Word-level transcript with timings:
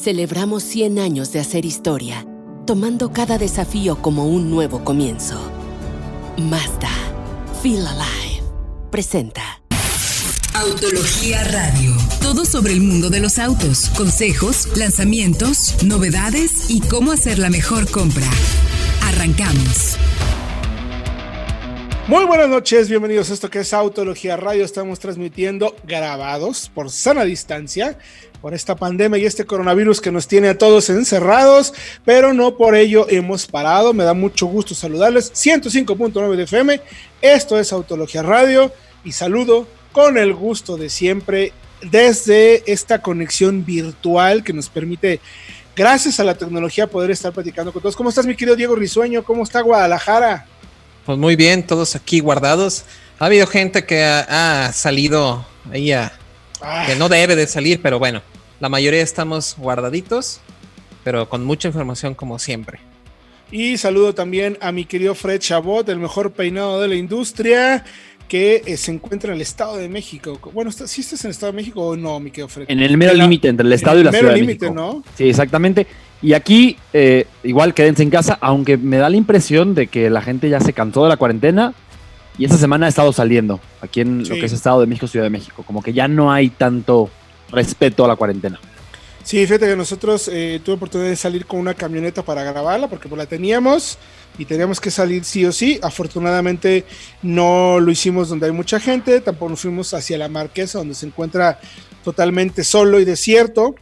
Celebramos 0.00 0.62
100 0.62 1.00
años 1.00 1.32
de 1.32 1.40
hacer 1.40 1.64
historia, 1.64 2.24
tomando 2.68 3.12
cada 3.12 3.36
desafío 3.36 4.00
como 4.00 4.26
un 4.26 4.48
nuevo 4.48 4.84
comienzo. 4.84 5.34
Mazda, 6.36 6.92
Feel 7.64 7.84
Alive, 7.84 8.44
presenta. 8.92 9.60
Autología 10.54 11.42
Radio. 11.42 11.96
Todo 12.22 12.44
sobre 12.44 12.74
el 12.74 12.80
mundo 12.80 13.10
de 13.10 13.18
los 13.18 13.40
autos, 13.40 13.90
consejos, 13.96 14.68
lanzamientos, 14.76 15.82
novedades 15.82 16.70
y 16.70 16.80
cómo 16.80 17.10
hacer 17.10 17.40
la 17.40 17.50
mejor 17.50 17.90
compra. 17.90 18.30
Arrancamos. 19.02 19.96
Muy 22.08 22.24
buenas 22.24 22.48
noches, 22.48 22.88
bienvenidos 22.88 23.28
a 23.28 23.34
esto 23.34 23.50
que 23.50 23.58
es 23.58 23.74
Autología 23.74 24.38
Radio. 24.38 24.64
Estamos 24.64 24.98
transmitiendo 24.98 25.76
grabados 25.84 26.70
por 26.74 26.90
sana 26.90 27.22
distancia 27.24 27.98
por 28.40 28.54
esta 28.54 28.76
pandemia 28.76 29.18
y 29.18 29.26
este 29.26 29.44
coronavirus 29.44 30.00
que 30.00 30.10
nos 30.10 30.26
tiene 30.26 30.48
a 30.48 30.56
todos 30.56 30.88
encerrados, 30.88 31.74
pero 32.06 32.32
no 32.32 32.56
por 32.56 32.74
ello 32.74 33.06
hemos 33.10 33.46
parado. 33.46 33.92
Me 33.92 34.04
da 34.04 34.14
mucho 34.14 34.46
gusto 34.46 34.74
saludarles. 34.74 35.34
105.9 35.34 36.34
de 36.34 36.44
FM, 36.44 36.80
esto 37.20 37.58
es 37.58 37.74
Autología 37.74 38.22
Radio 38.22 38.72
y 39.04 39.12
saludo 39.12 39.68
con 39.92 40.16
el 40.16 40.32
gusto 40.32 40.78
de 40.78 40.88
siempre 40.88 41.52
desde 41.82 42.72
esta 42.72 43.02
conexión 43.02 43.66
virtual 43.66 44.42
que 44.44 44.54
nos 44.54 44.70
permite, 44.70 45.20
gracias 45.76 46.18
a 46.20 46.24
la 46.24 46.38
tecnología, 46.38 46.86
poder 46.86 47.10
estar 47.10 47.34
platicando 47.34 47.70
con 47.70 47.82
todos. 47.82 47.96
¿Cómo 47.96 48.08
estás, 48.08 48.24
mi 48.24 48.34
querido 48.34 48.56
Diego 48.56 48.76
Risueño? 48.76 49.22
¿Cómo 49.24 49.42
está 49.42 49.60
Guadalajara? 49.60 50.46
Pues 51.08 51.16
muy 51.16 51.36
bien, 51.36 51.66
todos 51.66 51.96
aquí 51.96 52.20
guardados. 52.20 52.84
Ha 53.18 53.24
habido 53.24 53.46
gente 53.46 53.86
que 53.86 54.04
ha, 54.04 54.70
salido 54.74 55.42
ahí 55.72 55.90
a, 55.90 56.12
ah. 56.60 56.84
que 56.86 56.96
no 56.96 57.08
debe 57.08 57.34
de 57.34 57.46
salir, 57.46 57.80
pero 57.80 57.98
bueno, 57.98 58.20
la 58.60 58.68
mayoría 58.68 59.00
estamos 59.00 59.56
guardaditos, 59.56 60.42
pero 61.04 61.26
con 61.26 61.46
mucha 61.46 61.66
información 61.66 62.14
como 62.14 62.38
siempre. 62.38 62.80
Y 63.50 63.78
saludo 63.78 64.14
también 64.14 64.58
a 64.60 64.70
mi 64.70 64.84
querido 64.84 65.14
Fred 65.14 65.40
Chabot, 65.40 65.88
el 65.88 65.98
mejor 65.98 66.32
peinado 66.32 66.78
de 66.78 66.88
la 66.88 66.96
industria, 66.96 67.86
que 68.28 68.62
eh, 68.66 68.76
se 68.76 68.92
encuentra 68.92 69.30
en 69.30 69.36
el 69.36 69.40
Estado 69.40 69.78
de 69.78 69.88
México. 69.88 70.38
Bueno, 70.52 70.70
¿sí 70.70 71.00
estás 71.00 71.24
en 71.24 71.28
el 71.28 71.32
Estado 71.32 71.52
de 71.52 71.56
México 71.56 71.86
o 71.86 71.96
no, 71.96 72.20
mi 72.20 72.30
querido 72.30 72.48
Fred? 72.48 72.66
En 72.68 72.80
el 72.80 72.98
mero 72.98 73.14
límite 73.14 73.48
entre 73.48 73.66
el 73.66 73.72
Estado 73.72 73.98
y 73.98 74.04
la 74.04 74.12
Ciudad 74.12 74.34
de 74.34 74.42
México. 74.42 74.74
¿no? 74.74 75.02
Sí, 75.16 75.30
exactamente. 75.30 75.86
Y 76.20 76.32
aquí, 76.32 76.76
eh, 76.92 77.26
igual 77.44 77.74
quédense 77.74 78.02
en 78.02 78.10
casa, 78.10 78.38
aunque 78.40 78.76
me 78.76 78.96
da 78.96 79.08
la 79.08 79.16
impresión 79.16 79.74
de 79.74 79.86
que 79.86 80.10
la 80.10 80.20
gente 80.20 80.48
ya 80.48 80.60
se 80.60 80.72
cansó 80.72 81.04
de 81.04 81.08
la 81.08 81.16
cuarentena 81.16 81.74
y 82.38 82.44
esta 82.44 82.56
semana 82.56 82.86
ha 82.86 82.88
estado 82.88 83.12
saliendo 83.12 83.60
aquí 83.80 84.00
en 84.00 84.28
lo 84.28 84.34
que 84.34 84.46
es 84.46 84.52
Estado 84.52 84.80
de 84.80 84.86
México, 84.86 85.08
Ciudad 85.08 85.26
de 85.26 85.30
México. 85.30 85.64
Como 85.66 85.82
que 85.82 85.92
ya 85.92 86.06
no 86.08 86.32
hay 86.32 86.50
tanto 86.50 87.10
respeto 87.50 88.04
a 88.04 88.08
la 88.08 88.16
cuarentena. 88.16 88.60
Sí, 89.24 89.44
fíjate 89.44 89.66
que 89.66 89.76
nosotros 89.76 90.30
eh, 90.32 90.60
tuve 90.64 90.76
oportunidad 90.76 91.10
de 91.10 91.16
salir 91.16 91.44
con 91.44 91.60
una 91.60 91.74
camioneta 91.74 92.22
para 92.22 92.44
grabarla 92.44 92.88
porque 92.88 93.08
pues, 93.08 93.18
la 93.18 93.26
teníamos 93.26 93.98
y 94.38 94.44
teníamos 94.44 94.80
que 94.80 94.90
salir 94.90 95.24
sí 95.24 95.44
o 95.44 95.52
sí. 95.52 95.78
Afortunadamente 95.82 96.84
no 97.22 97.78
lo 97.80 97.90
hicimos 97.90 98.28
donde 98.28 98.46
hay 98.46 98.52
mucha 98.52 98.80
gente, 98.80 99.20
tampoco 99.20 99.50
nos 99.50 99.60
fuimos 99.60 99.92
hacia 99.92 100.16
la 100.16 100.28
Marquesa 100.28 100.78
donde 100.78 100.94
se 100.94 101.06
encuentra 101.06 101.60
totalmente 102.04 102.64
solo 102.64 103.00
y 103.00 103.04
desierto. 103.04 103.74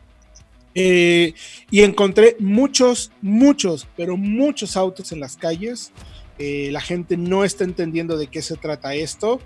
Eh, 0.79 1.33
y 1.71 1.81
encontré 1.81 2.37
muchos, 2.39 3.11
muchos, 3.23 3.89
pero 3.97 4.19
muchos 4.19 4.77
autos 4.77 5.11
en 5.11 5.21
las 5.21 5.39
calles. 5.39 5.91
Eh, 6.39 6.69
la 6.71 6.83
gente 6.83 7.17
no 7.17 7.45
está 7.45 7.65
entendiendo 7.65 8.19
de 8.19 8.27
qué 8.27 8.43
se 8.43 8.57
trata 8.57 8.95
esto. 8.95 9.41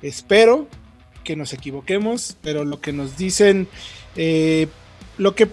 Espero 0.00 0.68
que 1.22 1.36
nos 1.36 1.52
equivoquemos, 1.52 2.38
pero 2.40 2.64
lo 2.64 2.80
que 2.80 2.94
nos 2.94 3.18
dicen, 3.18 3.68
eh, 4.16 4.68
lo 5.18 5.34
que 5.34 5.46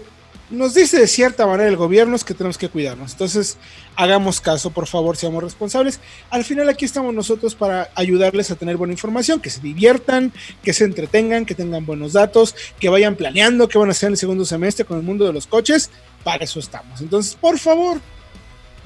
nos 0.50 0.74
dice 0.74 0.98
de 0.98 1.06
cierta 1.06 1.46
manera 1.46 1.68
el 1.68 1.76
gobierno 1.76 2.16
es 2.16 2.24
que 2.24 2.34
tenemos 2.34 2.58
que 2.58 2.68
cuidarnos. 2.68 3.12
Entonces, 3.12 3.58
hagamos 3.96 4.40
caso, 4.40 4.70
por 4.70 4.86
favor, 4.86 5.16
seamos 5.16 5.42
responsables. 5.42 6.00
Al 6.30 6.44
final 6.44 6.68
aquí 6.68 6.84
estamos 6.84 7.14
nosotros 7.14 7.54
para 7.54 7.90
ayudarles 7.94 8.50
a 8.50 8.56
tener 8.56 8.76
buena 8.76 8.92
información, 8.92 9.40
que 9.40 9.50
se 9.50 9.60
diviertan, 9.60 10.32
que 10.62 10.72
se 10.72 10.84
entretengan, 10.84 11.44
que 11.44 11.54
tengan 11.54 11.84
buenos 11.84 12.14
datos, 12.14 12.54
que 12.80 12.88
vayan 12.88 13.16
planeando 13.16 13.68
qué 13.68 13.78
van 13.78 13.88
a 13.88 13.92
hacer 13.92 14.08
en 14.08 14.12
el 14.14 14.18
segundo 14.18 14.44
semestre 14.44 14.84
con 14.84 14.98
el 14.98 15.02
mundo 15.02 15.26
de 15.26 15.32
los 15.32 15.46
coches. 15.46 15.90
Para 16.24 16.44
eso 16.44 16.60
estamos. 16.60 17.00
Entonces, 17.00 17.34
por 17.34 17.58
favor, 17.58 18.00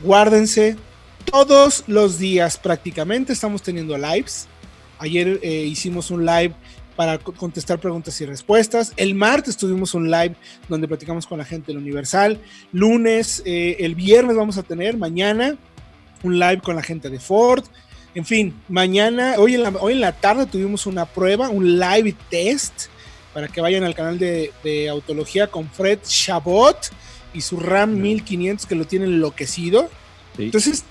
guárdense. 0.03 0.77
Todos 1.25 1.84
los 1.87 2.19
días 2.19 2.59
prácticamente 2.59 3.33
estamos 3.33 3.62
teniendo 3.62 3.97
lives. 3.97 4.49
Ayer 4.99 5.39
eh, 5.43 5.65
hicimos 5.67 6.11
un 6.11 6.27
live 6.27 6.55
para 6.97 7.19
contestar 7.19 7.78
preguntas 7.78 8.20
y 8.20 8.26
respuestas. 8.26 8.92
El 8.97 9.14
martes 9.14 9.56
tuvimos 9.56 9.94
un 9.94 10.10
live 10.10 10.34
donde 10.69 10.88
platicamos 10.88 11.26
con 11.26 11.38
la 11.38 11.44
gente 11.44 11.72
del 11.72 11.78
Universal. 11.78 12.38
Lunes, 12.72 13.42
eh, 13.44 13.76
el 13.80 13.94
viernes 13.94 14.36
vamos 14.36 14.58
a 14.58 14.62
tener, 14.62 14.97
mañana, 14.97 15.56
un 16.22 16.38
live 16.38 16.60
con 16.60 16.76
la 16.76 16.82
gente 16.82 17.10
de 17.10 17.19
Ford. 17.19 17.64
En 18.14 18.25
fin, 18.25 18.54
mañana, 18.69 19.34
hoy 19.38 19.54
en 19.54 19.62
la, 19.62 19.70
hoy 19.80 19.94
en 19.94 20.00
la 20.00 20.12
tarde 20.12 20.47
tuvimos 20.47 20.86
una 20.86 21.06
prueba, 21.06 21.48
un 21.48 21.78
live 21.78 22.14
test, 22.28 22.88
para 23.32 23.48
que 23.48 23.60
vayan 23.62 23.84
al 23.84 23.94
canal 23.94 24.19
de, 24.19 24.53
de 24.62 24.88
Autología 24.91 25.47
con 25.47 25.70
Fred 25.70 26.00
Chabot 26.04 26.91
y 27.32 27.41
su 27.41 27.59
RAM 27.59 28.00
1500 28.00 28.66
que 28.66 28.74
lo 28.74 28.84
tiene 28.86 29.06
enloquecido. 29.06 29.88
Entonces, 30.36 30.84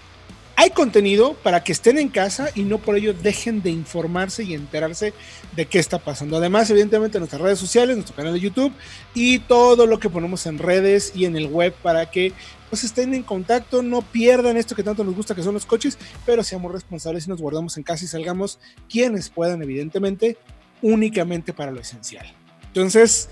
hay 0.61 0.69
contenido 0.69 1.33
para 1.41 1.63
que 1.63 1.71
estén 1.71 1.97
en 1.97 2.09
casa 2.09 2.49
y 2.53 2.61
no 2.61 2.77
por 2.77 2.95
ello 2.95 3.15
dejen 3.15 3.63
de 3.63 3.71
informarse 3.71 4.43
y 4.43 4.53
enterarse 4.53 5.11
de 5.55 5.65
qué 5.65 5.79
está 5.79 5.97
pasando. 5.97 6.37
Además, 6.37 6.69
evidentemente, 6.69 7.17
nuestras 7.17 7.41
redes 7.41 7.57
sociales, 7.57 7.95
nuestro 7.95 8.15
canal 8.15 8.33
de 8.33 8.41
YouTube 8.41 8.71
y 9.15 9.39
todo 9.39 9.87
lo 9.87 9.99
que 9.99 10.07
ponemos 10.07 10.45
en 10.45 10.59
redes 10.59 11.13
y 11.15 11.25
en 11.25 11.35
el 11.35 11.47
web 11.47 11.73
para 11.81 12.11
que 12.11 12.33
pues 12.69 12.83
estén 12.83 13.15
en 13.15 13.23
contacto, 13.23 13.81
no 13.81 14.03
pierdan 14.03 14.55
esto 14.55 14.75
que 14.75 14.83
tanto 14.83 15.03
nos 15.03 15.15
gusta 15.15 15.33
que 15.33 15.41
son 15.41 15.55
los 15.55 15.65
coches, 15.65 15.97
pero 16.27 16.43
seamos 16.43 16.71
responsables 16.71 17.25
y 17.25 17.31
nos 17.31 17.41
guardamos 17.41 17.75
en 17.77 17.83
casa 17.83 18.05
y 18.05 18.07
salgamos 18.07 18.59
quienes 18.87 19.29
puedan, 19.29 19.63
evidentemente, 19.63 20.37
únicamente 20.83 21.53
para 21.53 21.71
lo 21.71 21.79
esencial. 21.79 22.31
Entonces, 22.67 23.29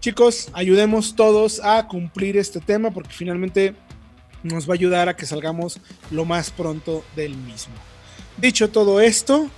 chicos, 0.00 0.48
ayudemos 0.52 1.14
todos 1.14 1.60
a 1.60 1.86
cumplir 1.86 2.36
este 2.36 2.58
tema 2.58 2.90
porque 2.90 3.12
finalmente 3.12 3.76
nos 4.44 4.68
va 4.68 4.74
a 4.74 4.76
ayudar 4.76 5.08
a 5.08 5.16
que 5.16 5.26
salgamos 5.26 5.80
lo 6.12 6.24
más 6.24 6.50
pronto 6.52 7.04
del 7.16 7.34
mismo. 7.34 7.74
Dicho 8.36 8.70
todo 8.70 9.00
esto, 9.00 9.48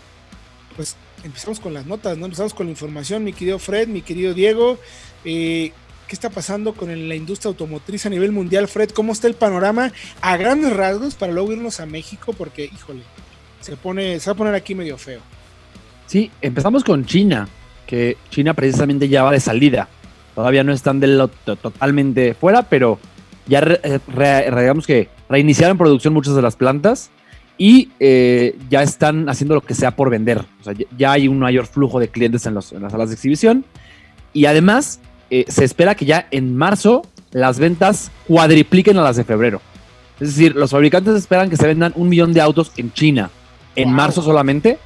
pues 0.76 0.97
empezamos 1.24 1.60
con 1.60 1.74
las 1.74 1.84
notas, 1.84 2.16
¿no? 2.16 2.24
Empezamos 2.24 2.54
con 2.54 2.66
la 2.66 2.70
información, 2.70 3.24
mi 3.24 3.32
querido 3.32 3.58
Fred, 3.58 3.88
mi 3.88 4.00
querido 4.00 4.32
Diego. 4.32 4.78
Eh, 5.24 5.72
¿Qué 6.06 6.14
está 6.14 6.30
pasando 6.30 6.72
con 6.72 7.08
la 7.08 7.14
industria 7.16 7.48
automotriz 7.48 8.06
a 8.06 8.10
nivel 8.10 8.30
mundial, 8.30 8.69
Fred? 8.69 8.91
¿Cómo 8.91 9.12
está 9.12 9.26
el 9.26 9.34
panorama 9.34 9.92
a 10.20 10.36
grandes 10.36 10.72
rasgos 10.72 11.16
para 11.16 11.32
luego 11.32 11.53
irnos 11.53 11.80
a 11.80 11.86
México? 11.86 12.32
Porque, 12.32 12.70
híjole, 12.72 13.03
se, 13.60 13.76
pone, 13.76 14.20
se 14.20 14.30
va 14.30 14.34
a 14.34 14.36
poner 14.36 14.54
aquí 14.54 14.76
medio 14.76 14.97
feo. 14.98 15.20
Sí, 16.06 16.30
empezamos 16.41 16.84
con 16.84 17.04
China, 17.06 17.48
que 17.88 18.16
China 18.30 18.54
precisamente 18.54 19.08
ya 19.08 19.24
va 19.24 19.32
de 19.32 19.41
salida. 19.41 19.88
Todavía 20.36 20.62
no 20.62 20.72
están 20.72 21.00
del, 21.00 21.28
totalmente 21.44 22.34
fuera, 22.34 22.62
pero 22.62 23.00
ya 23.46 23.60
digamos 23.60 24.86
que 24.86 25.08
reiniciaron 25.28 25.78
producción 25.78 26.14
muchas 26.14 26.34
de 26.34 26.42
las 26.42 26.56
plantas 26.56 27.10
y 27.58 27.90
eh, 28.00 28.56
ya 28.68 28.82
están 28.82 29.28
haciendo 29.28 29.54
lo 29.54 29.60
que 29.60 29.74
sea 29.74 29.92
por 29.96 30.10
vender. 30.10 30.44
O 30.60 30.64
sea, 30.64 30.74
ya 30.96 31.12
hay 31.12 31.28
un 31.28 31.38
mayor 31.38 31.66
flujo 31.66 31.98
de 31.98 32.08
clientes 32.08 32.44
en, 32.46 32.54
las 32.54 32.66
salas 32.68 33.08
de 33.08 33.14
exhibición. 33.14 33.64
Y 34.32 34.46
además, 34.46 35.00
eh, 35.30 35.46
se 35.48 35.64
espera 35.64 35.94
que 35.94 36.04
ya 36.04 36.26
en 36.30 36.56
marzo 36.56 37.02
las 37.32 37.58
ventas 37.58 38.10
cuadripliquen 38.26 38.98
a 38.98 39.02
las 39.02 39.16
de 39.16 39.24
febrero. 39.24 39.60
Es 40.20 40.28
decir, 40.28 40.54
los 40.54 40.70
fabricantes 40.70 41.14
esperan 41.14 41.50
que 41.50 41.56
se 41.56 41.66
vendan 41.66 41.92
un 41.96 42.08
millón 42.08 42.32
de 42.32 42.40
autos 42.40 42.72
en 42.76 42.92
China 42.92 43.30
en 43.74 43.92
marzo 43.92 44.22
solamente 44.22 44.78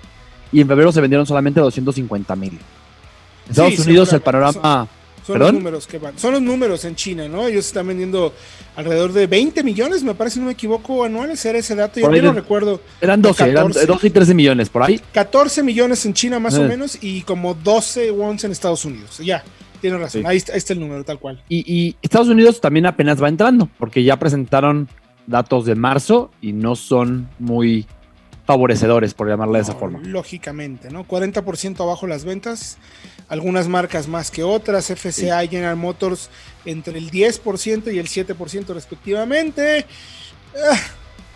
y 0.53 0.61
en 0.61 0.69
febrero 0.69 0.91
se 0.91 1.01
vendieron 1.01 1.27
solamente 1.27 1.61
250 1.61 2.37
mil. 2.37 2.53
En 2.53 3.51
Estados 3.51 3.79
Unidos 3.87 4.13
el 4.13 4.21
panorama 4.21 4.89
son 5.27 5.39
los 5.39 5.53
números 5.53 5.87
que 5.87 5.99
van. 5.99 6.19
Son 6.19 6.33
los 6.33 6.43
números 6.43 6.85
en 6.85 6.95
China, 6.95 7.29
¿no? 7.29 7.47
Ellos 7.47 7.67
están 7.67 7.87
vendiendo 7.87 8.33
alrededor 8.77 9.13
de 9.13 9.27
20 9.27 9.63
millones, 9.63 10.03
me 10.03 10.15
parece, 10.15 10.41
no 10.41 10.47
me 10.47 10.53
equivoco, 10.53 11.05
anuales. 11.05 11.45
Era 11.45 11.59
ese 11.59 11.75
dato, 11.75 12.01
yo 12.01 12.23
no 12.23 12.33
recuerdo. 12.33 12.81
Eran 13.01 13.23
12, 13.23 13.51
eran 13.51 13.71
12 13.71 14.07
y 14.07 14.11
13 14.11 14.35
millones, 14.35 14.69
por 14.69 14.83
ahí. 14.83 15.01
14 15.13 15.63
millones 15.63 16.05
en 16.07 16.15
China 16.15 16.39
más 16.39 16.55
o 16.55 16.65
eh. 16.65 16.69
menos 16.69 16.99
y 17.01 17.23
como 17.23 17.55
12 17.55 18.11
wons 18.11 18.45
en 18.45 18.53
Estados 18.53 18.85
Unidos. 18.85 19.19
Ya, 19.19 19.45
tiene 19.81 19.99
razón. 19.99 20.27
Ahí, 20.27 20.37
está, 20.37 20.73
el 20.73 20.81
número, 20.81 21.05
tal 21.05 21.19
cual. 21.19 21.43
y 21.49 21.97
Estados 22.03 22.29
Unidos 22.29 22.61
también 22.61 22.87
apenas 22.87 23.23
va 23.23 23.29
entrando, 23.29 23.69
porque 23.79 24.03
ya 24.03 24.19
presentaron 24.19 24.89
datos 25.27 25.65
de 25.65 25.75
marzo 25.75 26.31
y 26.41 26.53
no 26.53 26.77
son 26.77 27.29
muy 27.39 27.87
favorecedores, 28.51 29.15
por 29.15 29.29
llamarla 29.29 29.59
de 29.59 29.63
esa 29.63 29.75
forma. 29.77 30.01
Lógicamente, 30.03 30.91
¿no? 30.91 31.07
40% 31.07 31.81
abajo 31.81 32.09
las 32.09 32.25
ventas, 32.25 32.79
algunas 33.29 33.69
marcas 33.69 34.09
más 34.09 34.33
que 34.33 34.43
otras, 34.43 34.87
FCA 34.87 35.45
y 35.45 35.49
General 35.49 35.77
Motors 35.77 36.31
entre 36.65 36.99
el 36.99 37.13
10% 37.13 37.95
y 37.95 37.99
el 38.01 38.09
7% 38.09 38.75
respectivamente. 38.75 39.87
Ah, 40.69 40.81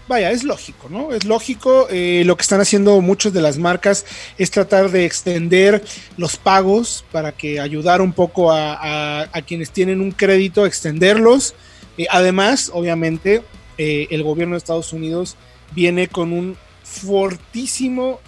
vaya, 0.08 0.32
es 0.32 0.42
lógico, 0.42 0.88
¿no? 0.88 1.12
Es 1.12 1.24
lógico. 1.24 1.86
Eh, 1.88 2.24
lo 2.26 2.36
que 2.36 2.42
están 2.42 2.60
haciendo 2.60 3.00
muchas 3.00 3.32
de 3.32 3.42
las 3.42 3.58
marcas 3.58 4.04
es 4.36 4.50
tratar 4.50 4.90
de 4.90 5.04
extender 5.04 5.84
los 6.16 6.36
pagos 6.36 7.04
para 7.12 7.30
que 7.30 7.60
ayudar 7.60 8.00
un 8.02 8.12
poco 8.12 8.50
a, 8.50 9.28
quienes 9.46 9.70
tienen 9.70 10.00
un 10.00 10.10
crédito, 10.10 10.66
extenderlos. 10.66 11.54
Eh, 11.96 12.06
además, 12.10 12.72
obviamente, 12.74 13.44
eh, 13.78 14.08
el 14.10 14.24
gobierno 14.24 14.54
de 14.54 14.58
Estados 14.58 14.92
Unidos 14.92 15.36
viene 15.76 16.08
con 16.08 16.32
un 16.32 16.56
fortísimo 16.84 18.20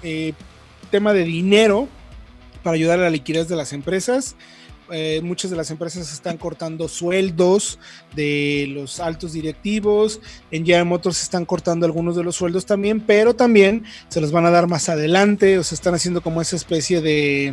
tema 0.90 1.12
de 1.12 1.24
dinero 1.24 1.88
para 2.62 2.74
ayudar 2.74 2.98
a 2.98 3.02
la 3.02 3.10
liquidez 3.10 3.48
de 3.48 3.56
las 3.56 3.72
empresas. 3.72 4.34
Eh, 4.90 5.20
muchas 5.22 5.50
de 5.50 5.56
las 5.56 5.70
empresas 5.70 6.12
están 6.12 6.36
cortando 6.36 6.86
sueldos 6.88 7.78
de 8.14 8.66
los 8.70 9.00
altos 9.00 9.32
directivos. 9.32 10.20
En 10.50 10.64
General 10.64 10.86
Motors 10.86 11.22
están 11.22 11.44
cortando 11.44 11.86
algunos 11.86 12.16
de 12.16 12.22
los 12.22 12.36
sueldos 12.36 12.66
también, 12.66 13.00
pero 13.00 13.34
también 13.34 13.84
se 14.08 14.20
los 14.20 14.30
van 14.30 14.46
a 14.46 14.50
dar 14.50 14.68
más 14.68 14.88
adelante. 14.88 15.58
O 15.58 15.64
sea, 15.64 15.74
están 15.74 15.94
haciendo 15.94 16.22
como 16.22 16.40
esa 16.40 16.56
especie 16.56 17.00
de. 17.00 17.52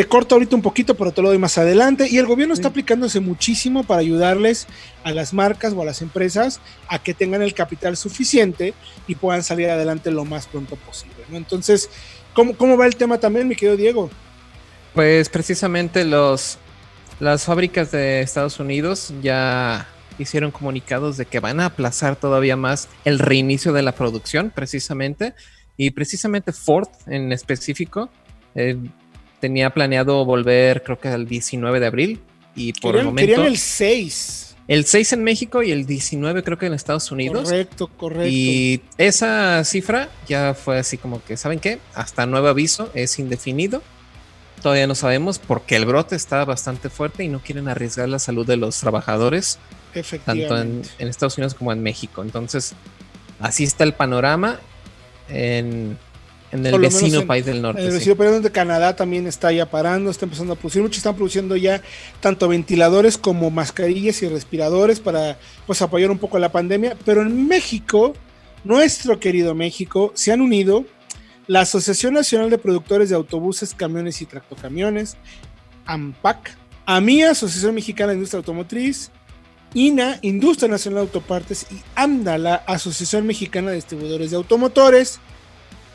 Te 0.00 0.06
corto 0.06 0.34
ahorita 0.34 0.56
un 0.56 0.62
poquito, 0.62 0.94
pero 0.94 1.12
te 1.12 1.20
lo 1.20 1.28
doy 1.28 1.36
más 1.36 1.58
adelante. 1.58 2.08
Y 2.08 2.16
el 2.16 2.24
gobierno 2.24 2.54
está 2.54 2.68
aplicándose 2.68 3.20
muchísimo 3.20 3.84
para 3.84 4.00
ayudarles 4.00 4.66
a 5.04 5.12
las 5.12 5.34
marcas 5.34 5.74
o 5.74 5.82
a 5.82 5.84
las 5.84 6.00
empresas 6.00 6.58
a 6.88 7.02
que 7.02 7.12
tengan 7.12 7.42
el 7.42 7.52
capital 7.52 7.98
suficiente 7.98 8.72
y 9.06 9.16
puedan 9.16 9.42
salir 9.42 9.68
adelante 9.68 10.10
lo 10.10 10.24
más 10.24 10.46
pronto 10.46 10.76
posible. 10.76 11.16
Entonces, 11.32 11.90
¿cómo, 12.32 12.56
¿cómo 12.56 12.78
va 12.78 12.86
el 12.86 12.96
tema 12.96 13.18
también, 13.18 13.46
mi 13.46 13.56
querido 13.56 13.76
Diego? 13.76 14.08
Pues 14.94 15.28
precisamente 15.28 16.02
los, 16.06 16.56
las 17.18 17.44
fábricas 17.44 17.90
de 17.90 18.22
Estados 18.22 18.58
Unidos 18.58 19.12
ya 19.20 19.86
hicieron 20.18 20.50
comunicados 20.50 21.18
de 21.18 21.26
que 21.26 21.40
van 21.40 21.60
a 21.60 21.66
aplazar 21.66 22.16
todavía 22.16 22.56
más 22.56 22.88
el 23.04 23.18
reinicio 23.18 23.74
de 23.74 23.82
la 23.82 23.92
producción, 23.92 24.50
precisamente. 24.50 25.34
Y 25.76 25.90
precisamente 25.90 26.54
Ford 26.54 26.88
en 27.06 27.32
específico 27.32 28.08
eh, 28.54 28.78
tenía 29.40 29.70
planeado 29.70 30.24
volver, 30.24 30.82
creo 30.82 30.98
que 30.98 31.08
al 31.08 31.26
19 31.26 31.80
de 31.80 31.86
abril. 31.86 32.20
Y 32.54 32.72
por 32.74 32.96
el 32.96 33.04
momento. 33.04 33.28
Querían 33.28 33.46
el 33.46 33.56
6. 33.56 34.56
El 34.68 34.84
6 34.84 35.14
en 35.14 35.24
México 35.24 35.62
y 35.62 35.72
el 35.72 35.84
19 35.84 36.44
creo 36.44 36.58
que 36.58 36.66
en 36.66 36.74
Estados 36.74 37.10
Unidos. 37.10 37.44
Correcto, 37.44 37.88
correcto. 37.88 38.28
Y 38.28 38.82
esa 38.98 39.64
cifra 39.64 40.08
ya 40.28 40.54
fue 40.54 40.78
así 40.78 40.96
como 40.96 41.24
que, 41.24 41.36
¿saben 41.36 41.58
qué? 41.58 41.80
Hasta 41.94 42.24
nuevo 42.26 42.46
aviso, 42.46 42.90
es 42.94 43.18
indefinido. 43.18 43.82
Todavía 44.62 44.86
no 44.86 44.94
sabemos 44.94 45.38
porque 45.38 45.74
el 45.74 45.86
brote 45.86 46.14
está 46.14 46.44
bastante 46.44 46.90
fuerte 46.90 47.24
y 47.24 47.28
no 47.28 47.40
quieren 47.40 47.66
arriesgar 47.66 48.08
la 48.08 48.18
salud 48.18 48.46
de 48.46 48.58
los 48.58 48.78
trabajadores, 48.78 49.58
tanto 50.24 50.60
en, 50.60 50.82
Estados 50.98 51.36
Unidos 51.38 51.54
como 51.54 51.72
en 51.72 51.82
México. 51.82 52.22
Entonces, 52.22 52.74
así 53.40 53.64
está 53.64 53.84
el 53.84 53.94
panorama 53.94 54.60
en, 55.28 55.98
el 56.52 56.78
vecino 56.80 57.26
país 57.26 57.44
del 57.44 57.62
norte. 57.62 57.80
En 57.80 57.88
el 57.88 57.94
vecino 57.94 58.16
país 58.16 58.42
de 58.42 58.50
Canadá 58.50 58.96
también 58.96 59.26
está 59.26 59.52
ya 59.52 59.66
parando, 59.66 60.10
está 60.10 60.24
empezando 60.24 60.54
a 60.54 60.56
producir. 60.56 60.82
Muchos 60.82 60.98
están 60.98 61.14
produciendo 61.14 61.56
ya 61.56 61.82
tanto 62.20 62.48
ventiladores 62.48 63.18
como 63.18 63.50
mascarillas 63.50 64.22
y 64.22 64.28
respiradores 64.28 65.00
para 65.00 65.38
pues 65.66 65.80
apoyar 65.82 66.10
un 66.10 66.18
poco 66.18 66.38
la 66.38 66.50
pandemia. 66.50 66.96
Pero 67.04 67.22
en 67.22 67.46
México, 67.46 68.14
nuestro 68.64 69.20
querido 69.20 69.54
México, 69.54 70.12
se 70.14 70.32
han 70.32 70.40
unido 70.40 70.84
la 71.46 71.60
Asociación 71.62 72.14
Nacional 72.14 72.50
de 72.50 72.58
Productores 72.58 73.08
de 73.08 73.16
Autobuses, 73.16 73.74
Camiones 73.74 74.22
y 74.22 74.26
Tractocamiones, 74.26 75.16
AMPAC, 75.86 76.56
AMIA, 76.86 77.30
Asociación 77.30 77.74
Mexicana 77.74 78.08
de 78.10 78.16
Industria 78.16 78.38
Automotriz, 78.38 79.10
INA, 79.74 80.18
Industria 80.22 80.68
Nacional 80.68 81.04
de 81.04 81.08
Autopartes 81.08 81.66
y 81.70 81.80
AMDA, 81.94 82.56
Asociación 82.66 83.26
Mexicana 83.26 83.70
de 83.70 83.76
Distribuidores 83.76 84.30
de 84.30 84.36
Automotores, 84.36 85.20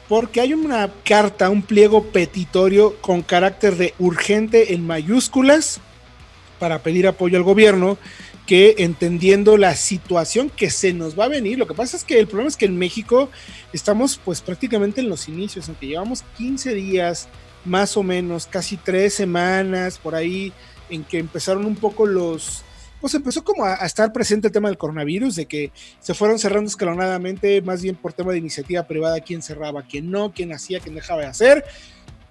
porque 0.08 0.42
hay 0.42 0.54
una 0.54 0.92
carta, 1.04 1.50
un 1.50 1.62
pliego 1.62 2.04
petitorio 2.06 2.96
con 3.02 3.22
carácter 3.22 3.76
de 3.76 3.94
urgente 4.00 4.74
en 4.74 4.86
mayúsculas 4.86 5.80
para 6.60 6.80
pedir 6.80 7.08
apoyo 7.08 7.38
al 7.38 7.44
gobierno 7.44 7.98
que 8.46 8.76
entendiendo 8.80 9.58
la 9.58 9.76
situación 9.76 10.52
que 10.52 10.70
se 10.70 10.94
nos 10.94 11.18
va 11.18 11.26
a 11.26 11.30
venir, 11.30 11.58
lo 11.58 11.66
que 11.66 11.74
pasa 11.74 11.98
es 11.98 12.04
que 12.04 12.20
el 12.20 12.28
problema 12.28 12.50
es 12.50 12.58
que 12.58 12.66
en 12.66 12.78
México 12.78 13.30
estamos 13.74 14.20
pues 14.24 14.42
prácticamente 14.42 15.02
en 15.02 15.10
los 15.10 15.28
inicios, 15.28 15.68
aunque 15.68 15.88
llevamos 15.88 16.24
15 16.38 16.76
días 16.76 17.28
más 17.66 17.98
o 17.98 18.04
menos, 18.04 18.46
casi 18.46 18.78
tres 18.78 19.16
semanas 19.16 19.98
por 19.98 20.14
ahí, 20.14 20.54
en 20.90 21.04
que 21.04 21.18
empezaron 21.18 21.66
un 21.66 21.76
poco 21.76 22.06
los, 22.06 22.64
pues 23.02 23.14
empezó 23.14 23.44
como 23.44 23.66
a, 23.66 23.76
estar 23.86 24.12
presente 24.12 24.48
el 24.48 24.54
tema 24.54 24.70
del 24.70 24.78
coronavirus, 24.78 25.36
de 25.36 25.46
que 25.46 25.72
se 26.00 26.14
fueron 26.14 26.40
cerrando 26.40 26.70
escalonadamente, 26.70 27.62
más 27.62 27.82
bien 27.82 27.96
por 27.96 28.14
tema 28.14 28.32
de 28.32 28.40
iniciativa 28.40 28.88
privada, 28.88 29.20
quién 29.20 29.42
cerraba, 29.42 29.84
quién 29.84 30.10
no, 30.10 30.34
quién 30.34 30.54
hacía, 30.54 30.80
quién 30.80 30.96
dejaba 30.96 31.22
de 31.22 31.28
hacer, 31.28 31.66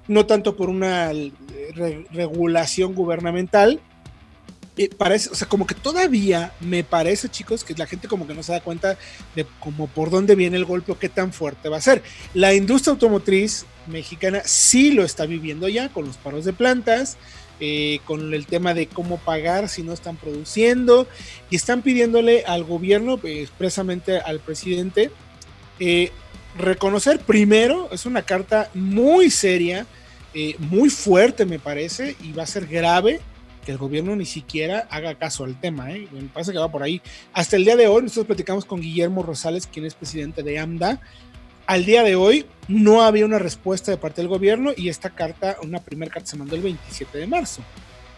no 0.09 0.27
tanto 0.27 0.57
por 0.57 0.69
una 0.69 1.13
eh, 1.13 2.07
regulación 2.13 2.95
gubernamental, 2.95 3.81
parece, 4.99 5.31
o 5.31 5.35
sea, 5.35 5.49
como 5.49 5.67
que 5.67 5.75
todavía 5.75 6.53
me 6.61 6.83
parece, 6.83 7.29
chicos, 7.29 7.63
que 7.63 7.75
la 7.75 7.87
gente 7.87 8.09
como 8.09 8.27
que 8.27 8.35
no 8.35 8.43
se 8.43 8.53
da 8.53 8.61
cuenta 8.61 8.99
de 9.35 9.47
cómo 9.61 9.87
por 9.87 10.11
dónde 10.11 10.35
viene 10.35 10.57
el 10.57 10.65
golpe 10.65 10.93
o 10.93 10.99
qué 10.99 11.09
tan 11.09 11.33
fuerte 11.33 11.69
va 11.69 11.77
a 11.77 11.81
ser. 11.81 12.03
La 12.35 12.55
industria 12.55 12.93
automotriz 12.93 13.67
mexicana 13.87 14.43
sí 14.45 14.91
lo 14.91 15.05
está 15.05 15.27
viviendo 15.27 15.69
ya 15.69 15.89
con 15.91 16.07
los 16.07 16.17
paros 16.17 16.45
de 16.45 16.53
plantas, 16.53 17.17
eh, 17.61 18.01
con 18.05 18.35
el 18.35 18.47
tema 18.47 18.75
de 18.75 18.87
cómo 18.87 19.19
pagar 19.19 19.69
si 19.69 19.83
no 19.83 19.93
están 19.93 20.17
produciendo 20.17 21.07
y 21.51 21.57
están 21.57 21.83
pidiéndole 21.83 22.45
al 22.45 22.65
gobierno, 22.65 23.19
eh, 23.23 23.43
expresamente 23.43 24.19
al 24.19 24.41
presidente, 24.41 25.11
eh, 25.79 26.11
reconocer 26.59 27.21
primero, 27.21 27.89
es 27.93 28.07
una 28.07 28.23
carta 28.23 28.71
muy 28.75 29.31
seria, 29.31 29.87
muy 30.59 30.91
fuerte 30.91 31.47
me 31.47 31.61
parece, 31.61 32.17
y 32.21 32.33
va 32.33 32.43
a 32.43 32.47
ser 32.47 32.67
grave 32.67 33.21
que 33.65 33.73
el 33.73 33.79
gobierno 33.79 34.15
ni 34.15 34.27
siquiera 34.27 34.87
haga 34.91 35.15
caso 35.17 35.45
al 35.45 35.59
tema. 35.59 35.91
¿eh? 35.91 36.07
Me 36.13 36.23
parece 36.29 36.53
que 36.53 36.59
va 36.59 36.71
por 36.71 36.83
ahí. 36.83 37.01
Hasta 37.33 37.57
el 37.57 37.65
día 37.65 37.77
de 37.77 37.89
hoy, 37.89 38.03
nosotros 38.03 38.27
platicamos 38.27 38.65
con 38.65 38.81
Guillermo 38.81 39.23
Rosales, 39.23 39.67
quien 39.67 39.87
es 39.87 39.95
presidente 39.95 40.43
de 40.43 40.59
AMDA. 40.59 41.01
Al 41.67 41.87
día 41.87 42.03
de 42.03 42.15
hoy 42.15 42.45
no 42.69 43.03
había 43.03 43.25
una 43.25 43.39
respuesta 43.39 43.91
de 43.91 43.97
parte 43.97 44.21
del 44.21 44.29
gobierno 44.29 44.73
y 44.77 44.91
esta 44.91 45.11
carta, 45.11 45.57
una 45.63 45.81
primera 45.81 46.13
carta 46.13 46.31
se 46.31 46.37
mandó 46.37 46.57
el 46.57 46.63
27 46.63 47.17
de 47.17 47.27
marzo. 47.27 47.63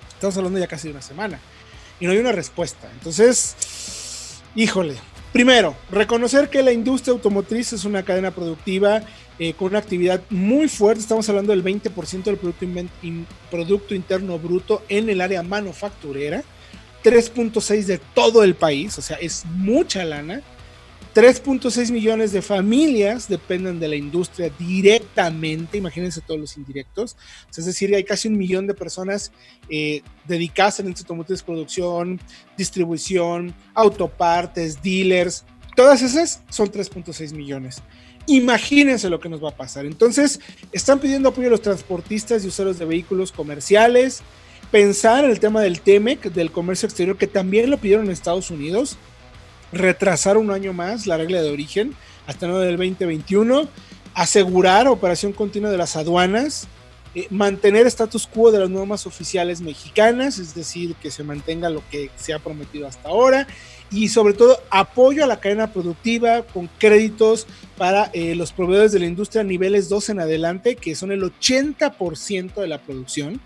Estamos 0.09 0.37
hablando 0.37 0.59
ya 0.59 0.67
casi 0.67 0.89
de 0.89 0.93
una 0.93 1.03
semana 1.03 1.39
y 2.01 2.07
no 2.07 2.13
hay 2.13 2.19
una 2.19 2.33
respuesta. 2.33 2.91
Entonces, 2.93 4.41
híjole. 4.55 4.97
Primero, 5.33 5.77
reconocer 5.91 6.49
que 6.49 6.63
la 6.63 6.73
industria 6.73 7.13
automotriz 7.13 7.75
es 7.75 7.85
una 7.85 8.03
cadena 8.03 8.31
productiva 8.31 9.03
eh, 9.39 9.53
con 9.53 9.69
una 9.69 9.79
actividad 9.79 10.23
muy 10.31 10.67
fuerte. 10.67 11.03
Estamos 11.03 11.29
hablando 11.29 11.53
del 11.53 11.63
20% 11.63 12.25
del 12.25 12.39
producto, 12.39 12.67
producto 13.51 13.95
Interno 13.95 14.39
Bruto 14.39 14.83
en 14.89 15.11
el 15.11 15.21
área 15.21 15.43
manufacturera. 15.43 16.43
3.6 17.05 17.85
de 17.85 17.99
todo 17.99 18.43
el 18.43 18.55
país, 18.55 18.99
o 18.99 19.03
sea, 19.03 19.19
es 19.19 19.45
mucha 19.45 20.05
lana. 20.05 20.43
3.6 21.17 21.93
millones 21.93 22.31
de 22.33 22.43
familias 22.43 23.27
dependen 23.27 23.81
de 23.81 23.89
la 23.89 23.97
industria 23.97 24.53
directamente, 24.59 25.79
imagínense 25.79 26.21
todos 26.21 26.39
los 26.39 26.59
indirectos. 26.59 27.17
es 27.57 27.65
decir, 27.65 27.95
hay 27.95 28.05
casi 28.05 28.29
un 28.29 28.37
millón 28.37 28.67
de 28.67 28.75
personas 28.75 29.33
eh, 29.71 30.03
dedicadas 30.29 30.81
en 30.81 30.89
automotriz, 30.89 31.43
producción, 31.43 32.21
distribución, 32.59 33.55
autopartes, 33.73 34.83
dealers. 34.83 35.47
Todas 35.75 36.03
esas 36.03 36.43
son 36.51 36.71
3.6 36.71 37.33
millones. 37.33 37.83
Imagínense 38.27 39.09
lo 39.09 39.19
que 39.19 39.31
nos 39.31 39.43
va 39.43 39.49
a 39.49 39.57
pasar. 39.57 39.87
Entonces, 39.87 40.39
están 40.71 40.99
pidiendo 41.01 41.31
apoyo 41.31 41.49
a 41.49 41.53
los 41.53 41.63
transportistas 41.63 42.45
y 42.45 42.49
usuarios 42.49 42.79
de 42.79 42.85
vehículos 42.85 43.33
comerciales. 43.33 44.21
Pensar 44.71 45.25
en 45.25 45.31
el 45.31 45.41
tema 45.41 45.63
del 45.63 45.81
TEMEC, 45.81 46.25
del 46.25 46.53
comercio 46.53 46.87
exterior, 46.87 47.17
que 47.17 47.27
también 47.27 47.71
lo 47.71 47.79
pidieron 47.79 48.05
en 48.05 48.13
Estados 48.13 48.51
Unidos. 48.51 48.99
Retrasar 49.73 50.37
un 50.37 50.51
año 50.51 50.73
más 50.73 51.07
la 51.07 51.17
regla 51.17 51.43
de 51.43 51.51
origen 51.51 51.95
hasta 52.27 52.47
el 52.47 52.53
del 52.53 52.77
2021. 52.77 53.69
Asegurar 54.15 54.89
operación 54.89 55.33
continua 55.33 55.71
de 55.71 55.79
las 55.79 55.97
aduanas. 55.97 56.69
Eh, 57.15 57.27
mantener 57.31 57.87
status 57.87 58.27
quo 58.27 58.53
de 58.53 58.59
las 58.59 58.69
normas 58.69 59.07
oficiales 59.07 59.63
mexicanas, 59.63 60.39
es 60.39 60.55
decir, 60.55 60.95
que 60.97 61.11
se 61.11 61.23
mantenga 61.23 61.71
lo 61.71 61.83
que 61.91 62.11
se 62.17 62.35
ha 62.35 62.39
prometido 62.39 62.87
hasta 62.87 63.09
ahora 63.09 63.47
y 63.91 64.09
sobre 64.09 64.35
todo 64.35 64.61
apoyo 64.71 65.25
a 65.25 65.27
la 65.27 65.41
cadena 65.41 65.73
productiva 65.73 66.43
con 66.43 66.69
créditos 66.79 67.47
para 67.77 68.11
eh, 68.13 68.35
los 68.35 68.53
proveedores 68.53 68.93
de 68.93 68.99
la 68.99 69.07
industria 69.07 69.45
niveles 69.45 69.89
2 69.89 70.11
en 70.11 70.21
adelante, 70.21 70.77
que 70.77 70.95
son 70.95 71.13
el 71.13 71.23
80% 71.23 72.55
de 72.55 72.67
la 72.67 72.83
producción, 72.83 73.41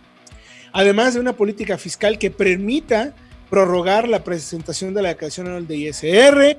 además 0.72 1.14
de 1.14 1.20
una 1.20 1.34
política 1.34 1.78
fiscal 1.78 2.18
que 2.18 2.30
permita 2.30 3.14
prorrogar 3.50 4.08
la 4.08 4.24
presentación 4.24 4.94
de 4.94 5.02
la 5.02 5.10
declaración 5.10 5.48
anual 5.48 5.66
de 5.66 5.76
ISR, 5.76 6.56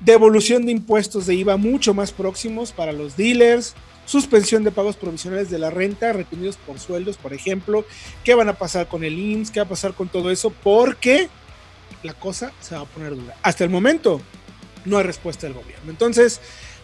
devolución 0.00 0.66
de 0.66 0.72
impuestos 0.72 1.26
de 1.26 1.34
IVA 1.34 1.56
mucho 1.56 1.94
más 1.94 2.12
próximos 2.12 2.72
para 2.72 2.92
los 2.92 3.16
dealers, 3.16 3.74
suspensión 4.06 4.64
de 4.64 4.70
pagos 4.70 4.96
provisionales 4.96 5.50
de 5.50 5.58
la 5.58 5.70
renta 5.70 6.12
retenidos 6.12 6.56
por 6.56 6.78
sueldos, 6.78 7.16
por 7.16 7.32
ejemplo, 7.32 7.84
qué 8.24 8.34
van 8.34 8.48
a 8.48 8.54
pasar 8.54 8.88
con 8.88 9.04
el 9.04 9.18
IMSS, 9.18 9.50
qué 9.50 9.60
va 9.60 9.66
a 9.66 9.68
pasar 9.68 9.94
con 9.94 10.08
todo 10.08 10.30
eso, 10.30 10.50
porque 10.50 11.28
la 12.02 12.14
cosa 12.14 12.52
se 12.60 12.74
va 12.74 12.82
a 12.82 12.86
poner 12.86 13.14
dura. 13.14 13.36
Hasta 13.42 13.64
el 13.64 13.70
momento, 13.70 14.20
no 14.84 14.98
hay 14.98 15.04
respuesta 15.04 15.46
del 15.46 15.54
gobierno. 15.54 15.90
Entonces, 15.90 16.40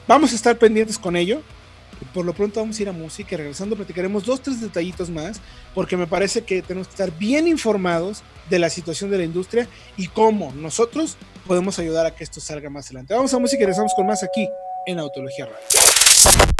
vamos 0.07 0.33
a 0.33 0.35
estar 0.35 0.59
pendientes 0.59 0.99
con 0.99 1.17
ello. 1.17 1.43
Por 2.13 2.25
lo 2.25 2.33
pronto 2.33 2.61
vamos 2.61 2.79
a 2.79 2.83
ir 2.83 2.89
a 2.89 2.93
música 2.93 3.35
y 3.35 3.39
regresando 3.39 3.77
platicaremos 3.77 4.25
dos, 4.25 4.43
tres 4.43 4.61
detallitos 4.61 5.11
más, 5.11 5.41
porque 5.75 5.97
me 5.97 6.07
parece 6.07 6.43
que 6.43 6.63
tenemos 6.63 6.89
que 6.89 6.93
estar 6.93 7.17
bien 7.17 7.47
informados 7.47 8.23
de 8.49 8.59
la 8.59 8.71
situación 8.71 9.11
de 9.11 9.19
la 9.19 9.25
industria 9.25 9.69
y 9.97 10.09
cómo 10.09 10.53
nosotros 10.53 11.17
podemos 11.47 11.79
ayudar 11.79 12.07
a 12.07 12.15
que 12.15 12.25
esto 12.25 12.41
salga 12.41 12.69
más 12.71 12.87
adelante. 12.87 13.15
Vamos 13.15 13.33
a 13.33 13.39
música 13.39 13.63
y 13.63 13.67
regresamos 13.67 13.95
con 13.95 14.07
más 14.07 14.23
aquí 14.23 14.49
en 14.87 14.99
Autología 14.99 15.47
Radio. 15.47 16.60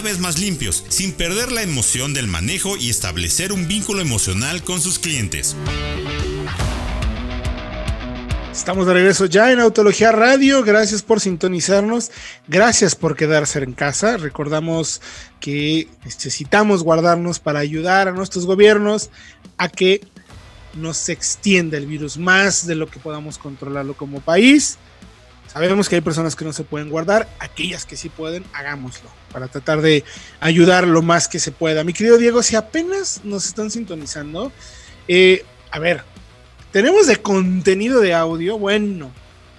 vez 0.00 0.18
más 0.18 0.38
limpios, 0.38 0.84
sin 0.88 1.12
perder 1.12 1.52
la 1.52 1.62
emoción 1.62 2.14
del 2.14 2.26
manejo 2.26 2.76
y 2.76 2.90
establecer 2.90 3.52
un 3.52 3.68
vínculo 3.68 4.00
emocional 4.00 4.62
con 4.62 4.80
sus 4.80 4.98
clientes. 4.98 5.56
Estamos 8.52 8.86
de 8.86 8.94
regreso 8.94 9.26
ya 9.26 9.50
en 9.50 9.58
Autología 9.58 10.12
Radio. 10.12 10.62
Gracias 10.62 11.02
por 11.02 11.20
sintonizarnos. 11.20 12.12
Gracias 12.46 12.94
por 12.94 13.16
quedarse 13.16 13.58
en 13.58 13.72
casa. 13.72 14.16
Recordamos 14.16 15.02
que 15.40 15.88
necesitamos 16.04 16.84
guardarnos 16.84 17.40
para 17.40 17.58
ayudar 17.58 18.06
a 18.06 18.12
nuestros 18.12 18.46
gobiernos 18.46 19.10
a 19.58 19.68
que 19.68 20.00
no 20.74 20.94
se 20.94 21.12
extienda 21.12 21.76
el 21.76 21.86
virus 21.86 22.16
más 22.16 22.66
de 22.66 22.76
lo 22.76 22.86
que 22.86 23.00
podamos 23.00 23.38
controlarlo 23.38 23.94
como 23.94 24.20
país. 24.20 24.78
Sabemos 25.54 25.88
que 25.88 25.94
hay 25.94 26.00
personas 26.00 26.34
que 26.34 26.44
no 26.44 26.52
se 26.52 26.64
pueden 26.64 26.90
guardar, 26.90 27.28
aquellas 27.38 27.86
que 27.86 27.96
sí 27.96 28.08
pueden, 28.08 28.44
hagámoslo 28.52 29.08
para 29.32 29.46
tratar 29.46 29.82
de 29.82 30.02
ayudar 30.40 30.84
lo 30.84 31.00
más 31.00 31.28
que 31.28 31.38
se 31.38 31.52
pueda. 31.52 31.84
Mi 31.84 31.92
querido 31.92 32.18
Diego, 32.18 32.42
si 32.42 32.56
apenas 32.56 33.20
nos 33.22 33.46
están 33.46 33.70
sintonizando, 33.70 34.50
eh, 35.06 35.44
a 35.70 35.78
ver, 35.78 36.02
tenemos 36.72 37.06
de 37.06 37.18
contenido 37.18 38.00
de 38.00 38.14
audio, 38.14 38.58
bueno, 38.58 39.12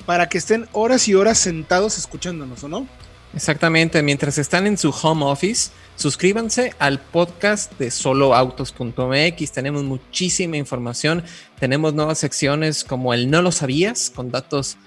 para 0.05 0.27
que 0.27 0.37
estén 0.37 0.67
horas 0.73 1.07
y 1.07 1.15
horas 1.15 1.37
sentados 1.37 1.97
escuchándonos, 1.97 2.61
¿o 2.65 2.67
no? 2.67 2.85
Exactamente, 3.33 4.03
mientras 4.03 4.37
están 4.37 4.67
en 4.67 4.77
su 4.77 4.89
home 4.89 5.23
office, 5.23 5.71
suscríbanse 5.95 6.73
al 6.77 6.99
podcast 6.99 7.71
de 7.79 7.89
soloautos.mx. 7.89 9.51
Tenemos 9.53 9.85
muchísima 9.85 10.57
información, 10.57 11.23
tenemos 11.57 11.93
nuevas 11.93 12.19
secciones 12.19 12.83
como 12.83 13.13
el 13.13 13.29
No 13.29 13.41
lo 13.41 13.53
sabías, 13.53 14.11
con 14.13 14.29
datos 14.29 14.77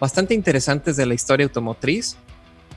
bastante 0.00 0.34
interesantes 0.34 0.96
de 0.96 1.06
la 1.06 1.14
historia 1.14 1.44
automotriz. 1.44 2.16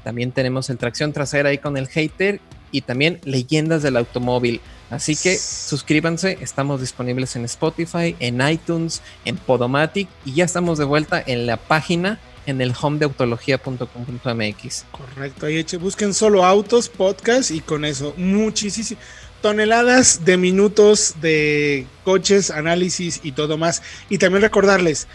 También 0.04 0.32
tenemos 0.32 0.70
el 0.70 0.78
tracción 0.78 1.14
trasera 1.14 1.50
ahí 1.50 1.58
con 1.58 1.78
el 1.78 1.88
hater 1.88 2.40
y 2.72 2.82
también 2.82 3.20
leyendas 3.24 3.84
del 3.84 3.98
automóvil. 3.98 4.62
Así 4.90 5.16
que 5.16 5.38
suscríbanse, 5.38 6.38
estamos 6.42 6.82
disponibles 6.82 7.36
en 7.36 7.46
Spotify, 7.46 8.16
en 8.20 8.42
iTunes, 8.48 9.02
en 9.26 9.38
Podomatic 9.38 10.08
y 10.26 10.34
ya 10.34 10.46
estamos 10.46 10.78
de 10.78 10.86
vuelta 10.86 11.22
en 11.26 11.46
la 11.46 11.58
página 11.58 12.20
en 12.46 12.62
el 12.62 12.74
home 12.80 12.98
de 12.98 13.06
autología.com.mx. 13.06 14.86
Correcto, 14.92 15.46
ahí 15.46 15.64
busquen 15.80 16.14
solo 16.14 16.44
autos, 16.44 16.90
podcast 16.90 17.52
y 17.52 17.60
con 17.60 17.86
eso 17.86 18.14
muchísimas 18.18 18.98
toneladas 19.42 20.26
de 20.26 20.38
minutos 20.38 21.16
de 21.22 21.88
coches, 22.04 22.52
análisis 22.52 23.22
y 23.24 23.32
todo 23.32 23.58
más. 23.58 23.82
Y 24.10 24.18
también 24.18 24.42
recordarles, 24.42 25.08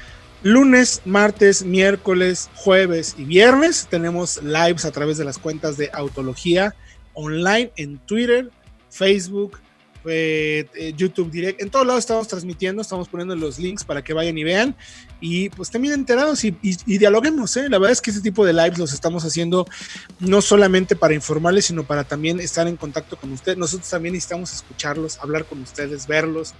Lunes, 0.45 1.01
martes, 1.07 1.65
miércoles, 1.65 2.51
jueves 2.55 3.15
y 3.17 3.25
viernes 3.25 3.87
tenemos 3.89 4.43
lives 4.43 4.85
a 4.85 4.93
través 4.93 5.17
de 5.17 5.25
las 5.25 5.39
cuentas 5.39 5.79
de 5.79 5.89
Autología 5.95 6.75
online 7.15 7.73
en 7.77 7.97
Twitter, 7.97 8.51
Facebook, 8.91 9.59
eh, 10.05 10.67
eh, 10.75 10.93
YouTube 10.95 11.31
Direct. 11.31 11.63
En 11.63 11.71
todos 11.71 11.87
lados 11.87 12.01
estamos 12.01 12.29
transmitiendo, 12.29 12.83
estamos 12.83 13.09
poniendo 13.09 13.35
los 13.35 13.59
links 13.59 13.85
para 13.85 14.05
que 14.05 14.13
vayan 14.13 14.37
y 14.37 14.45
vean. 14.45 14.77
Y 15.19 15.49
pues 15.49 15.71
también 15.71 15.95
enterados 15.95 16.45
y, 16.45 16.51
dialoguemos. 16.85 17.57
¿eh? 17.57 17.71
La 17.71 17.79
verdad 17.79 17.93
es 17.93 18.03
que 18.03 18.11
este 18.11 18.23
tipo 18.23 18.45
de 18.45 18.53
lives 18.53 18.77
los 18.77 18.93
estamos 18.93 19.25
haciendo 19.25 19.67
no 20.21 20.43
solamente 20.43 20.95
para 20.95 21.15
informarles, 21.15 21.65
sino 21.65 21.85
para 21.85 22.05
también 22.05 22.39
estar 22.39 22.69
en 22.69 22.77
contacto 22.77 23.17
con 23.17 23.33
ustedes. 23.33 23.57
Nosotros 23.57 23.89
también 23.89 24.13
necesitamos 24.13 24.53
escucharlos, 24.53 25.19
hablar 25.21 25.47
con 25.47 25.63
ustedes, 25.63 26.07
verlos 26.07 26.53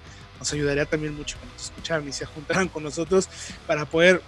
nos 0.45 0.53
ayudaría 0.53 0.85
también 0.85 1.17
mucho 1.17 1.39
que 1.41 1.47
nos 1.47 1.65
escucharan 1.65 2.07
y 2.07 2.13
se 2.13 2.27
juntaran 2.27 2.69
con 2.69 2.83
nosotros 2.83 3.31
para 3.67 3.87
poder 3.87 4.21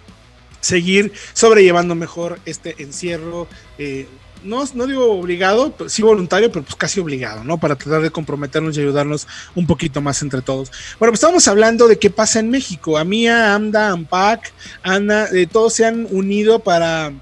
seguir 0.61 1.13
sobrellevando 1.33 1.93
mejor 1.93 2.39
este 2.45 2.81
encierro. 2.81 3.47
Eh, 3.77 4.07
no, 4.43 4.63
no 4.73 4.87
digo 4.87 5.11
obligado, 5.11 5.75
sí 5.87 6.01
voluntario, 6.01 6.51
pero 6.51 6.65
pues 6.65 6.75
casi 6.75 6.99
obligado, 6.99 7.43
¿no? 7.43 7.59
Para 7.59 7.75
tratar 7.75 8.01
de 8.01 8.09
comprometernos 8.09 8.75
y 8.75 8.81
ayudarnos 8.81 9.27
un 9.53 9.67
poquito 9.67 10.01
más 10.01 10.21
entre 10.23 10.41
todos. 10.41 10.71
Bueno, 10.97 11.11
pues 11.11 11.21
estamos 11.21 11.47
hablando 11.47 11.87
de 11.87 11.99
qué 11.99 12.09
pasa 12.09 12.39
en 12.39 12.49
México. 12.49 12.97
A 12.97 13.03
Mía, 13.03 13.53
Amda, 13.53 13.91
Ampac, 13.91 14.51
Ana, 14.81 15.27
eh, 15.33 15.45
todos 15.45 15.73
se 15.73 15.85
han 15.85 16.07
unido 16.09 16.59
para 16.59 17.13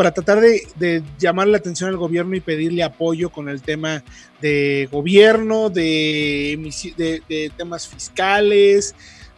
para 0.00 0.12
tratar 0.12 0.40
de, 0.40 1.02
llamar 1.18 1.46
la 1.48 1.58
atención 1.58 1.90
al 1.90 1.98
gobierno 1.98 2.34
y 2.34 2.40
pedirle 2.40 2.82
apoyo 2.82 3.28
con 3.28 3.50
el 3.50 3.60
tema 3.60 4.02
de 4.40 4.88
gobierno, 4.90 5.68
de, 5.68 7.52
temas 7.58 7.86
fiscales, 7.86 8.94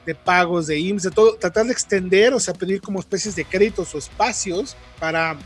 de 0.06 0.14
pagos 0.14 0.68
de 0.68 0.78
IMSS, 0.78 1.02
de 1.02 1.10
todo, 1.10 1.34
tratar 1.34 1.66
de 1.66 1.72
extender, 1.72 2.32
o 2.32 2.38
sea, 2.38 2.54
pedir 2.54 2.80
como 2.80 3.00
especies 3.00 3.34
de 3.34 3.44
créditos 3.44 3.92
o 3.96 3.98
espacios 3.98 4.76
para 5.00 5.36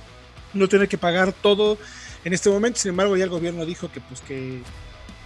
no 0.53 0.69
tener 0.69 0.87
que 0.87 0.99
pagar 0.99 1.33
todo 1.33 1.79
en 2.23 2.35
este 2.35 2.51
momento. 2.51 2.79
Sin 2.79 2.91
embargo, 2.91 3.17
ya 3.17 3.25
el 3.25 3.31
gobierno 3.31 3.65
dijo 3.65 3.91
que 3.91 4.03
pues 4.03 4.21
que 4.21 4.61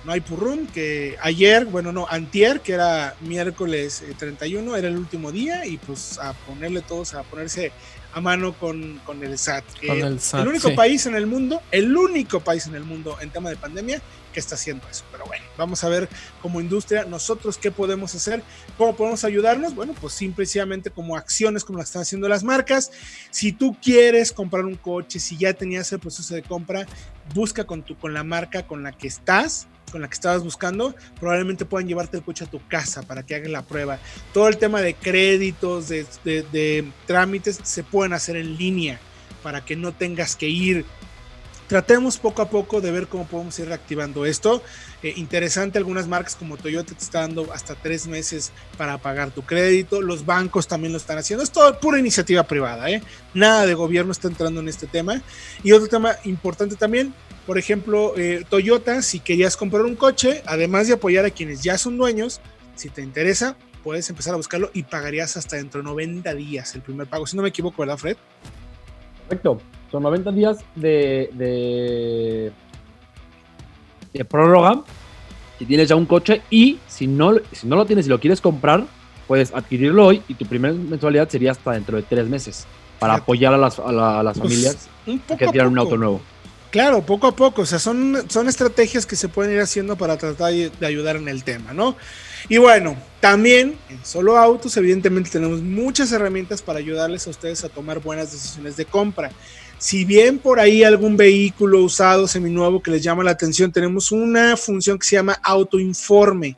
no 0.04 0.12
hay 0.12 0.20
purrum, 0.20 0.68
que 0.68 1.16
ayer, 1.20 1.64
bueno, 1.66 1.90
no, 1.90 2.06
antier, 2.08 2.60
que 2.60 2.74
era 2.74 3.16
miércoles 3.22 4.04
31, 4.18 4.76
eh, 4.76 4.78
era 4.78 4.86
el 4.86 4.96
último 4.96 5.32
día 5.32 5.66
y 5.66 5.78
pues 5.78 6.16
a 6.20 6.32
ponerle 6.32 6.80
todos, 6.80 7.14
a 7.14 7.24
ponerse 7.24 7.72
a 8.12 8.20
mano 8.20 8.52
con, 8.54 9.00
el 9.22 9.38
SAT. 9.38 9.64
el, 9.82 10.48
único 10.48 10.74
país 10.74 11.06
en 11.06 11.14
el 11.14 11.26
mundo, 11.26 11.62
el 11.70 11.96
único 11.96 12.40
país 12.40 12.66
en 12.66 12.74
el 12.74 12.84
mundo 12.84 13.16
en 13.20 13.30
tema 13.30 13.50
de 13.50 13.56
pandemia 13.56 14.02
que 14.32 14.40
está 14.40 14.54
haciendo 14.54 14.86
eso. 14.88 15.04
Pero 15.10 15.24
bueno, 15.26 15.44
vamos 15.56 15.82
a 15.84 15.88
ver 15.88 16.08
como 16.40 16.60
industria 16.60 17.04
nosotros 17.04 17.58
qué 17.58 17.70
podemos 17.70 18.14
hacer, 18.14 18.42
cómo 18.76 18.96
podemos 18.96 19.24
ayudarnos. 19.24 19.74
Bueno, 19.74 19.94
pues 20.00 20.14
simplemente 20.14 20.90
como 20.90 21.16
acciones 21.16 21.64
como 21.64 21.78
las 21.78 21.88
están 21.88 22.02
haciendo 22.02 22.28
las 22.28 22.44
marcas. 22.44 22.90
Si 23.30 23.52
tú 23.52 23.76
quieres 23.80 24.32
comprar 24.32 24.64
un 24.64 24.76
coche, 24.76 25.20
si 25.20 25.36
ya 25.36 25.52
tenías 25.52 25.92
el 25.92 26.00
proceso 26.00 26.34
de 26.34 26.42
compra, 26.42 26.86
busca 27.34 27.64
con, 27.64 27.82
tu, 27.82 27.96
con 27.96 28.14
la 28.14 28.24
marca 28.24 28.66
con 28.66 28.82
la 28.82 28.92
que 28.92 29.08
estás 29.08 29.68
con 29.90 30.00
la 30.00 30.08
que 30.08 30.14
estabas 30.14 30.42
buscando, 30.42 30.94
probablemente 31.18 31.64
puedan 31.64 31.88
llevarte 31.88 32.16
el 32.16 32.22
coche 32.22 32.44
a 32.44 32.50
tu 32.50 32.66
casa 32.68 33.02
para 33.02 33.22
que 33.22 33.34
hagan 33.34 33.52
la 33.52 33.62
prueba. 33.62 33.98
Todo 34.32 34.48
el 34.48 34.56
tema 34.56 34.80
de 34.80 34.94
créditos, 34.94 35.88
de, 35.88 36.92
trámites, 37.06 37.60
se 37.62 37.82
pueden 37.82 38.12
hacer 38.12 38.36
en 38.36 38.56
línea 38.56 39.00
para 39.42 39.64
que 39.64 39.76
no 39.76 39.92
tengas 39.92 40.36
que 40.36 40.48
ir 40.48 40.84
tratemos 41.70 42.18
poco 42.18 42.42
a 42.42 42.50
poco 42.50 42.80
de 42.80 42.90
ver 42.90 43.06
cómo 43.06 43.28
podemos 43.28 43.56
ir 43.60 43.68
reactivando 43.68 44.26
esto. 44.26 44.60
Eh, 45.04 45.14
interesante, 45.16 45.78
algunas 45.78 46.08
marcas 46.08 46.34
como 46.34 46.56
Toyota 46.56 46.94
te 46.94 47.04
está 47.04 47.20
dando 47.20 47.52
hasta 47.52 47.76
tres 47.76 48.08
meses 48.08 48.50
para 48.76 48.98
pagar 48.98 49.30
tu 49.30 49.42
crédito. 49.42 50.02
Los 50.02 50.26
bancos 50.26 50.66
también 50.66 50.90
lo 50.90 50.98
están 50.98 51.18
haciendo. 51.18 51.44
Es 51.44 51.52
todo 51.52 51.78
pura 51.78 52.00
iniciativa 52.00 52.42
privada, 52.42 52.90
¿eh? 52.90 53.04
Nada 53.34 53.66
de 53.66 53.74
gobierno 53.74 54.10
está 54.10 54.26
entrando 54.26 54.58
en 54.58 54.68
este 54.68 54.88
tema. 54.88 55.22
Y 55.62 55.70
otro 55.70 55.86
tema 55.86 56.16
importante 56.24 56.74
también, 56.74 57.14
por 57.50 57.58
ejemplo, 57.58 58.16
eh, 58.16 58.44
Toyota, 58.48 59.02
si 59.02 59.18
querías 59.18 59.56
comprar 59.56 59.82
un 59.82 59.96
coche, 59.96 60.40
además 60.46 60.86
de 60.86 60.94
apoyar 60.94 61.24
a 61.24 61.30
quienes 61.30 61.64
ya 61.64 61.76
son 61.78 61.96
dueños, 61.96 62.40
si 62.76 62.90
te 62.90 63.02
interesa, 63.02 63.56
puedes 63.82 64.08
empezar 64.08 64.34
a 64.34 64.36
buscarlo 64.36 64.70
y 64.72 64.84
pagarías 64.84 65.36
hasta 65.36 65.56
dentro 65.56 65.80
de 65.80 65.88
90 65.88 66.32
días 66.34 66.72
el 66.76 66.82
primer 66.82 67.08
pago. 67.08 67.26
Si 67.26 67.36
no 67.36 67.42
me 67.42 67.48
equivoco, 67.48 67.82
¿verdad, 67.82 67.96
Fred? 67.96 68.16
Correcto. 69.24 69.60
Son 69.90 70.04
90 70.04 70.30
días 70.30 70.58
de, 70.76 71.28
de, 71.32 72.52
de 74.12 74.24
prórroga 74.24 74.84
si 75.58 75.66
tienes 75.66 75.88
ya 75.88 75.96
un 75.96 76.06
coche 76.06 76.42
y 76.50 76.78
si 76.86 77.08
no, 77.08 77.34
si 77.50 77.66
no 77.66 77.74
lo 77.74 77.84
tienes 77.84 78.06
y 78.06 78.10
lo 78.10 78.20
quieres 78.20 78.40
comprar, 78.40 78.86
puedes 79.26 79.52
adquirirlo 79.52 80.06
hoy 80.06 80.22
y 80.28 80.34
tu 80.34 80.46
primera 80.46 80.72
mensualidad 80.72 81.28
sería 81.28 81.50
hasta 81.50 81.72
dentro 81.72 81.96
de 81.96 82.04
tres 82.04 82.28
meses 82.28 82.68
para 83.00 83.14
apoyar 83.14 83.52
a 83.54 83.58
las, 83.58 83.80
a 83.80 83.90
las 83.90 84.38
pues, 84.38 84.54
familias 84.54 84.88
que 85.36 85.48
tiran 85.48 85.66
un 85.66 85.80
auto 85.80 85.96
nuevo. 85.96 86.20
Claro, 86.70 87.04
poco 87.04 87.26
a 87.26 87.34
poco, 87.34 87.62
o 87.62 87.66
sea, 87.66 87.80
son, 87.80 88.24
son 88.28 88.48
estrategias 88.48 89.04
que 89.04 89.16
se 89.16 89.28
pueden 89.28 89.52
ir 89.52 89.60
haciendo 89.60 89.96
para 89.96 90.16
tratar 90.16 90.52
de 90.52 90.86
ayudar 90.86 91.16
en 91.16 91.28
el 91.28 91.42
tema, 91.42 91.72
¿no? 91.72 91.96
Y 92.48 92.58
bueno, 92.58 92.96
también 93.20 93.76
en 93.88 94.04
Solo 94.04 94.38
Autos, 94.38 94.76
evidentemente 94.76 95.30
tenemos 95.30 95.60
muchas 95.62 96.12
herramientas 96.12 96.62
para 96.62 96.78
ayudarles 96.78 97.26
a 97.26 97.30
ustedes 97.30 97.64
a 97.64 97.68
tomar 97.68 98.00
buenas 98.00 98.32
decisiones 98.32 98.76
de 98.76 98.84
compra. 98.84 99.32
Si 99.78 100.04
bien 100.04 100.38
por 100.38 100.60
ahí 100.60 100.84
algún 100.84 101.16
vehículo 101.16 101.82
usado, 101.82 102.28
seminuevo, 102.28 102.82
que 102.82 102.92
les 102.92 103.02
llama 103.02 103.24
la 103.24 103.32
atención, 103.32 103.72
tenemos 103.72 104.12
una 104.12 104.56
función 104.56 104.98
que 104.98 105.06
se 105.06 105.16
llama 105.16 105.38
autoinforme. 105.42 106.56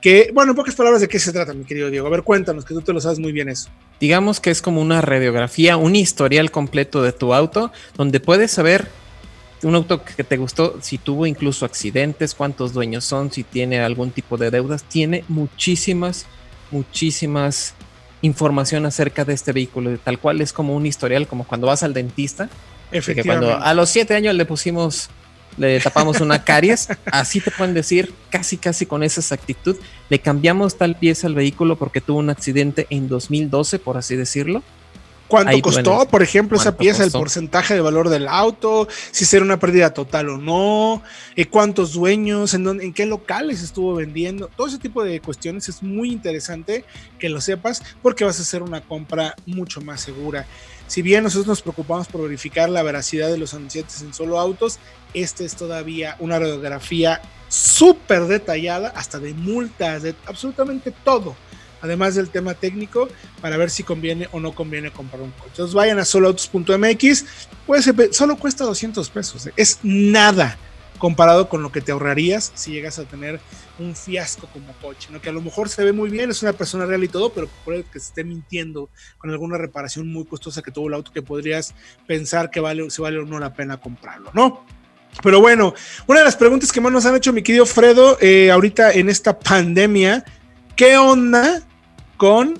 Que, 0.00 0.30
bueno, 0.32 0.52
en 0.52 0.56
pocas 0.56 0.74
palabras, 0.74 1.00
¿de 1.00 1.08
qué 1.08 1.18
se 1.18 1.32
trata, 1.32 1.54
mi 1.54 1.64
querido 1.64 1.90
Diego? 1.90 2.06
A 2.06 2.10
ver, 2.10 2.22
cuéntanos, 2.22 2.64
que 2.64 2.74
tú 2.74 2.82
te 2.82 2.92
lo 2.92 3.00
sabes 3.00 3.18
muy 3.18 3.32
bien 3.32 3.48
eso. 3.48 3.70
Digamos 3.98 4.40
que 4.40 4.50
es 4.50 4.62
como 4.62 4.80
una 4.80 5.00
radiografía, 5.00 5.76
un 5.76 5.96
historial 5.96 6.50
completo 6.50 7.02
de 7.02 7.12
tu 7.12 7.34
auto, 7.34 7.72
donde 7.96 8.20
puedes 8.20 8.50
saber 8.50 8.88
un 9.62 9.74
auto 9.74 10.02
que 10.04 10.24
te 10.24 10.36
gustó, 10.36 10.78
si 10.80 10.98
tuvo 10.98 11.26
incluso 11.26 11.64
accidentes, 11.64 12.34
cuántos 12.34 12.72
dueños 12.72 13.04
son, 13.04 13.32
si 13.32 13.42
tiene 13.42 13.80
algún 13.80 14.10
tipo 14.10 14.36
de 14.36 14.50
deudas, 14.50 14.84
tiene 14.84 15.24
muchísimas, 15.28 16.26
muchísimas 16.70 17.74
información 18.22 18.86
acerca 18.86 19.24
de 19.24 19.34
este 19.34 19.52
vehículo, 19.52 19.96
tal 19.98 20.18
cual 20.18 20.40
es 20.40 20.52
como 20.52 20.74
un 20.74 20.86
historial, 20.86 21.26
como 21.26 21.44
cuando 21.44 21.66
vas 21.66 21.82
al 21.82 21.94
dentista. 21.94 22.48
Efectivamente. 22.90 23.46
Cuando 23.46 23.64
a 23.64 23.74
los 23.74 23.90
siete 23.90 24.14
años 24.14 24.34
le 24.34 24.44
pusimos, 24.44 25.08
le 25.56 25.80
tapamos 25.80 26.20
una 26.20 26.44
caries, 26.44 26.88
así 27.06 27.40
te 27.40 27.50
pueden 27.50 27.74
decir 27.74 28.12
casi, 28.30 28.56
casi 28.56 28.86
con 28.86 29.02
esa 29.02 29.20
exactitud, 29.20 29.76
le 30.08 30.18
cambiamos 30.20 30.78
tal 30.78 30.96
pieza 30.96 31.26
al 31.26 31.34
vehículo 31.34 31.76
porque 31.76 32.00
tuvo 32.00 32.18
un 32.18 32.30
accidente 32.30 32.86
en 32.90 33.08
2012, 33.08 33.78
por 33.78 33.96
así 33.96 34.16
decirlo 34.16 34.62
cuánto 35.28 35.60
costó, 35.60 36.08
por 36.08 36.22
ejemplo, 36.22 36.58
esa 36.58 36.76
pieza, 36.76 37.04
el 37.04 37.12
porcentaje 37.12 37.74
de 37.74 37.80
valor 37.80 38.08
del 38.08 38.26
auto, 38.26 38.88
si 39.10 39.24
será 39.24 39.44
una 39.44 39.60
pérdida 39.60 39.92
total 39.92 40.30
o 40.30 40.38
no, 40.38 41.02
eh, 41.36 41.46
cuántos 41.46 41.92
dueños, 41.92 42.54
en, 42.54 42.64
dónde, 42.64 42.84
en 42.84 42.92
qué 42.92 43.06
locales 43.06 43.62
estuvo 43.62 43.94
vendiendo, 43.94 44.48
todo 44.56 44.66
ese 44.66 44.78
tipo 44.78 45.04
de 45.04 45.20
cuestiones 45.20 45.68
es 45.68 45.82
muy 45.82 46.10
interesante 46.10 46.84
que 47.18 47.28
lo 47.28 47.40
sepas 47.40 47.82
porque 48.02 48.24
vas 48.24 48.38
a 48.38 48.42
hacer 48.42 48.62
una 48.62 48.80
compra 48.80 49.36
mucho 49.46 49.80
más 49.80 50.00
segura. 50.00 50.46
Si 50.86 51.02
bien 51.02 51.22
nosotros 51.22 51.46
nos 51.46 51.62
preocupamos 51.62 52.08
por 52.08 52.22
verificar 52.22 52.70
la 52.70 52.82
veracidad 52.82 53.28
de 53.28 53.36
los 53.36 53.52
anunciantes 53.52 54.00
en 54.00 54.14
solo 54.14 54.40
autos, 54.40 54.78
este 55.12 55.44
es 55.44 55.54
todavía 55.54 56.16
una 56.18 56.38
radiografía 56.38 57.20
súper 57.48 58.24
detallada, 58.24 58.88
hasta 58.94 59.18
de 59.18 59.34
multas, 59.34 60.02
de 60.02 60.14
absolutamente 60.26 60.92
todo 61.04 61.36
además 61.80 62.14
del 62.14 62.30
tema 62.30 62.54
técnico, 62.54 63.08
para 63.40 63.56
ver 63.56 63.70
si 63.70 63.82
conviene 63.82 64.28
o 64.32 64.40
no 64.40 64.52
conviene 64.52 64.90
comprar 64.90 65.22
un 65.22 65.30
coche. 65.32 65.50
Entonces 65.50 65.74
vayan 65.74 65.98
a 65.98 66.04
soloautos.mx, 66.04 67.24
pues 67.66 67.90
solo 68.12 68.36
cuesta 68.36 68.64
200 68.64 69.10
pesos, 69.10 69.46
¿eh? 69.46 69.52
es 69.56 69.78
nada 69.82 70.58
comparado 70.98 71.48
con 71.48 71.62
lo 71.62 71.70
que 71.72 71.80
te 71.80 71.92
ahorrarías 71.92 72.52
si 72.54 72.72
llegas 72.72 72.98
a 72.98 73.04
tener 73.04 73.40
un 73.78 73.94
fiasco 73.94 74.48
como 74.52 74.72
coche, 74.82 75.08
¿no? 75.10 75.20
que 75.20 75.28
a 75.28 75.32
lo 75.32 75.40
mejor 75.40 75.68
se 75.68 75.84
ve 75.84 75.92
muy 75.92 76.10
bien, 76.10 76.30
es 76.30 76.42
una 76.42 76.52
persona 76.52 76.84
real 76.84 77.04
y 77.04 77.08
todo, 77.08 77.32
pero 77.32 77.48
puede 77.64 77.84
que 77.84 78.00
se 78.00 78.08
esté 78.08 78.24
mintiendo 78.24 78.90
con 79.18 79.30
alguna 79.30 79.56
reparación 79.56 80.12
muy 80.12 80.24
costosa 80.24 80.62
que 80.62 80.70
tuvo 80.70 80.88
el 80.88 80.94
auto 80.94 81.12
que 81.12 81.22
podrías 81.22 81.74
pensar 82.06 82.50
que 82.50 82.60
vale, 82.60 82.90
si 82.90 83.00
vale 83.00 83.18
o 83.18 83.24
no 83.24 83.38
la 83.38 83.54
pena 83.54 83.78
comprarlo, 83.78 84.30
¿no? 84.34 84.66
Pero 85.22 85.40
bueno, 85.40 85.74
una 86.06 86.20
de 86.20 86.24
las 86.24 86.36
preguntas 86.36 86.70
que 86.70 86.80
más 86.80 86.92
nos 86.92 87.06
han 87.06 87.16
hecho 87.16 87.32
mi 87.32 87.42
querido 87.42 87.66
Fredo, 87.66 88.18
eh, 88.20 88.50
ahorita 88.50 88.92
en 88.92 89.08
esta 89.08 89.38
pandemia, 89.38 90.24
¿qué 90.76 90.96
onda 90.96 91.62
con 92.18 92.58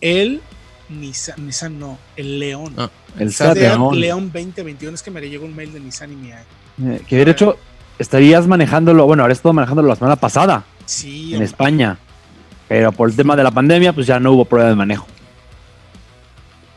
el 0.00 0.40
Nissan, 0.88 1.44
Nissan 1.44 1.80
no, 1.80 1.98
el 2.16 2.38
León. 2.38 2.74
Ah, 2.76 2.90
el 3.18 3.32
Seat 3.32 3.56
León. 3.56 3.98
León 3.98 4.30
2021, 4.32 4.94
es 4.94 5.02
que 5.02 5.10
me 5.10 5.20
llegó 5.22 5.46
un 5.46 5.56
mail 5.56 5.72
de 5.72 5.80
Nissan 5.80 6.12
y 6.12 6.16
me... 6.16 6.94
Eh, 6.94 7.02
que 7.08 7.24
de 7.24 7.30
hecho 7.30 7.56
estarías 7.98 8.46
manejándolo, 8.46 9.06
bueno, 9.06 9.22
ahora 9.22 9.32
estado 9.32 9.52
manejándolo 9.52 9.88
la 9.88 9.96
semana 9.96 10.16
pasada. 10.16 10.64
Sí. 10.86 11.34
En 11.34 11.42
España. 11.42 11.98
Pero 12.68 12.92
por 12.92 13.10
el 13.10 13.16
tema 13.16 13.34
de 13.34 13.42
la 13.42 13.50
pandemia, 13.50 13.92
pues 13.92 14.06
ya 14.06 14.20
no 14.20 14.32
hubo 14.32 14.44
prueba 14.44 14.68
de 14.68 14.76
manejo. 14.76 15.06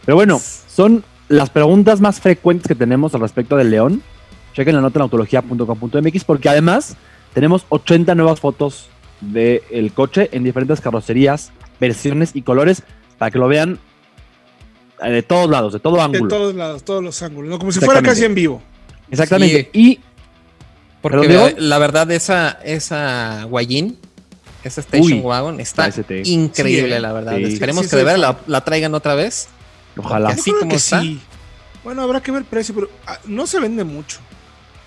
Pero 0.06 0.16
bueno, 0.16 0.40
son 0.68 1.04
las 1.30 1.50
preguntas 1.50 2.02
más 2.02 2.20
frecuentes 2.20 2.68
que 2.68 2.76
tenemos 2.76 3.14
al 3.16 3.22
respecto 3.22 3.56
del 3.56 3.70
León. 3.70 4.02
Chequen 4.54 4.76
la 4.76 4.82
nota 4.82 5.00
en 5.00 5.04
autología.com.mx 5.04 6.24
porque 6.26 6.50
además 6.50 6.96
tenemos 7.34 7.66
80 7.70 8.16
nuevas 8.16 8.40
fotos 8.40 8.90
del 9.22 9.92
coche 9.94 10.30
en 10.32 10.44
diferentes 10.44 10.82
carrocerías, 10.82 11.52
versiones 11.80 12.32
y 12.34 12.42
colores 12.42 12.84
para 13.18 13.32
que 13.32 13.40
lo 13.40 13.48
vean 13.48 13.80
eh, 15.04 15.10
de 15.10 15.24
todos 15.24 15.50
lados, 15.50 15.74
de 15.74 15.80
todo 15.80 16.02
ángulo. 16.02 16.26
De 16.26 16.30
todos 16.30 16.56
lados, 16.56 16.84
todos 16.84 17.04
los 17.04 17.22
ángulos, 17.22 17.60
como 17.60 17.72
si 17.72 17.80
fuera 17.80 18.02
casi 18.02 18.26
en 18.26 18.36
vivo. 18.36 18.62
Exactamente. 19.10 19.70
Y 19.74 20.00
porque 21.04 21.56
la, 21.58 21.78
verdad, 21.80 22.10
esa, 22.12 22.60
esa 22.64 23.44
Guayin, 23.44 23.98
esa 24.64 24.80
Station 24.80 25.20
Wagon, 25.22 25.60
está 25.60 25.90
increíble, 26.24 26.98
la 27.02 27.12
verdad. 27.12 27.38
Esperemos 27.40 27.88
que 27.90 27.98
de 27.98 28.04
verdad 28.06 28.38
la, 28.48 28.64
traigan 28.64 28.96
otra 28.96 29.14
vez. 29.14 29.50
Ojalá. 29.98 30.30
Así 30.30 30.52
como 30.52 30.72
está. 30.72 31.04
Bueno, 31.84 32.04
habrá 32.04 32.22
que 32.22 32.32
ver 32.32 32.46
precio, 32.46 32.74
pero 32.74 32.90
ah, 33.06 33.20
no 33.26 33.46
se 33.46 33.60
vende 33.60 33.84
mucho. 33.84 34.20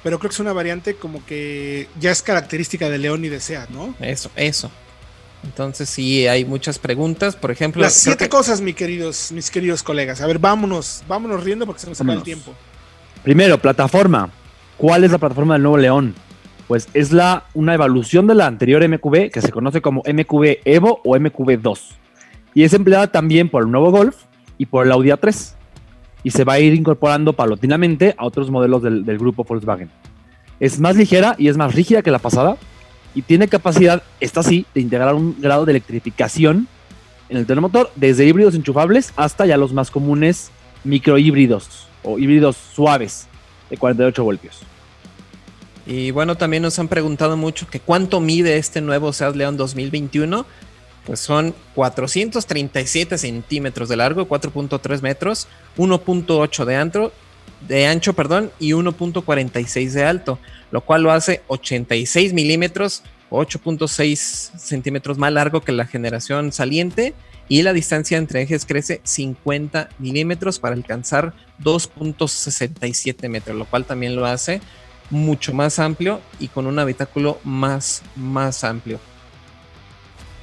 Pero 0.03 0.19
creo 0.19 0.31
que 0.31 0.35
es 0.35 0.41
una 0.41 0.55
variante 0.55 0.95
como 0.97 1.25
que 1.27 1.89
ya 2.01 2.11
es 2.11 2.23
característica 2.23 2.89
de 2.89 2.97
León 2.97 3.25
y 3.27 3.29
de 3.29 3.39
SEAT, 3.39 3.69
¿no? 3.69 3.95
Eso, 4.01 4.31
eso. 4.37 4.71
Entonces 5.47 5.89
sí 5.89 6.27
hay 6.27 6.45
muchas 6.45 6.79
preguntas, 6.79 7.37
por 7.37 7.51
ejemplo. 7.51 7.81
Las 7.81 7.95
siete 7.95 8.29
cosas, 8.29 8.61
mis 8.61 8.75
queridos, 8.75 9.31
mis 9.33 9.51
queridos 9.51 9.83
colegas. 9.83 10.21
A 10.21 10.27
ver, 10.27 10.41
vámonos, 10.41 11.05
vámonos 11.09 11.45
riendo 11.45 11.67
porque 11.67 11.81
se 11.81 11.89
nos 11.89 12.01
acaba 12.01 12.15
el 12.15 12.23
tiempo. 12.23 12.53
Primero, 13.23 13.57
plataforma. 13.59 14.29
¿Cuál 14.77 15.05
es 15.05 15.13
la 15.13 15.19
plataforma 15.19 15.55
del 15.55 15.63
nuevo 15.63 15.79
León? 15.79 16.15
Pues 16.67 16.89
es 16.95 17.13
la, 17.13 17.45
una 17.55 17.75
evolución 17.75 18.27
de 18.27 18.35
la 18.35 18.47
anterior 18.47 18.87
MQB 18.87 19.31
que 19.31 19.41
se 19.41 19.53
conoce 19.53 19.81
como 19.81 20.03
MQB 20.03 20.59
Evo 20.65 21.01
o 21.05 21.17
MQB2. 21.17 21.81
Y 22.55 22.65
es 22.65 22.73
empleada 22.75 23.07
también 23.13 23.49
por 23.49 23.63
el 23.63 23.71
nuevo 23.71 23.93
Golf 23.93 24.17
y 24.59 24.67
por 24.67 24.85
el 24.85 24.93
Audi 24.93 25.11
A3. 25.11 25.55
Y 26.25 26.31
se 26.33 26.43
va 26.43 26.55
a 26.55 26.59
ir 26.59 26.75
incorporando 26.75 27.35
paulatinamente 27.35 28.17
a 28.19 28.27
otros 28.27 28.51
modelos 28.51 28.83
del, 28.83 29.05
del 29.05 29.19
grupo 29.19 29.45
Volkswagen. 29.45 29.91
Es 30.59 30.81
más 30.81 30.97
ligera 30.97 31.37
y 31.39 31.49
es 31.49 31.57
más 31.57 31.73
rígida 31.73 32.03
que 32.03 32.11
la 32.11 32.19
pasada, 32.19 32.57
y 33.17 33.23
tiene 33.23 33.49
capacidad, 33.49 34.03
esta 34.21 34.43
sí, 34.43 34.67
de 34.75 34.83
integrar 34.83 35.15
un 35.15 35.41
grado 35.41 35.65
de 35.65 35.73
electrificación 35.73 36.69
en 37.31 37.39
el 37.39 37.47
telemotor, 37.47 37.91
desde 37.97 38.27
híbridos 38.27 38.55
enchufables 38.55 39.15
hasta 39.17 39.47
ya 39.47 39.57
los 39.57 39.73
más 39.73 39.91
comunes 39.91 40.51
microhíbridos 40.85 41.89
o 42.05 42.19
híbridos 42.19 42.57
suaves 42.57 43.27
de 43.71 43.79
48 43.79 44.23
voltios. 44.23 44.61
Y 45.87 46.11
bueno, 46.11 46.37
también 46.37 46.63
nos 46.63 46.79
han 46.79 46.89
preguntado 46.89 47.39
mucho 47.39 47.67
que 47.67 47.81
cuánto 47.81 48.21
mide 48.21 48.59
este 48.59 48.83
nuevo 48.83 49.15
Seat 49.15 49.35
León 49.35 49.57
2021. 49.57 50.45
Pues 51.07 51.21
son 51.21 51.55
437 51.75 53.17
centímetros 53.17 53.89
de 53.89 53.97
largo, 53.97 54.29
4.3 54.29 55.01
metros, 55.01 55.49
1.8 55.79 56.65
de 56.65 56.77
ancho, 56.77 57.13
de 57.67 57.87
ancho, 57.87 58.13
perdón, 58.13 58.51
y 58.59 58.73
1.46 58.73 59.91
de 59.91 60.05
alto, 60.05 60.39
lo 60.71 60.81
cual 60.81 61.03
lo 61.03 61.13
hace 61.13 61.43
86 61.49 62.33
milímetros, 62.33 63.03
8.6 63.31 64.17
centímetros 64.59 65.19
más 65.19 65.33
largo 65.33 65.61
que 65.61 65.73
la 65.73 65.87
generación 65.87 66.53
saliente, 66.53 67.15
y 67.49 67.63
la 67.63 67.73
distancia 67.73 68.19
entre 68.19 68.43
ejes 68.43 68.67
crece 68.67 69.01
50 69.05 69.91
milímetros 69.99 70.59
para 70.59 70.75
alcanzar 70.75 71.33
2.67 71.63 73.29
metros, 73.29 73.57
lo 73.57 73.65
cual 73.67 73.85
también 73.85 74.17
lo 74.17 74.27
hace 74.27 74.61
mucho 75.11 75.55
más 75.55 75.79
amplio 75.79 76.21
y 76.41 76.49
con 76.49 76.67
un 76.67 76.79
habitáculo 76.79 77.39
más, 77.45 78.03
más 78.17 78.65
amplio. 78.65 78.99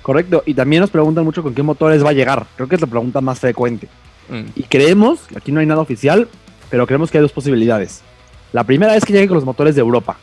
Correcto, 0.01 0.43
y 0.45 0.53
también 0.53 0.81
nos 0.81 0.89
preguntan 0.89 1.23
mucho 1.23 1.43
con 1.43 1.53
qué 1.53 1.63
motores 1.63 2.03
va 2.03 2.09
a 2.09 2.13
llegar, 2.13 2.45
creo 2.55 2.67
que 2.67 2.75
es 2.75 2.81
la 2.81 2.87
pregunta 2.87 3.21
más 3.21 3.39
frecuente. 3.39 3.87
Mm. 4.29 4.43
Y 4.55 4.63
creemos, 4.63 5.19
aquí 5.35 5.51
no 5.51 5.59
hay 5.59 5.65
nada 5.65 5.81
oficial, 5.81 6.29
pero 6.73 6.87
creemos 6.87 7.11
que 7.11 7.19
hay 7.19 7.21
dos 7.21 7.31
posibilidades. 7.31 8.01
La 8.51 8.63
primera 8.63 8.95
es 8.95 9.05
que 9.05 9.13
llegue 9.13 9.27
con 9.27 9.35
los 9.35 9.45
motores 9.45 9.75
de 9.75 9.81
Europa. 9.81 10.17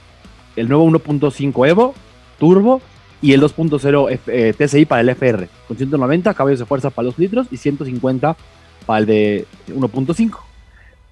El 0.57 0.69
nuevo 0.69 0.85
1.5 0.85 1.69
Evo, 1.69 1.95
turbo, 2.41 2.83
y 3.23 3.35
el 3.35 3.41
2.0 3.41 4.21
eh, 4.27 4.53
TSI 4.59 4.85
para 4.85 5.01
el 5.01 5.11
FR, 5.11 5.49
con 5.69 5.77
190 5.77 6.35
caballos 6.35 6.59
de 6.59 6.67
fuerza 6.67 6.91
para 6.91 7.07
2 7.07 7.21
litros 7.21 7.47
y 7.53 7.57
150 7.57 8.37
para 8.85 8.99
el 8.99 9.07
de 9.07 9.47
1.5. 9.69 10.39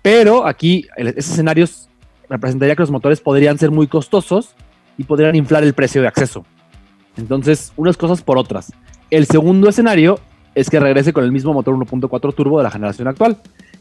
Pero 0.02 0.44
aquí, 0.44 0.88
ese 0.96 1.20
escenario 1.20 1.66
representaría 2.28 2.74
que 2.74 2.82
los 2.82 2.90
motores 2.90 3.20
podrían 3.20 3.58
ser 3.58 3.70
muy 3.70 3.86
costosos 3.86 4.56
y 4.96 5.04
podrían 5.04 5.36
inflar 5.36 5.62
el 5.62 5.72
precio 5.72 6.02
de 6.02 6.08
acceso. 6.08 6.44
Entonces, 7.16 7.72
unas 7.76 7.96
cosas 7.96 8.22
por 8.22 8.38
otras. 8.38 8.72
El 9.08 9.26
segundo 9.26 9.68
escenario 9.68 10.18
es 10.56 10.68
que 10.68 10.80
regrese 10.80 11.12
con 11.12 11.22
el 11.22 11.30
mismo 11.30 11.52
motor 11.54 11.76
1.4 11.76 12.34
turbo 12.34 12.58
de 12.58 12.64
la 12.64 12.72
generación 12.72 13.06
actual, 13.06 13.38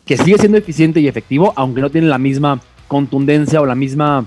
que 0.08 0.18
sigue 0.18 0.38
siendo 0.38 0.58
eficiente 0.58 1.00
y 1.02 1.08
efectivo, 1.08 1.54
aunque 1.56 1.82
no 1.82 1.90
tiene 1.90 2.08
la 2.08 2.18
misma 2.18 2.60
contundencia 2.88 3.62
o 3.62 3.66
la 3.66 3.76
misma, 3.76 4.26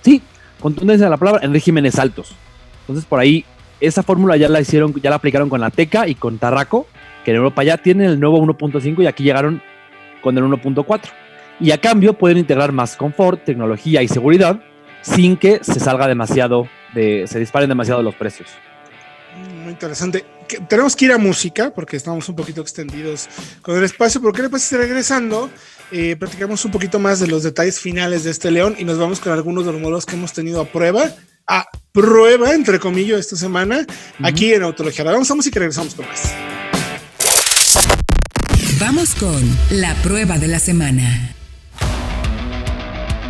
sí, 0.00 0.22
contundencia 0.58 1.06
de 1.06 1.10
la 1.10 1.18
palabra 1.18 1.44
en 1.44 1.52
regímenes 1.52 1.98
altos. 1.98 2.34
Entonces 2.80 3.04
por 3.04 3.20
ahí 3.20 3.44
esa 3.80 4.02
fórmula 4.02 4.36
ya 4.36 4.48
la 4.48 4.60
hicieron, 4.60 4.94
ya 4.94 5.10
la 5.10 5.16
aplicaron 5.16 5.48
con 5.48 5.60
la 5.60 5.70
Teca 5.70 6.08
y 6.08 6.14
con 6.14 6.38
Tarraco, 6.38 6.86
que 7.24 7.30
en 7.30 7.36
Europa 7.36 7.62
ya 7.62 7.76
tienen 7.76 8.08
el 8.08 8.18
nuevo 8.18 8.40
1.5 8.42 9.02
y 9.02 9.06
aquí 9.06 9.22
llegaron 9.22 9.62
con 10.22 10.36
el 10.36 10.44
1.4. 10.44 11.00
Y 11.60 11.70
a 11.70 11.78
cambio 11.78 12.14
pueden 12.14 12.38
integrar 12.38 12.72
más 12.72 12.96
confort, 12.96 13.44
tecnología 13.44 14.02
y 14.02 14.08
seguridad 14.08 14.60
sin 15.02 15.36
que 15.36 15.60
se 15.62 15.80
salga 15.80 16.08
demasiado, 16.08 16.66
de, 16.94 17.26
se 17.26 17.38
disparen 17.38 17.68
demasiado 17.68 18.02
los 18.02 18.14
precios. 18.14 18.48
Muy 19.62 19.72
interesante. 19.72 20.24
Tenemos 20.68 20.96
que 20.96 21.04
ir 21.04 21.12
a 21.12 21.18
música 21.18 21.70
porque 21.74 21.96
estamos 21.96 22.28
un 22.28 22.36
poquito 22.36 22.60
extendidos 22.60 23.28
con 23.62 23.76
el 23.76 23.84
espacio, 23.84 24.20
pero 24.20 24.32
¿qué 24.32 24.42
le 24.42 24.48
pasa 24.48 24.76
regresando? 24.76 25.50
Eh, 25.90 26.16
platicamos 26.16 26.64
un 26.64 26.70
poquito 26.70 26.98
más 26.98 27.20
de 27.20 27.26
los 27.26 27.42
detalles 27.42 27.78
finales 27.78 28.24
de 28.24 28.30
este 28.30 28.50
león 28.50 28.76
y 28.78 28.84
nos 28.84 28.98
vamos 28.98 29.20
con 29.20 29.32
algunos 29.32 29.64
de 29.64 29.72
los 29.72 29.80
modelos 29.80 30.04
que 30.04 30.16
hemos 30.16 30.32
tenido 30.32 30.60
a 30.60 30.66
prueba, 30.66 31.10
a 31.46 31.66
prueba, 31.92 32.52
entre 32.52 32.78
comillas, 32.78 33.20
esta 33.20 33.36
semana, 33.36 33.86
aquí 34.22 34.52
en 34.52 34.62
Autología. 34.62 35.04
Vamos 35.04 35.30
a 35.30 35.34
música 35.34 35.58
y 35.58 35.60
regresamos 35.60 35.94
con 35.94 36.06
más. 36.06 36.34
Vamos 38.78 39.14
con 39.14 39.58
la 39.70 39.94
prueba 40.02 40.38
de 40.38 40.48
la 40.48 40.58
semana. 40.58 41.37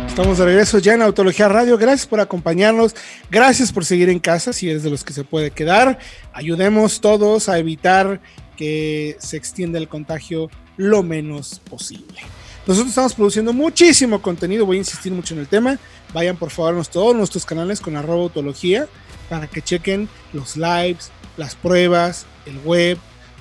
Estamos 0.09 0.37
de 0.37 0.45
regreso 0.45 0.79
ya 0.79 0.95
en 0.95 1.01
Autología 1.01 1.47
Radio. 1.47 1.77
Gracias 1.77 2.05
por 2.05 2.19
acompañarnos. 2.19 2.93
Gracias 3.31 3.71
por 3.71 3.85
seguir 3.85 4.09
en 4.09 4.19
casa 4.19 4.51
si 4.51 4.69
eres 4.69 4.83
de 4.83 4.89
los 4.89 5.05
que 5.05 5.13
se 5.13 5.23
puede 5.23 5.51
quedar. 5.51 5.97
Ayudemos 6.33 6.99
todos 6.99 7.47
a 7.47 7.57
evitar 7.57 8.19
que 8.57 9.15
se 9.19 9.37
extienda 9.37 9.77
el 9.77 9.87
contagio 9.87 10.49
lo 10.75 11.03
menos 11.03 11.61
posible. 11.69 12.19
Nosotros 12.67 12.89
estamos 12.89 13.13
produciendo 13.13 13.53
muchísimo 13.53 14.21
contenido. 14.21 14.65
Voy 14.65 14.77
a 14.77 14.79
insistir 14.79 15.13
mucho 15.13 15.35
en 15.35 15.39
el 15.39 15.47
tema. 15.47 15.79
Vayan 16.13 16.35
por 16.35 16.49
favor 16.49 16.77
a 16.77 16.83
todos 16.83 17.15
nuestros 17.15 17.45
canales 17.45 17.79
con 17.79 17.95
arroba 17.95 18.23
autología 18.23 18.87
para 19.29 19.47
que 19.47 19.61
chequen 19.61 20.09
los 20.33 20.57
lives, 20.57 21.11
las 21.37 21.55
pruebas, 21.55 22.25
el 22.45 22.57
web, 22.65 22.97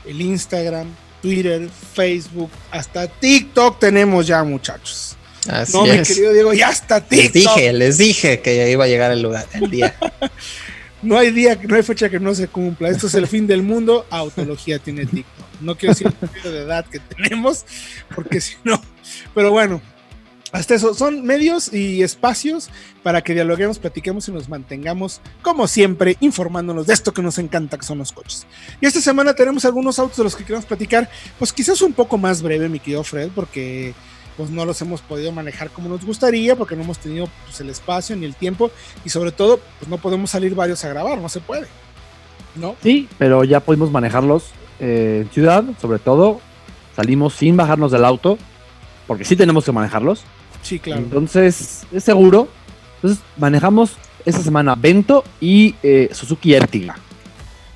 el 0.07 0.21
Instagram, 0.21 0.87
Twitter, 1.23 1.69
Facebook, 1.95 2.51
hasta 2.71 3.09
TikTok 3.09 3.81
tenemos 3.81 4.29
ya 4.29 4.45
muchachos 4.45 5.18
no, 5.73 5.85
mi 5.85 6.03
querido 6.03 6.33
Diego, 6.33 6.53
ya 6.53 6.71
está 6.71 7.01
TikTok. 7.01 7.33
Les 7.33 7.33
dije, 7.33 7.73
les 7.73 7.99
dije 7.99 8.41
que 8.41 8.57
ya 8.57 8.69
iba 8.69 8.85
a 8.85 8.89
llegar 8.89 9.11
el 9.13 9.23
lugar, 9.23 9.47
el 9.53 9.71
día. 9.71 9.95
no 11.03 11.17
hay 11.17 11.31
día, 11.31 11.59
no 11.63 11.77
hay 11.77 11.83
fecha 11.83 12.09
que 12.09 12.21
no 12.21 12.35
se 12.35 12.49
cumpla. 12.49 12.89
Esto 12.89 13.07
es 13.07 13.15
el 13.15 13.27
fin 13.27 13.47
del 13.47 13.63
mundo. 13.63 14.07
Autología 14.11 14.79
tiene 14.79 15.07
TikTok. 15.07 15.47
No 15.61 15.77
quiero 15.77 15.95
decir 15.95 16.13
el 16.45 16.53
de 16.53 16.59
edad 16.61 16.87
que 16.87 17.01
tenemos, 17.01 17.65
porque 18.15 18.41
si 18.41 18.55
no. 18.65 18.81
Pero 19.35 19.51
bueno, 19.51 19.81
hasta 20.53 20.75
eso. 20.75 20.95
Son 20.95 21.25
medios 21.25 21.73
y 21.73 22.03
espacios 22.03 22.71
para 23.03 23.23
que 23.23 23.35
dialoguemos, 23.35 23.79
platiquemos 23.79 24.29
y 24.29 24.33
nos 24.33 24.49
mantengamos, 24.49 25.21
como 25.43 25.67
siempre, 25.67 26.17
informándonos 26.21 26.87
de 26.87 26.95
esto 26.95 27.13
que 27.13 27.23
nos 27.23 27.39
encanta, 27.39 27.79
que 27.79 27.87
son 27.87 27.99
los 27.99 28.13
coches. 28.13 28.47
Y 28.81 28.87
esta 28.87 29.01
semana 29.01 29.35
tenemos 29.35 29.65
algunos 29.65 29.99
autos 29.99 30.17
de 30.17 30.25
los 30.25 30.37
que 30.37 30.45
queremos 30.45 30.67
platicar, 30.67 31.09
pues 31.39 31.53
quizás 31.53 31.83
un 31.83 31.93
poco 31.93 32.19
más 32.19 32.43
breve, 32.43 32.69
mi 32.69 32.81
querido 32.81 33.05
Fred, 33.05 33.31
porque 33.35 33.95
pues 34.39 34.51
no 34.51 34.65
los 34.65 34.81
hemos 34.81 35.03
podido 35.03 35.33
manejar 35.33 35.69
como 35.71 35.89
nos 35.89 36.07
gustaría 36.07 36.55
porque 36.55 36.77
no 36.77 36.85
hemos 36.85 36.99
tenido 36.99 37.29
pues, 37.45 37.61
el 37.61 37.71
espacio 37.71 38.15
ni 38.17 38.25
el 38.25 38.37
tiempo 38.37 38.71
y 39.05 39.11
sobre 39.11 39.33
todo 39.33 39.59
pues 39.81 39.91
no 39.91 39.99
podemos 39.99 40.31
salir 40.31 40.55
varios 40.55 40.85
a 40.85 40.89
grabar, 40.89 41.19
no 41.19 41.29
se 41.29 41.41
puede. 41.41 41.67
¿No? 42.55 42.77
Sí, 42.81 43.09
pero 43.19 43.43
ya 43.45 43.61
pudimos 43.61 43.91
manejarlos 43.91 44.51
eh, 44.79 45.23
en 45.25 45.31
ciudad, 45.31 45.65
sobre 45.81 45.99
todo 45.99 46.41
salimos 46.95 47.35
sin 47.35 47.57
bajarnos 47.57 47.91
del 47.91 48.05
auto 48.05 48.39
porque 49.09 49.25
sí 49.25 49.35
tenemos 49.35 49.65
que 49.65 49.73
manejarlos. 49.73 50.23
Sí, 50.63 50.79
claro. 50.79 51.03
Entonces, 51.03 51.85
es 51.91 52.05
seguro. 52.05 52.49
Entonces, 52.97 53.25
manejamos 53.37 53.97
esta 54.25 54.43
semana 54.43 54.77
Vento 54.77 55.25
y 55.41 55.75
eh, 55.83 56.11
Suzuki 56.13 56.55
Ertiga. 56.55 56.97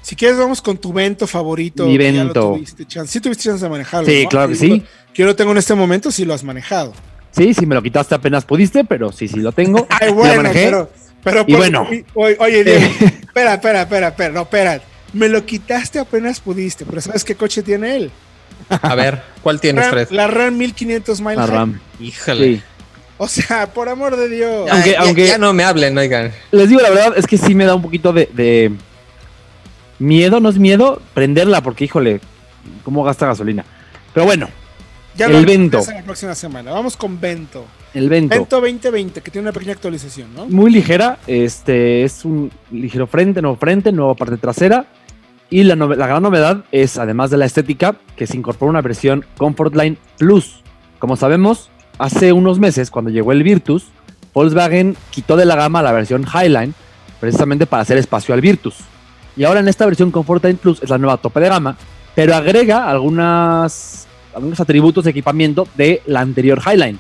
Si 0.03 0.17
quieres, 0.17 0.37
vamos 0.37 0.61
con 0.61 0.77
tu 0.77 0.93
Vento 0.93 1.27
favorito. 1.27 1.87
Mi 1.87 1.97
Vento. 1.97 2.59
Sí 3.07 3.21
tuviste 3.21 3.45
chance 3.45 3.65
de 3.65 3.71
manejarlo. 3.71 4.09
Sí, 4.09 4.27
claro 4.29 4.49
que 4.49 4.57
sí. 4.57 4.83
Yo 5.15 5.27
lo 5.27 5.37
tengo 5.37 5.53
en 5.53 5.59
este 5.59 5.75
momento 5.75 6.11
si 6.11 6.25
lo 6.25 6.35
has 6.35 6.43
manejado. 6.43 6.93
Sí, 7.31 7.55
sí, 7.55 7.65
me 7.67 7.75
lo 7.75 7.83
quitaste 7.83 8.15
apenas 8.15 8.45
pudiste, 8.45 8.85
pero 8.85 9.11
sí, 9.13 9.29
sí 9.29 9.41
lo 9.41 9.53
tengo. 9.53 9.87
Ay, 10.01 10.13
bueno, 10.13 10.51
pero, 10.53 10.91
pero 11.23 11.45
y 11.47 11.55
bueno. 11.55 11.89
oye, 12.15 12.65
Diego, 12.65 12.85
espera, 13.01 13.55
espera, 13.55 13.83
espera, 13.83 14.09
espera, 14.09 14.33
no, 14.33 14.43
espera. 14.43 14.83
Me 15.13 15.29
lo 15.29 15.45
quitaste 15.45 15.99
apenas 15.99 16.41
pudiste, 16.41 16.85
pero 16.85 17.01
¿sabes 17.01 17.25
qué 17.25 17.35
coche 17.35 17.63
tiene 17.63 17.97
él? 17.97 18.11
A 18.69 18.95
ver, 18.95 19.23
¿cuál 19.43 19.61
tienes, 19.61 19.89
Fred? 19.89 20.09
La 20.11 20.27
RAM 20.27 20.57
1500 20.57 21.21
miles. 21.21 21.37
La 21.37 21.47
RAM. 21.47 21.81
Híjole. 22.01 22.63
O 23.19 23.29
sea, 23.29 23.67
por 23.73 23.89
amor 23.89 24.17
de 24.17 24.29
Dios. 24.29 24.71
aunque, 24.71 24.93
ya, 24.93 25.01
aunque 25.01 25.27
ya 25.27 25.39
no 25.39 25.53
me 25.53 25.65
hablen, 25.65 25.97
oigan. 25.97 26.33
Les 26.51 26.69
digo 26.69 26.81
la 26.81 26.91
verdad, 26.91 27.15
es 27.17 27.27
que 27.27 27.39
sí 27.39 27.55
me 27.55 27.65
da 27.65 27.75
un 27.75 27.83
poquito 27.83 28.13
de, 28.13 28.29
de 28.33 28.73
miedo, 29.99 30.41
no 30.41 30.49
es 30.49 30.59
miedo, 30.59 31.01
prenderla, 31.15 31.63
porque 31.63 31.85
híjole, 31.85 32.21
¿cómo 32.85 33.05
gasta 33.05 33.27
gasolina? 33.27 33.65
Pero 34.13 34.27
bueno, 34.27 34.49
ya 35.17 35.27
el 35.27 35.45
Vento. 35.45 35.81
La 35.87 36.03
próxima 36.03 36.35
semana. 36.35 36.73
Vamos 36.73 36.97
con 36.97 37.21
Vento. 37.21 37.67
El 37.95 38.09
Vento. 38.09 38.35
Vento 38.35 38.61
2020, 38.61 39.21
que 39.21 39.31
tiene 39.31 39.47
una 39.49 39.53
pequeña 39.53 39.73
actualización, 39.73 40.35
¿no? 40.35 40.47
Muy 40.47 40.71
ligera. 40.71 41.19
Este 41.27 42.05
es 42.05 42.25
un 42.25 42.51
ligero 42.71 43.07
frente, 43.07 43.43
nuevo 43.43 43.57
frente, 43.57 43.93
nueva 43.93 44.15
parte 44.15 44.37
trasera. 44.39 44.87
Y 45.51 45.65
la, 45.65 45.77
la 45.77 46.07
gran 46.07 46.23
novedad 46.23 46.65
es, 46.73 46.97
además 46.97 47.31
de 47.31 47.37
la 47.37 47.45
estética, 47.45 47.97
que 48.17 48.27
se 48.27 48.39
incorpora 48.39 48.71
una 48.71 48.81
versión 48.81 49.27
Comfortline 49.37 49.99
Plus. 50.17 50.63
Como 50.99 51.17
sabemos, 51.17 51.71
hace 51.99 52.33
unos 52.33 52.59
meses, 52.59 52.91
cuando 52.91 53.11
llegó 53.11 53.33
el 53.33 53.43
Virtus, 53.43 53.89
Volkswagen 54.33 54.97
quitó 55.11 55.37
de 55.37 55.45
la 55.45 55.57
gama 55.57 55.83
la 55.83 55.93
versión 55.93 56.25
Highline, 56.25 56.75
precisamente 57.21 57.67
para 57.67 57.83
hacer 57.83 57.99
espacio 57.99 58.35
al 58.35 58.41
Virtus. 58.41 58.77
Y 59.37 59.45
ahora 59.45 59.61
en 59.61 59.69
esta 59.69 59.87
versión 59.87 60.11
Comfortline 60.11 60.57
Plus 60.57 60.83
es 60.83 60.91
la 60.91 60.99
nueva 60.99 61.17
tope 61.17 61.41
de 61.41 61.49
gama, 61.49 61.77
pero 62.15 62.35
agrega 62.35 62.89
algunas 62.89 64.07
algunos 64.35 64.61
atributos 64.61 65.05
de 65.05 65.11
equipamiento 65.11 65.69
de 65.77 66.03
la 66.07 66.21
anterior 66.21 66.61
Highline, 66.65 66.99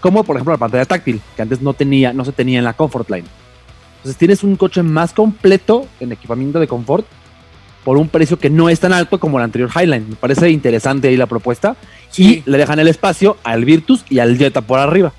como 0.00 0.24
por 0.24 0.36
ejemplo 0.36 0.52
la 0.52 0.58
pantalla 0.58 0.84
táctil, 0.84 1.20
que 1.34 1.42
antes 1.42 1.60
no, 1.60 1.74
tenía, 1.74 2.12
no 2.12 2.24
se 2.24 2.32
tenía 2.32 2.58
en 2.58 2.64
la 2.64 2.74
Comfort 2.74 3.10
Line. 3.10 3.26
Entonces 3.98 4.16
tienes 4.16 4.44
un 4.44 4.56
coche 4.56 4.82
más 4.82 5.12
completo 5.12 5.86
en 5.98 6.12
equipamiento 6.12 6.60
de 6.60 6.68
confort 6.68 7.04
por 7.84 7.96
un 7.96 8.08
precio 8.08 8.38
que 8.38 8.50
no 8.50 8.68
es 8.68 8.78
tan 8.80 8.92
alto 8.92 9.18
como 9.18 9.38
el 9.38 9.44
anterior 9.44 9.70
Highline. 9.74 10.10
Me 10.10 10.16
parece 10.16 10.50
interesante 10.50 11.08
ahí 11.08 11.16
la 11.16 11.26
propuesta. 11.26 11.76
Y 12.16 12.42
le 12.46 12.58
dejan 12.58 12.78
el 12.78 12.88
espacio 12.88 13.36
al 13.44 13.64
Virtus 13.64 14.04
y 14.08 14.18
al 14.18 14.36
Jetta 14.36 14.60
por 14.60 14.78
arriba, 14.78 15.12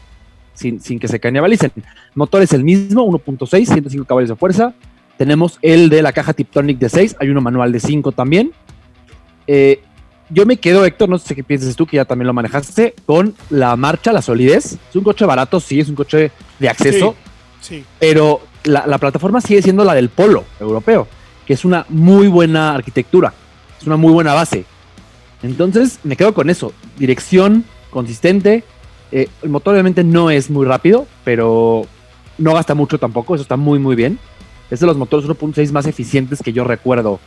sin, 0.54 0.80
sin 0.80 1.00
que 1.00 1.08
se 1.08 1.19
canibalicen. 1.19 1.72
Motor 2.15 2.41
es 2.41 2.54
el 2.54 2.63
mismo, 2.63 3.06
1.6, 3.06 3.65
105 3.65 4.06
caballos 4.06 4.30
de 4.30 4.36
fuerza. 4.36 4.74
Tenemos 5.19 5.60
el 5.62 5.89
de 5.89 6.01
la 6.01 6.13
caja 6.13 6.32
Tiptonic 6.32 6.79
de 6.79 6.88
6, 6.88 7.17
hay 7.19 7.27
uno 7.27 7.41
manual 7.41 7.73
de 7.73 7.82
5 7.82 8.13
también. 8.13 8.53
Eh, 9.47 9.82
yo 10.29 10.45
me 10.45 10.55
quedo, 10.55 10.86
Héctor, 10.86 11.10
no 11.10 11.17
sé 11.17 11.36
qué 11.36 11.43
piensas 11.43 11.75
tú, 11.75 11.86
que 11.86 11.97
ya 11.97 12.05
también 12.05 12.27
lo 12.27 12.34
manejaste, 12.34 12.93
con 13.05 13.36
la 13.49 13.75
marcha, 13.75 14.13
la 14.13 14.21
solidez. 14.21 14.77
Es 14.89 14.95
un 14.95 15.03
coche 15.03 15.25
barato, 15.25 15.60
sí, 15.60 15.82
es 15.82 15.89
un 15.89 15.95
coche 15.95 16.32
de 16.58 16.69
acceso, 16.69 17.15
sí, 17.60 17.84
pero 17.99 18.39
la, 18.63 18.97
plataforma 18.97 19.41
sigue 19.41 19.62
siendo 19.62 19.84
la 19.84 19.93
del 19.93 20.08
Polo 20.08 20.45
europeo, 20.58 21.05
que 21.45 21.51
es 21.51 21.65
una 21.65 21.86
muy 21.89 22.29
buena 22.29 22.73
arquitectura, 22.73 23.34
es 23.77 23.86
una 23.86 23.97
muy 23.97 24.13
buena 24.13 24.34
base. 24.34 24.63
Entonces, 25.43 25.99
me 26.05 26.15
quedo 26.15 26.34
con 26.34 26.49
eso. 26.49 26.71
Dirección 26.97 27.65
consistente. 27.89 28.63
Eh, 29.12 29.27
el 29.41 29.49
motor 29.49 29.73
obviamente 29.73 30.05
no 30.05 30.29
es 30.29 30.49
muy 30.49 30.65
rápido, 30.65 31.08
pero 31.25 31.82
no 32.38 32.53
gasta 32.53 32.73
mucho 32.73 32.99
tampoco, 32.99 33.36
eso 33.36 33.41
está 33.41 33.58
muy, 33.58 33.79
muy 33.79 33.97
bien. 33.97 34.17
Es 34.69 34.79
de 34.79 34.86
los 34.86 34.97
motores 34.97 35.27
1.6 35.27 35.71
más 35.71 35.88
eficientes 35.88 36.41
que 36.43 36.53
yo 36.53 36.63
recuerdo 36.63 37.19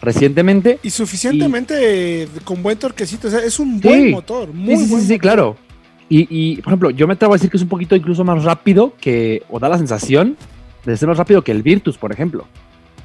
recientemente. 0.00 0.78
Y 0.82 0.90
suficientemente 0.90 2.28
con 2.44 2.62
buen 2.62 2.78
torquecito. 2.78 3.28
O 3.28 3.30
sea, 3.30 3.40
es 3.40 3.58
un 3.58 3.80
buen 3.80 4.10
motor. 4.10 4.52
Muy 4.52 4.76
sí, 4.76 4.86
sí, 4.86 5.00
sí, 5.06 5.18
claro. 5.18 5.56
Y, 6.10 6.56
por 6.62 6.72
ejemplo, 6.72 6.90
yo 6.90 7.06
me 7.06 7.14
atrevo 7.14 7.34
a 7.34 7.36
decir 7.36 7.50
que 7.50 7.58
es 7.58 7.62
un 7.62 7.68
poquito 7.68 7.94
incluso 7.94 8.24
más 8.24 8.42
rápido 8.42 8.94
que, 8.98 9.42
o 9.50 9.58
da 9.58 9.68
la 9.68 9.76
sensación 9.76 10.36
de 10.86 10.96
ser 10.96 11.06
más 11.06 11.18
rápido 11.18 11.42
que 11.44 11.52
el 11.52 11.62
Virtus, 11.62 11.98
por 11.98 12.12
ejemplo. 12.12 12.46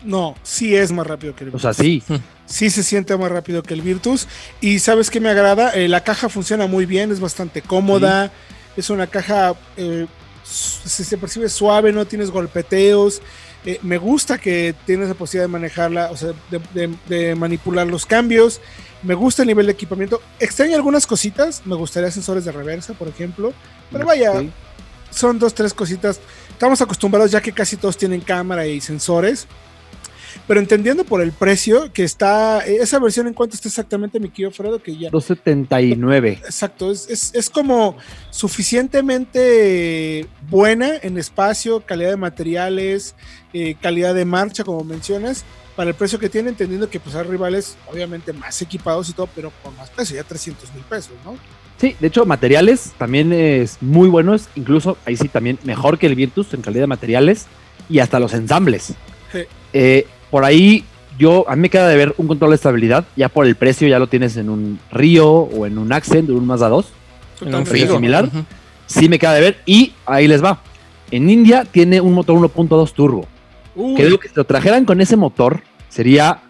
No, 0.06 0.36
sí 0.42 0.74
es 0.74 0.92
más 0.92 1.06
rápido 1.06 1.36
que 1.36 1.44
el 1.44 1.50
Virtus. 1.50 1.66
O 1.66 1.74
sea, 1.74 1.74
sí. 1.74 2.02
Sí 2.46 2.70
se 2.70 2.84
siente 2.84 3.18
más 3.18 3.32
rápido 3.32 3.62
que 3.62 3.74
el 3.74 3.82
Virtus. 3.82 4.28
Y 4.62 4.80
sabes 4.80 5.10
qué 5.10 5.20
me 5.20 5.30
agrada, 5.30 5.72
eh, 5.72 5.90
la 5.90 6.04
caja 6.04 6.30
funciona 6.30 6.66
muy 6.66 6.86
bien, 6.86 7.12
es 7.12 7.20
bastante 7.20 7.62
cómoda. 7.62 8.32
Es 8.78 8.90
una 8.90 9.08
caja, 9.08 9.54
eh, 9.76 10.08
se 10.44 11.18
percibe 11.18 11.50
suave, 11.50 11.92
no 11.92 12.06
tienes 12.06 12.32
golpeteos. 12.32 13.22
Eh, 13.66 13.80
me 13.82 13.98
gusta 13.98 14.38
que 14.38 14.76
tienes 14.86 15.08
la 15.08 15.14
posibilidad 15.14 15.46
de 15.46 15.52
manejarla, 15.52 16.12
o 16.12 16.18
sea, 16.18 16.34
de, 16.74 17.36
manipular 17.36 17.88
los 17.88 18.06
cambios. 18.06 18.60
Me 19.04 19.14
gusta 19.14 19.44
el 19.44 19.48
nivel 19.48 19.66
de 19.68 19.72
equipamiento. 19.72 20.22
Extraño 20.40 20.76
algunas 20.76 21.08
cositas. 21.08 21.62
Me 21.66 21.76
gustaría 21.76 22.12
sensores 22.12 22.46
de 22.46 22.52
reversa, 22.52 22.94
por 22.94 23.08
ejemplo. 23.08 23.54
Pero 23.92 24.06
vaya, 24.06 24.32
son 25.12 25.40
dos, 25.40 25.54
tres 25.54 25.74
cositas. 25.74 26.20
Estamos 26.50 26.82
acostumbrados 26.82 27.32
ya 27.32 27.42
que 27.42 27.52
casi 27.52 27.78
todos 27.78 27.98
tienen 27.98 28.22
cámara 28.22 28.68
y 28.68 28.82
sensores. 28.82 29.48
pero 30.48 30.60
entendiendo 30.60 31.04
por 31.06 31.22
el 31.22 31.32
precio 31.32 31.94
que 31.94 32.04
está, 32.04 32.60
esa 32.66 33.00
versión 33.00 33.28
en 33.28 33.34
cuanto 33.34 33.56
está 33.56 33.70
exactamente, 33.70 34.20
mi 34.20 34.30
querido 34.30 34.52
Fredo, 34.52 34.82
que 34.82 34.98
ya... 34.98 35.10
279. 35.10 36.42
Exacto, 36.44 36.92
es, 36.92 37.50
como 37.54 37.96
suficientemente 38.32 40.28
buena 40.50 40.96
en 41.02 41.18
espacio, 41.18 41.82
calidad 41.86 42.10
de 42.10 42.18
materiales, 42.18 43.16
eh, 43.54 43.76
calidad 43.82 44.16
de 44.16 44.26
marcha, 44.26 44.64
como 44.64 44.84
mencionas, 44.84 45.46
para 45.76 45.90
el 45.90 45.96
precio 45.96 46.20
que 46.20 46.30
tiene, 46.30 46.50
entendiendo 46.50 46.90
que 46.90 47.00
pues 47.00 47.16
hay 47.16 47.24
rivales 47.24 47.78
obviamente 47.92 48.34
más 48.34 48.62
equipados 48.62 49.10
y 49.10 49.14
todo, 49.14 49.28
pero 49.36 49.52
con 49.64 49.76
más 49.76 49.90
precio, 49.90 50.16
ya 50.16 50.24
300 50.24 50.74
mil 50.74 50.84
pesos, 50.84 51.14
¿no? 51.26 51.36
Sí, 51.78 51.96
de 52.00 52.08
hecho, 52.08 52.26
materiales 52.26 52.94
también 52.98 53.34
es 53.34 53.78
muy 53.82 54.08
buenos, 54.08 54.48
incluso 54.56 54.98
ahí 55.06 55.18
sí 55.18 55.28
también 55.28 55.58
mejor 55.64 55.98
que 55.98 56.06
el 56.06 56.16
Virtus 56.16 56.54
en 56.54 56.62
calidad 56.62 56.84
de 56.84 56.88
materiales 56.88 57.48
y 57.90 58.00
hasta 58.00 58.20
los 58.20 58.34
ensambles. 58.34 58.94
Eh, 59.74 60.08
por 60.30 60.46
ahí 60.46 60.86
yo, 61.18 61.46
a 61.50 61.56
mí 61.56 61.64
me 61.64 61.70
queda 61.70 61.88
de 61.88 61.98
ver 61.98 62.14
un 62.18 62.28
control 62.28 62.52
de 62.52 62.56
estabilidad, 62.56 63.06
ya 63.16 63.30
por 63.30 63.46
el 63.46 63.56
precio 63.56 63.88
ya 63.88 64.00
lo 64.00 64.08
tienes 64.08 64.38
en 64.38 64.50
un 64.50 64.80
Río 64.92 65.30
o 65.30 65.66
en 65.66 65.78
un 65.78 65.92
Accent, 65.92 66.30
en 66.30 66.36
un 66.36 66.46
Mazda 66.46 66.70
2, 66.70 66.86
en 67.42 67.56
un 67.56 67.66
Río 67.66 67.96
similar. 67.96 68.30
Sí 68.86 69.10
me 69.10 69.18
queda 69.18 69.34
de 69.34 69.42
ver 69.42 69.58
y 69.66 69.94
ahí 70.06 70.28
les 70.28 70.44
va. 70.44 70.62
En 71.12 71.30
India 71.30 71.66
tiene 71.66 72.02
un 72.02 72.14
motor 72.14 72.38
1.2 72.38 72.94
turbo. 72.94 73.28
Creo 73.76 74.20
que 74.20 74.30
si 74.30 74.36
lo 74.36 74.44
trajeran 74.44 74.86
con 74.86 75.02
ese 75.02 75.16
motor 75.16 75.62
sería, 75.90 76.42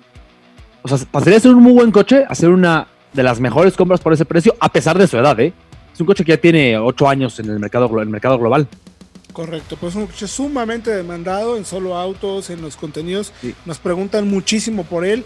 o 0.82 0.88
sea, 0.88 0.98
pasaría 1.10 1.38
a 1.38 1.42
ser 1.42 1.52
un 1.52 1.64
muy 1.64 1.74
buen 1.74 1.92
coche, 1.92 2.26
a 2.28 2.36
ser 2.36 2.50
una 2.50 2.88
de 3.14 3.24
las 3.24 3.40
mejores 3.40 3.76
compras 3.76 4.02
por 4.02 4.14
ese 4.14 4.26
precio, 4.26 4.56
a 4.60 4.70
pesar 4.70 4.98
de 4.98 5.08
su 5.08 5.18
edad, 5.18 5.40
¿eh? 5.40 5.54
Es 5.94 6.00
un 6.00 6.08
coche 6.08 6.26
que 6.26 6.32
ya 6.32 6.42
tiene 6.42 6.78
8 6.78 7.08
años 7.08 7.40
en 7.40 7.50
el 7.50 7.60
mercado, 7.60 7.88
en 7.94 8.00
el 8.00 8.10
mercado 8.10 8.40
global. 8.40 8.68
Correcto, 9.32 9.78
pues 9.80 9.94
es 9.94 9.96
un 9.98 10.08
coche 10.08 10.28
sumamente 10.28 10.92
demandado 10.92 11.58
en 11.58 11.66
solo 11.66 11.98
autos, 11.98 12.50
en 12.50 12.62
los 12.62 12.76
contenidos. 12.76 13.32
Nos 13.66 13.80
preguntan 13.80 14.30
muchísimo 14.30 14.84
por 14.84 15.06
él. 15.06 15.26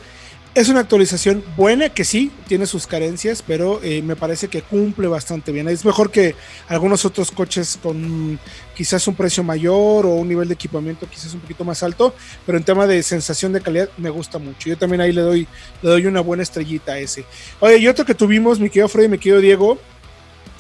Es 0.58 0.70
una 0.70 0.80
actualización 0.80 1.44
buena 1.56 1.90
que 1.90 2.04
sí, 2.04 2.32
tiene 2.48 2.66
sus 2.66 2.88
carencias, 2.88 3.44
pero 3.46 3.80
eh, 3.84 4.02
me 4.02 4.16
parece 4.16 4.48
que 4.48 4.64
cumple 4.64 5.08
bastante 5.08 5.52
bien. 5.52 5.68
Es 5.68 5.86
mejor 5.86 6.10
que 6.10 6.34
algunos 6.68 7.06
otros 7.06 7.30
coches 7.30 7.78
con 7.80 8.40
quizás 8.76 9.08
un 9.08 9.14
precio 9.14 9.44
mayor 9.44 10.08
o 10.08 10.16
un 10.16 10.28
nivel 10.28 10.48
de 10.48 10.56
equipamiento 10.56 11.08
quizás 11.08 11.36
un 11.36 11.42
poquito 11.42 11.64
más 11.64 11.84
alto, 11.84 12.16
pero 12.44 12.58
en 12.58 12.64
tema 12.64 12.88
de 12.88 13.04
sensación 13.04 13.54
de 13.54 13.62
calidad 13.62 13.90
me 13.98 14.10
gusta 14.10 14.40
mucho. 14.40 14.68
Yo 14.70 14.76
también 14.80 15.00
ahí 15.00 15.14
le 15.14 15.22
doy, 15.22 15.48
le 15.84 15.90
doy 15.92 16.08
una 16.08 16.22
buena 16.22 16.42
estrellita 16.42 16.94
a 16.94 16.98
ese. 16.98 17.24
Oye, 17.60 17.78
y 17.78 17.88
otro 17.88 18.04
que 18.04 18.16
tuvimos, 18.16 18.60
mi 18.60 18.70
querido 18.70 18.88
Freddy 18.90 19.10
mi 19.10 19.20
querido 19.20 19.42
Diego, 19.42 19.78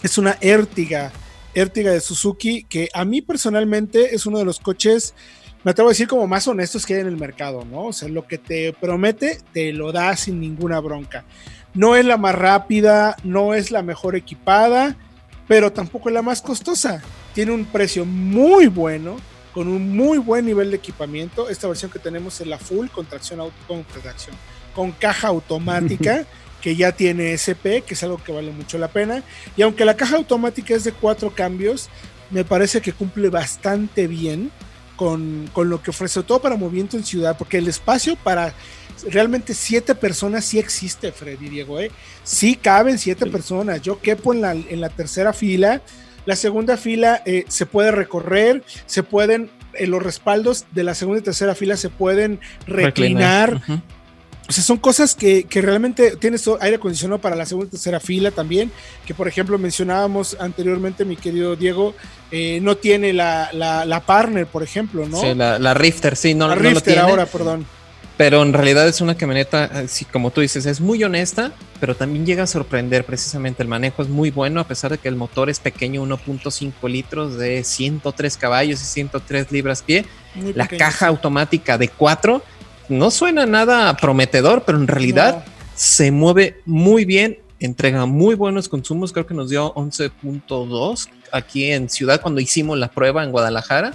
es 0.03 0.19
una 0.19 0.37
Ertiga, 0.41 1.11
Ertiga 1.55 1.91
de 1.91 2.01
Suzuki, 2.01 2.65
que 2.69 2.87
a 2.93 3.03
mí 3.03 3.23
personalmente 3.23 4.13
es 4.13 4.27
uno 4.27 4.37
de 4.37 4.45
los 4.45 4.59
coches 4.59 5.15
me 5.67 5.71
atrevo 5.71 5.89
a 5.89 5.91
decir 5.91 6.07
como 6.07 6.27
más 6.27 6.47
honestos 6.47 6.85
que 6.85 6.93
hay 6.93 7.01
en 7.01 7.07
el 7.07 7.17
mercado, 7.17 7.65
¿no? 7.65 7.87
O 7.87 7.91
sea, 7.91 8.07
lo 8.07 8.25
que 8.25 8.37
te 8.37 8.71
promete, 8.71 9.41
te 9.51 9.73
lo 9.73 9.91
da 9.91 10.15
sin 10.15 10.39
ninguna 10.39 10.79
bronca. 10.79 11.25
No 11.73 11.97
es 11.97 12.05
la 12.05 12.15
más 12.15 12.35
rápida, 12.35 13.17
no 13.25 13.53
es 13.53 13.69
la 13.69 13.83
mejor 13.83 14.15
equipada, 14.15 14.95
pero 15.45 15.73
tampoco 15.73 16.07
es 16.07 16.15
la 16.15 16.21
más 16.21 16.41
costosa. 16.41 17.03
Tiene 17.33 17.51
un 17.51 17.65
precio 17.65 18.05
muy 18.05 18.67
bueno, 18.67 19.17
con 19.53 19.67
un 19.67 19.93
muy 19.93 20.19
buen 20.19 20.45
nivel 20.45 20.71
de 20.71 20.77
equipamiento. 20.77 21.49
Esta 21.49 21.67
versión 21.67 21.91
que 21.91 21.99
tenemos 21.99 22.39
es 22.39 22.47
la 22.47 22.59
full 22.59 22.87
con 22.87 23.05
tracción, 23.05 23.41
con, 23.67 23.83
tracción, 23.83 24.37
con 24.73 24.93
caja 24.93 25.27
automática. 25.27 26.25
que 26.61 26.77
ya 26.77 26.93
tiene 26.93 27.33
SP, 27.35 27.83
que 27.85 27.93
es 27.93 28.03
algo 28.03 28.23
que 28.23 28.31
vale 28.31 28.51
mucho 28.51 28.77
la 28.77 28.87
pena. 28.87 29.21
Y 29.57 29.63
aunque 29.63 29.83
la 29.83 29.97
caja 29.97 30.15
automática 30.15 30.73
es 30.73 30.85
de 30.85 30.93
cuatro 30.93 31.29
cambios, 31.29 31.89
me 32.31 32.45
parece 32.45 32.81
que 32.81 32.93
cumple 32.93 33.29
bastante 33.29 34.07
bien 34.07 34.49
con, 34.97 35.49
lo 35.55 35.81
que 35.81 35.91
ofrece, 35.91 36.21
todo 36.23 36.41
para 36.41 36.57
movimiento 36.57 36.97
en 36.97 37.05
ciudad, 37.05 37.37
porque 37.37 37.59
el 37.59 37.67
espacio 37.67 38.17
para 38.17 38.53
realmente 39.09 39.53
siete 39.53 39.95
personas 39.95 40.43
sí 40.43 40.59
existe, 40.59 41.11
Freddy 41.11 41.47
Diego, 41.47 41.79
¿eh? 41.79 41.91
Sí 42.23 42.55
caben 42.55 42.97
siete 42.97 43.27
personas. 43.27 43.81
Yo 43.81 44.01
quepo 44.01 44.33
en 44.33 44.41
la, 44.41 44.51
en 44.51 44.81
la 44.81 44.89
tercera 44.89 45.31
fila. 45.31 45.81
La 46.25 46.35
segunda 46.35 46.75
fila 46.75 47.21
eh, 47.25 47.45
se 47.47 47.65
puede 47.65 47.91
recorrer, 47.91 48.63
se 48.85 49.03
pueden, 49.03 49.49
en 49.75 49.91
los 49.91 50.03
respaldos 50.03 50.65
de 50.71 50.83
la 50.83 50.95
segunda 50.95 51.21
y 51.21 51.23
tercera 51.23 51.55
fila 51.55 51.77
se 51.77 51.89
pueden 51.89 52.41
reclinar. 52.65 53.61
O 54.47 54.51
sea, 54.51 54.63
son 54.63 54.77
cosas 54.77 55.13
que, 55.13 55.45
realmente 55.51 56.15
tienes 56.15 56.47
aire 56.61 56.77
acondicionado 56.77 57.19
para 57.19 57.35
la 57.35 57.45
segunda 57.45 57.67
y 57.67 57.71
tercera 57.71 57.99
fila 57.99 58.31
también, 58.31 58.71
que 59.05 59.13
por 59.13 59.27
ejemplo 59.27 59.57
mencionábamos 59.57 60.37
anteriormente, 60.39 61.03
mi 61.03 61.17
querido 61.17 61.55
Diego, 61.55 61.93
eh, 62.31 62.59
no 62.61 62.77
tiene 62.77 63.11
la, 63.11 63.49
la, 63.51 64.03
partner, 64.05 64.47
por 64.47 64.63
ejemplo, 64.63 65.05
¿no? 65.05 65.19
Sí, 65.19 65.33
la, 65.35 65.73
Rifter, 65.73 66.15
sí, 66.15 66.33
no, 66.33 66.47
la 66.47 66.55
no 66.55 66.61
Rifter 66.61 66.93
tiene, 66.93 67.01
ahora, 67.01 67.25
perdón. 67.25 67.65
Pero 68.15 68.41
en 68.41 68.51
realidad 68.51 68.87
es 68.87 69.01
una 69.01 69.15
camioneta, 69.15 69.65
eh, 69.65 69.87
sí, 69.87 70.05
como 70.05 70.31
tú 70.31 70.41
dices, 70.41 70.65
es 70.65 70.81
muy 70.81 71.03
honesta, 71.03 71.51
pero 71.79 71.95
también 71.95 72.25
llega 72.25 72.43
a 72.43 72.47
sorprender 72.47 73.05
precisamente. 73.05 73.61
El 73.61 73.69
manejo 73.69 74.01
es 74.01 74.09
muy 74.09 74.31
bueno, 74.31 74.59
a 74.59 74.67
pesar 74.67 74.91
de 74.91 74.97
que 74.97 75.07
el 75.07 75.15
motor 75.15 75.51
es 75.51 75.59
pequeño, 75.59 76.03
1.5 76.03 76.89
litros 76.89 77.37
de 77.37 77.63
103 77.63 78.37
caballos 78.37 78.81
y 78.81 78.85
103 78.85 79.51
libras 79.51 79.83
pie. 79.83 80.05
la 80.55 80.67
caja 80.67 81.07
automática 81.07 81.77
de 81.77 81.89
4 81.89 82.41
no 82.89 83.11
suena 83.11 83.45
nada 83.45 83.95
prometedor, 83.97 84.63
pero 84.65 84.77
en 84.77 84.87
realidad 84.87 85.45
se 85.75 86.11
mueve 86.11 86.61
muy 86.65 87.05
bien, 87.05 87.39
entrega 87.59 88.05
muy 88.05 88.35
buenos 88.35 88.69
consumos, 88.69 89.13
creo 89.13 89.25
que 89.25 89.33
nos 89.33 89.49
dio 89.49 89.73
11.2 89.75 91.09
aquí 91.31 91.71
en 91.71 91.89
Ciudad 91.89 92.21
cuando 92.21 92.41
hicimos 92.41 92.77
la 92.77 92.89
prueba 92.89 93.23
en 93.23 93.31
Guadalajara. 93.31 93.93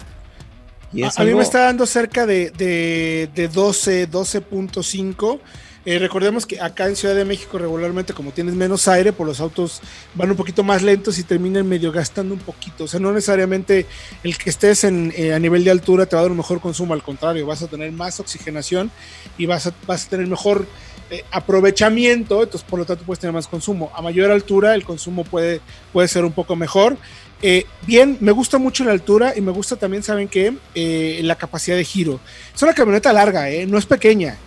Y 0.92 1.02
a, 1.05 1.11
mí 1.24 1.35
me 1.35 1.42
está 1.42 1.61
dando 1.61 1.87
cerca 1.87 2.26
de, 2.26 2.50
de, 2.50 3.31
de 3.35 3.48
12, 3.48 4.11
12.5 4.11 5.40
eh, 5.85 5.99
recordemos 5.99 6.47
que 6.47 6.61
acá 6.61 6.87
en 6.87 6.95
Ciudad 6.95 7.16
de 7.16 7.25
México 7.25 7.59
regularmente 7.59 8.12
como 8.12 8.31
tienes 8.31 8.55
menos 8.55 8.87
aire, 8.87 9.12
por 9.12 9.27
los 9.27 9.40
autos 9.40 9.81
van 10.14 10.31
un 10.31 10.37
poquito 10.37 10.62
más 10.62 10.83
lentos 10.83 11.18
y 11.18 11.25
terminan 11.25 11.68
medio 11.68 11.90
gastando 11.90 12.35
un 12.35 12.40
poquito. 12.40 12.85
O 12.85 12.88
sea, 12.88 13.01
no 13.01 13.12
necesariamente 13.12 13.87
el 14.23 14.38
que 14.38 14.51
estés 14.51 14.85
en, 14.85 15.12
eh, 15.16 15.35
a 15.35 15.40
nivel 15.40 15.64
de 15.64 15.73
altura 15.73 16.07
te 16.07 16.14
va 16.14 16.21
a 16.21 16.23
dar 16.23 16.31
un 16.31 16.37
mejor 16.37 16.61
consumo, 16.61 16.95
al 16.95 17.03
contrario, 17.03 17.47
vas 17.47 17.62
a 17.62 17.66
tener 17.66 17.90
más 17.90 18.21
oxigenación 18.21 18.92
y 19.37 19.47
vas 19.47 19.66
a, 19.66 19.75
vas 19.87 20.07
a 20.07 20.11
tener 20.11 20.29
mejor 20.29 20.66
eh, 21.11 21.25
aprovechamiento, 21.33 22.45
entonces 22.45 22.68
por 22.68 22.79
lo 22.79 22.85
tanto 22.85 23.05
puedes 23.05 23.18
tener 23.18 23.35
más 23.35 23.49
consumo. 23.49 23.90
A 23.95 24.03
mayor 24.03 24.31
altura 24.31 24.77
el 24.77 24.85
consumo 24.85 25.25
puede, 25.25 25.61
puede 25.92 26.07
ser 26.07 26.25
un 26.25 26.33
poco 26.33 26.55
mejor. 26.55 26.97
bien, 27.88 28.18
me 28.21 28.31
gusta 28.31 28.59
mucho 28.59 28.85
la 28.85 28.92
altura 28.92 29.33
y 29.37 29.40
me 29.40 29.51
gusta 29.51 29.75
también, 29.75 30.05
¿saben 30.05 30.29
qué? 30.29 30.55
la 31.25 31.35
capacidad 31.35 31.77
de 31.77 31.85
giro. 31.85 32.21
Es 32.55 32.62
una 32.62 32.73
camioneta 32.73 33.12
larga, 33.12 33.47
no 33.66 33.79
es 33.79 33.87
pequeña 33.87 34.38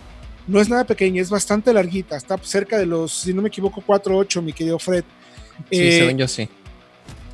no 0.46 0.60
es 0.60 0.68
nada 0.68 0.84
pequeña, 0.84 1.22
es 1.22 1.30
bastante 1.30 1.72
larguita, 1.72 2.16
está 2.16 2.38
cerca 2.38 2.78
de 2.78 2.86
los, 2.86 3.12
si 3.12 3.34
no 3.34 3.42
me 3.42 3.48
equivoco, 3.48 3.82
4.8, 3.84 4.42
mi 4.42 4.52
querido 4.52 4.78
Fred. 4.78 5.04
Sí, 5.70 5.78
eh, 5.78 5.98
según 6.00 6.18
yo 6.18 6.28
sí. 6.28 6.48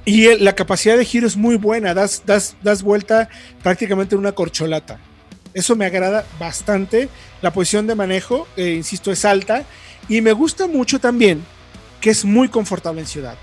Y 0.04 0.36
la 0.38 0.54
capacidad 0.54 0.96
de 0.96 1.04
giro 1.04 1.26
es 1.26 1.36
muy 1.36 1.56
buena, 1.56 1.94
das, 1.94 2.22
das, 2.26 2.56
das 2.62 2.82
vuelta 2.82 3.28
prácticamente 3.62 4.14
en 4.14 4.20
una 4.20 4.32
corcholata. 4.32 4.98
Eso 5.54 5.76
me 5.76 5.84
agrada 5.84 6.24
bastante. 6.38 7.08
La 7.40 7.52
posición 7.52 7.86
de 7.86 7.94
manejo, 7.94 8.48
eh, 8.56 8.74
insisto, 8.74 9.12
es 9.12 9.24
alta. 9.24 9.64
Y 10.08 10.20
me 10.20 10.32
gusta 10.32 10.66
mucho 10.66 10.98
también 10.98 11.44
que 12.00 12.10
es 12.10 12.24
muy 12.24 12.48
confortable 12.48 13.02
en 13.02 13.06
ciudad. 13.06 13.36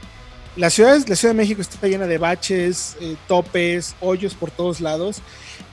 La 0.59 0.69
ciudad, 0.69 0.99
la 1.07 1.15
ciudad 1.15 1.33
de 1.33 1.37
México 1.37 1.61
está 1.61 1.87
llena 1.87 2.05
de 2.05 2.17
baches, 2.17 2.97
eh, 2.99 3.15
topes, 3.29 3.95
hoyos 4.01 4.35
por 4.35 4.51
todos 4.51 4.81
lados 4.81 5.21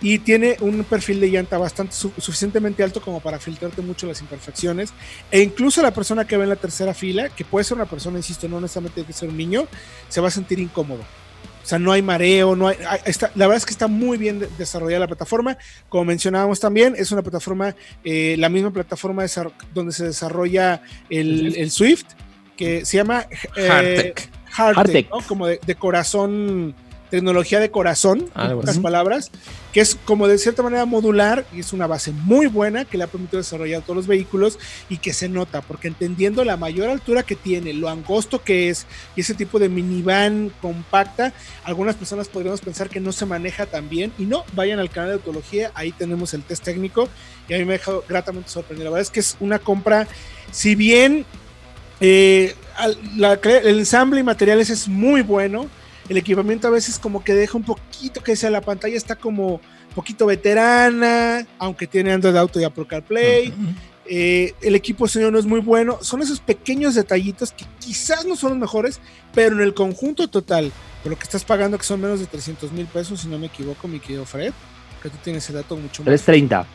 y 0.00 0.20
tiene 0.20 0.58
un 0.60 0.84
perfil 0.84 1.18
de 1.18 1.28
llanta 1.28 1.58
bastante 1.58 1.92
suficientemente 1.92 2.84
alto 2.84 3.00
como 3.00 3.18
para 3.18 3.40
filtrarte 3.40 3.82
mucho 3.82 4.06
las 4.06 4.20
imperfecciones 4.20 4.92
e 5.32 5.40
incluso 5.40 5.82
la 5.82 5.90
persona 5.90 6.24
que 6.24 6.36
ve 6.36 6.44
en 6.44 6.50
la 6.50 6.56
tercera 6.56 6.94
fila, 6.94 7.30
que 7.30 7.44
puede 7.44 7.64
ser 7.64 7.74
una 7.78 7.86
persona, 7.86 8.18
insisto, 8.18 8.46
no 8.46 8.60
necesariamente 8.60 8.94
tiene 8.94 9.08
que 9.08 9.12
ser 9.12 9.28
un 9.28 9.36
niño, 9.36 9.66
se 10.08 10.20
va 10.20 10.28
a 10.28 10.30
sentir 10.30 10.60
incómodo. 10.60 11.00
O 11.00 11.68
sea, 11.68 11.80
no 11.80 11.90
hay 11.90 12.02
mareo, 12.02 12.54
no 12.54 12.68
hay, 12.68 12.76
está, 13.06 13.32
la 13.34 13.48
verdad 13.48 13.56
es 13.56 13.66
que 13.66 13.72
está 13.72 13.88
muy 13.88 14.18
bien 14.18 14.46
desarrollada 14.56 15.00
la 15.00 15.08
plataforma. 15.08 15.58
Como 15.88 16.04
mencionábamos 16.04 16.60
también, 16.60 16.94
es 16.96 17.10
una 17.10 17.22
plataforma, 17.22 17.74
eh, 18.04 18.36
la 18.38 18.48
misma 18.48 18.70
plataforma 18.72 19.24
donde 19.74 19.92
se 19.92 20.04
desarrolla 20.04 20.80
el, 21.10 21.72
Swift, 21.72 22.06
que 22.56 22.84
se 22.84 22.98
llama 22.98 23.26
eh, 23.56 23.68
Hardtech, 23.68 24.35
como 25.26 25.46
de, 25.46 25.74
corazón 25.78 26.74
tecnología 27.10 27.60
de 27.60 27.70
corazón, 27.70 28.26
en 28.36 28.56
pocas 28.56 28.78
palabras, 28.78 29.30
que 29.72 29.80
es 29.80 29.96
como 30.04 30.26
de 30.26 30.38
cierta 30.38 30.62
manera 30.62 30.84
modular 30.86 31.46
y 31.52 31.60
es 31.60 31.72
una 31.72 31.86
base 31.86 32.10
muy 32.10 32.46
buena 32.46 32.84
que 32.84 32.98
le 32.98 33.04
ha 33.04 33.06
permitido 33.06 33.38
desarrollar 33.38 33.82
todos 33.82 33.96
los 33.96 34.06
vehículos 34.06 34.58
y 34.88 34.98
que 34.98 35.12
se 35.12 35.28
nota, 35.28 35.60
porque 35.62 35.88
entendiendo 35.88 36.44
la 36.44 36.56
mayor 36.56 36.88
altura 36.88 37.22
que 37.22 37.36
tiene, 37.36 37.72
lo 37.72 37.88
angosto 37.88 38.42
que 38.42 38.70
es 38.70 38.86
y 39.14 39.20
ese 39.20 39.34
tipo 39.34 39.58
de 39.58 39.68
minivan 39.68 40.50
compacta, 40.60 41.32
algunas 41.64 41.94
personas 41.94 42.28
podríamos 42.28 42.60
pensar 42.60 42.88
que 42.88 43.00
no 43.00 43.12
se 43.12 43.26
maneja 43.26 43.66
tan 43.66 43.88
bien 43.88 44.12
y 44.18 44.24
no, 44.24 44.44
vayan 44.54 44.78
al 44.78 44.90
canal 44.90 45.10
de 45.10 45.14
autología, 45.14 45.70
ahí 45.74 45.92
tenemos 45.92 46.34
el 46.34 46.42
test 46.42 46.64
técnico 46.64 47.08
y 47.48 47.54
a 47.54 47.58
mí 47.58 47.64
me 47.64 47.74
ha 47.74 47.78
dejado 47.78 48.04
gratamente 48.08 48.50
sorprendido. 48.50 48.90
La 48.90 48.90
verdad 48.90 49.02
es 49.02 49.10
que 49.10 49.20
es 49.20 49.36
una 49.38 49.58
compra, 49.58 50.08
si 50.50 50.74
bien 50.74 51.24
eh, 52.00 52.54
el 52.84 53.78
ensamble 53.78 54.20
y 54.20 54.22
materiales 54.22 54.70
es 54.70 54.88
muy 54.88 55.22
bueno, 55.22 55.68
el 56.08 56.16
equipamiento 56.16 56.68
a 56.68 56.70
veces 56.70 56.98
como 56.98 57.24
que 57.24 57.34
deja 57.34 57.56
un 57.56 57.64
poquito 57.64 58.22
que 58.22 58.36
sea 58.36 58.50
la 58.50 58.60
pantalla 58.60 58.96
está 58.96 59.16
como 59.16 59.60
poquito 59.94 60.26
veterana, 60.26 61.46
aunque 61.58 61.86
tiene 61.86 62.12
Android 62.12 62.36
Auto 62.36 62.60
y 62.60 62.64
Apple 62.64 62.86
CarPlay. 62.86 63.52
Eh, 64.08 64.54
el 64.62 64.76
equipo 64.76 65.08
señor 65.08 65.32
no 65.32 65.38
es 65.38 65.46
muy 65.46 65.60
bueno. 65.60 65.98
Son 66.02 66.22
esos 66.22 66.38
pequeños 66.38 66.94
detallitos 66.94 67.50
que 67.52 67.64
quizás 67.80 68.24
no 68.24 68.36
son 68.36 68.50
los 68.50 68.58
mejores, 68.58 69.00
pero 69.34 69.56
en 69.56 69.62
el 69.62 69.74
conjunto 69.74 70.28
total, 70.28 70.70
por 71.02 71.10
lo 71.10 71.18
que 71.18 71.24
estás 71.24 71.44
pagando, 71.44 71.76
que 71.76 71.84
son 71.84 72.00
menos 72.00 72.20
de 72.20 72.26
300 72.26 72.70
mil 72.72 72.86
pesos, 72.86 73.20
si 73.20 73.28
no 73.28 73.38
me 73.38 73.46
equivoco, 73.46 73.88
mi 73.88 73.98
querido 73.98 74.24
Fred, 74.24 74.52
que 75.02 75.08
tú 75.08 75.16
tienes 75.24 75.48
el 75.48 75.56
dato 75.56 75.76
mucho 75.76 76.02
más. 76.02 76.06
330. 76.06 76.66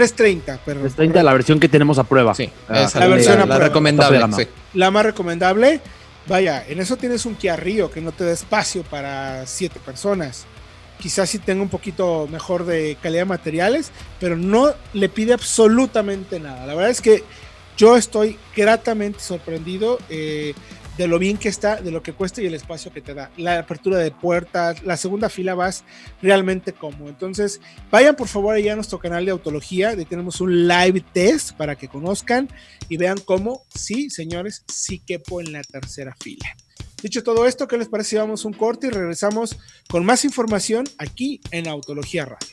330, 0.00 0.58
perdón. 0.58 0.82
330, 0.82 1.22
la 1.22 1.32
versión 1.32 1.58
que 1.58 1.70
tenemos 1.70 1.98
a 1.98 2.04
prueba. 2.04 2.34
Sí, 2.34 2.50
Ah, 2.68 2.82
esa 2.82 3.00
la 3.00 3.06
versión 3.08 3.36
la, 3.38 3.44
a 3.44 3.46
la 3.46 3.54
prueba. 3.54 3.68
recomendable. 3.68 4.18
De 4.18 4.44
sí. 4.44 4.50
La 4.74 4.90
más 4.90 5.06
recomendable, 5.06 5.80
vaya, 6.26 6.62
en 6.68 6.80
eso 6.80 6.98
tienes 6.98 7.24
un 7.24 7.34
Kia 7.34 7.56
Rio 7.56 7.90
que 7.90 8.02
no 8.02 8.12
te 8.12 8.24
da 8.24 8.32
espacio 8.32 8.82
para 8.82 9.46
siete 9.46 9.80
personas. 9.84 10.44
Quizás 11.00 11.30
sí 11.30 11.38
tenga 11.38 11.62
un 11.62 11.70
poquito 11.70 12.28
mejor 12.30 12.66
de 12.66 12.98
calidad 13.02 13.22
de 13.22 13.26
materiales, 13.26 13.90
pero 14.20 14.36
no 14.36 14.70
le 14.92 15.08
pide 15.08 15.32
absolutamente 15.32 16.40
nada. 16.40 16.66
La 16.66 16.74
verdad 16.74 16.90
es 16.90 17.00
que 17.00 17.24
yo 17.78 17.96
estoy 17.96 18.38
gratamente 18.54 19.20
sorprendido 19.20 19.98
eh, 20.10 20.52
de 20.96 21.06
lo 21.06 21.18
bien 21.18 21.36
que 21.36 21.48
está, 21.48 21.76
de 21.76 21.90
lo 21.90 22.02
que 22.02 22.12
cuesta 22.12 22.42
y 22.42 22.46
el 22.46 22.54
espacio 22.54 22.92
que 22.92 23.00
te 23.00 23.14
da. 23.14 23.30
La 23.36 23.58
apertura 23.58 23.98
de 23.98 24.10
puertas, 24.10 24.82
la 24.82 24.96
segunda 24.96 25.28
fila 25.28 25.54
vas 25.54 25.84
realmente 26.22 26.72
cómodo. 26.72 27.08
Entonces, 27.08 27.60
vayan 27.90 28.16
por 28.16 28.28
favor 28.28 28.54
allá 28.54 28.72
a 28.72 28.76
nuestro 28.76 28.98
canal 28.98 29.24
de 29.24 29.32
Autología, 29.32 29.94
tenemos 30.06 30.40
un 30.40 30.68
live 30.68 31.02
test 31.12 31.52
para 31.52 31.76
que 31.76 31.88
conozcan 31.88 32.48
y 32.88 32.96
vean 32.96 33.18
cómo, 33.18 33.62
sí, 33.74 34.10
señores, 34.10 34.64
sí 34.68 35.00
quepo 35.00 35.40
en 35.40 35.52
la 35.52 35.62
tercera 35.62 36.14
fila. 36.20 36.56
Dicho 37.02 37.22
todo 37.22 37.46
esto, 37.46 37.68
¿qué 37.68 37.76
les 37.76 37.88
parece 37.88 38.18
vamos 38.18 38.44
un 38.44 38.52
corte 38.52 38.86
y 38.86 38.90
regresamos 38.90 39.56
con 39.88 40.04
más 40.04 40.24
información 40.24 40.84
aquí 40.98 41.40
en 41.50 41.68
Autología 41.68 42.24
Radio? 42.24 42.48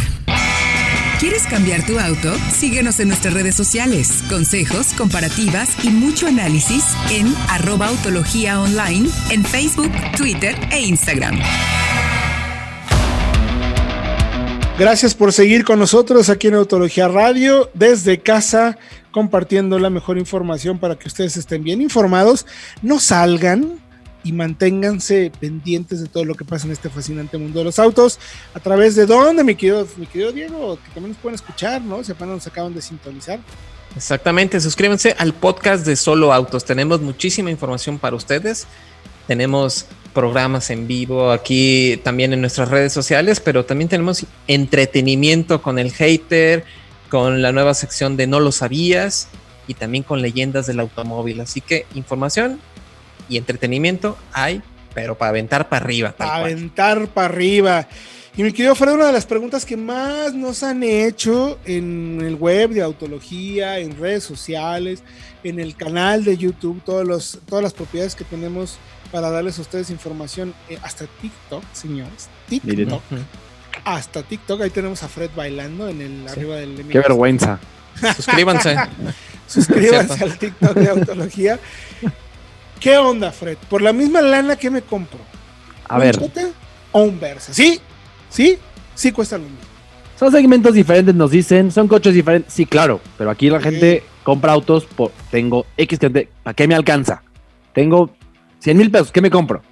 ¿Quieres 1.20 1.44
cambiar 1.44 1.86
tu 1.86 2.00
auto? 2.00 2.34
Síguenos 2.52 2.98
en 2.98 3.08
nuestras 3.08 3.34
redes 3.34 3.54
sociales. 3.54 4.24
Consejos, 4.28 4.92
comparativas 4.94 5.68
y 5.84 5.90
mucho 5.90 6.26
análisis 6.26 6.84
en 7.12 7.32
arroba 7.48 7.86
autología 7.86 8.60
online 8.60 9.08
en 9.30 9.44
Facebook, 9.44 9.92
Twitter 10.16 10.56
e 10.72 10.80
Instagram. 10.80 11.38
Gracias 14.78 15.14
por 15.14 15.32
seguir 15.32 15.64
con 15.64 15.78
nosotros 15.78 16.28
aquí 16.28 16.48
en 16.48 16.54
Autología 16.54 17.06
Radio, 17.06 17.70
desde 17.74 18.18
casa, 18.18 18.76
compartiendo 19.12 19.78
la 19.78 19.90
mejor 19.90 20.18
información 20.18 20.78
para 20.78 20.98
que 20.98 21.06
ustedes 21.06 21.36
estén 21.36 21.62
bien 21.62 21.80
informados, 21.82 22.46
no 22.82 22.98
salgan 22.98 23.78
y 24.24 24.32
manténganse 24.32 25.32
pendientes 25.40 26.00
de 26.00 26.06
todo 26.06 26.24
lo 26.24 26.34
que 26.34 26.44
pasa 26.44 26.66
en 26.66 26.72
este 26.72 26.90
fascinante 26.90 27.38
mundo 27.38 27.58
de 27.58 27.64
los 27.64 27.78
autos. 27.78 28.18
¿A 28.54 28.60
través 28.60 28.94
de 28.94 29.06
dónde, 29.06 29.44
mi 29.44 29.54
querido, 29.54 29.86
mi 29.96 30.06
querido 30.06 30.32
Diego? 30.32 30.76
Que 30.76 30.90
también 30.92 31.08
nos 31.08 31.18
pueden 31.18 31.34
escuchar, 31.34 31.82
¿no? 31.82 32.04
Si 32.04 32.12
nos 32.12 32.46
acaban 32.46 32.74
de 32.74 32.82
sintonizar. 32.82 33.40
Exactamente, 33.96 34.60
suscríbanse 34.60 35.14
al 35.18 35.34
podcast 35.34 35.84
de 35.84 35.96
Solo 35.96 36.32
Autos. 36.32 36.64
Tenemos 36.64 37.00
muchísima 37.00 37.50
información 37.50 37.98
para 37.98 38.16
ustedes. 38.16 38.66
Tenemos 39.26 39.86
programas 40.14 40.70
en 40.70 40.86
vivo 40.86 41.30
aquí 41.30 42.00
también 42.02 42.32
en 42.32 42.40
nuestras 42.40 42.68
redes 42.68 42.92
sociales, 42.92 43.40
pero 43.40 43.64
también 43.64 43.88
tenemos 43.88 44.24
entretenimiento 44.46 45.62
con 45.62 45.78
el 45.78 45.92
hater, 45.92 46.64
con 47.10 47.42
la 47.42 47.52
nueva 47.52 47.74
sección 47.74 48.16
de 48.16 48.26
No 48.26 48.40
lo 48.40 48.52
sabías 48.52 49.28
y 49.66 49.74
también 49.74 50.04
con 50.04 50.22
leyendas 50.22 50.66
del 50.66 50.80
automóvil. 50.80 51.40
Así 51.40 51.60
que 51.60 51.86
información 51.94 52.60
y 53.28 53.36
entretenimiento 53.36 54.16
hay, 54.32 54.62
pero 54.94 55.16
para 55.16 55.30
aventar 55.30 55.68
para 55.68 55.84
arriba. 55.84 56.12
cual. 56.12 56.28
aventar 56.28 57.08
para 57.08 57.26
arriba. 57.26 57.88
Y 58.34 58.42
mi 58.42 58.52
querido 58.52 58.74
Fred, 58.74 58.94
una 58.94 59.06
de 59.06 59.12
las 59.12 59.26
preguntas 59.26 59.66
que 59.66 59.76
más 59.76 60.32
nos 60.32 60.62
han 60.62 60.82
hecho 60.82 61.58
en 61.66 62.18
el 62.22 62.36
web 62.36 62.70
de 62.70 62.80
Autología, 62.80 63.78
en 63.78 63.98
redes 63.98 64.24
sociales, 64.24 65.02
en 65.44 65.60
el 65.60 65.76
canal 65.76 66.24
de 66.24 66.38
YouTube, 66.38 66.82
todos 66.82 67.06
los, 67.06 67.40
todas 67.46 67.62
las 67.62 67.74
propiedades 67.74 68.14
que 68.14 68.24
tenemos 68.24 68.78
para 69.10 69.30
darles 69.30 69.58
a 69.58 69.62
ustedes 69.62 69.90
información, 69.90 70.54
eh, 70.70 70.78
hasta 70.82 71.04
TikTok, 71.20 71.62
señores. 71.74 72.30
TikTok. 72.48 73.02
Hasta 73.84 74.22
TikTok. 74.22 74.62
Ahí 74.62 74.70
tenemos 74.70 75.02
a 75.02 75.08
Fred 75.08 75.30
bailando 75.36 75.88
en 75.88 76.00
el 76.00 76.26
arriba 76.26 76.56
del 76.56 76.86
Qué 76.88 76.98
vergüenza. 77.00 77.58
Suscríbanse. 78.16 78.76
Suscríbanse 79.46 80.24
al 80.24 80.38
TikTok 80.38 80.74
de 80.74 80.88
Autología. 80.88 81.60
¿Qué 82.82 82.98
onda, 82.98 83.30
Fred? 83.30 83.56
Por 83.70 83.80
la 83.80 83.92
misma 83.92 84.20
lana 84.20 84.56
que 84.56 84.70
me 84.70 84.82
compro. 84.82 85.20
A 85.88 85.94
¿Un 85.96 86.00
ver, 86.00 86.18
o 86.92 87.02
un 87.02 87.20
Versa? 87.20 87.54
¿Sí? 87.54 87.80
¿Sí? 88.28 88.58
Sí 88.94 89.12
cuesta 89.12 89.38
lo 89.38 89.44
mismo. 89.44 89.58
son 90.18 90.30
segmentos 90.32 90.74
diferentes, 90.74 91.14
nos 91.14 91.30
dicen, 91.30 91.70
son 91.72 91.88
coches 91.88 92.14
diferentes. 92.14 92.52
Sí, 92.52 92.64
claro, 92.66 93.00
pero 93.18 93.30
aquí 93.30 93.50
la 93.50 93.58
Sí. 93.58 93.64
gente 93.64 94.04
compra 94.22 94.52
autos 94.52 94.84
por, 94.84 95.10
tengo 95.30 95.66
X 95.76 95.98
cantidad, 95.98 96.26
¿para 96.44 96.54
qué 96.54 96.68
me 96.68 96.74
alcanza? 96.76 97.22
Tengo 97.72 98.10
100 98.60 98.76
mil 98.76 98.90
pesos, 98.90 99.10
¿qué 99.10 99.20
me 99.20 99.30
compro? 99.30 99.62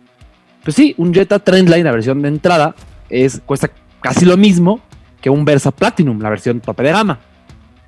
Pues 0.65 0.75
sí, 0.77 0.95
un 0.99 1.15
Jetta 1.15 1.39
Trendline, 1.39 1.85
la 1.85 1.93
versión 1.93 2.21
de 2.23 2.29
entrada, 2.29 2.75
es, 3.09 3.41
cuesta 3.47 3.71
casi 4.01 4.25
lo 4.25 4.37
mismo 4.37 4.81
que 5.21 5.31
un 5.31 5.45
Versa 5.45 5.71
Platinum, 5.71 6.21
la 6.21 6.31
versión 6.31 6.61
tope 6.61 6.83
de 6.83 6.93
gama. 6.93 7.21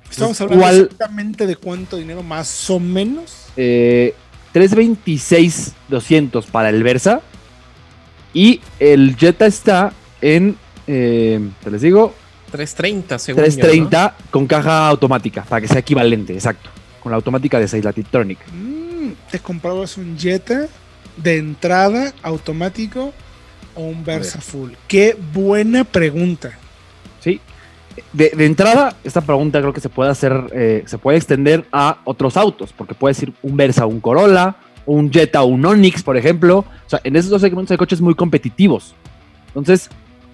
Estamos 0.09 0.39
hablando 0.41 0.61
¿Cuál? 0.63 0.75
exactamente 0.81 1.47
de 1.47 1.55
cuánto 1.55 1.97
dinero 1.97 2.23
más 2.23 2.69
o 2.69 2.79
menos. 2.79 3.47
Eh, 3.57 4.15
326 4.53 5.73
200 5.89 6.45
para 6.45 6.69
el 6.69 6.83
Versa 6.83 7.21
y 8.33 8.61
el 8.79 9.15
Jetta 9.17 9.45
está 9.45 9.93
en, 10.21 10.55
eh, 10.87 11.39
te 11.63 11.71
les 11.71 11.81
digo, 11.81 12.15
330, 12.51 13.19
según 13.19 13.41
yo, 13.41 13.43
330 13.43 14.15
con 14.31 14.47
caja 14.47 14.87
automática, 14.87 15.43
para 15.43 15.61
que 15.61 15.67
sea 15.67 15.79
equivalente, 15.79 16.33
exacto. 16.33 16.69
Con 17.01 17.11
la 17.11 17.17
automática 17.17 17.59
de 17.59 17.67
Seilatic-Tronic. 17.67 18.37
Mm, 18.53 19.11
¿Te 19.29 19.39
comprabas 19.39 19.97
un 19.97 20.17
Jetta 20.17 20.67
de 21.17 21.37
entrada 21.37 22.13
automático 22.21 23.13
o 23.75 23.81
un 23.81 24.05
Versa 24.05 24.39
full? 24.39 24.71
Qué 24.87 25.17
buena 25.33 25.83
pregunta. 25.83 26.57
¿sí? 27.19 27.41
De, 28.11 28.29
de 28.35 28.45
entrada, 28.45 28.95
esta 29.03 29.21
pregunta 29.21 29.59
creo 29.59 29.73
que 29.73 29.81
se 29.81 29.89
puede 29.89 30.09
hacer, 30.09 30.33
eh, 30.53 30.83
se 30.85 30.97
puede 30.97 31.17
extender 31.17 31.65
a 31.71 31.99
otros 32.05 32.37
autos, 32.37 32.73
porque 32.75 32.93
puede 32.95 33.13
decir 33.13 33.33
un 33.41 33.55
Versa, 33.57 33.85
un 33.85 33.99
Corolla, 33.99 34.55
un 34.85 35.11
Jetta, 35.11 35.43
un 35.43 35.65
Onix, 35.65 36.03
por 36.03 36.17
ejemplo. 36.17 36.59
O 36.59 36.89
sea, 36.89 36.99
en 37.03 37.15
esos 37.15 37.29
dos 37.31 37.41
segmentos 37.41 37.71
hay 37.71 37.77
coches 37.77 38.01
muy 38.01 38.15
competitivos. 38.15 38.95
Entonces, 39.47 39.89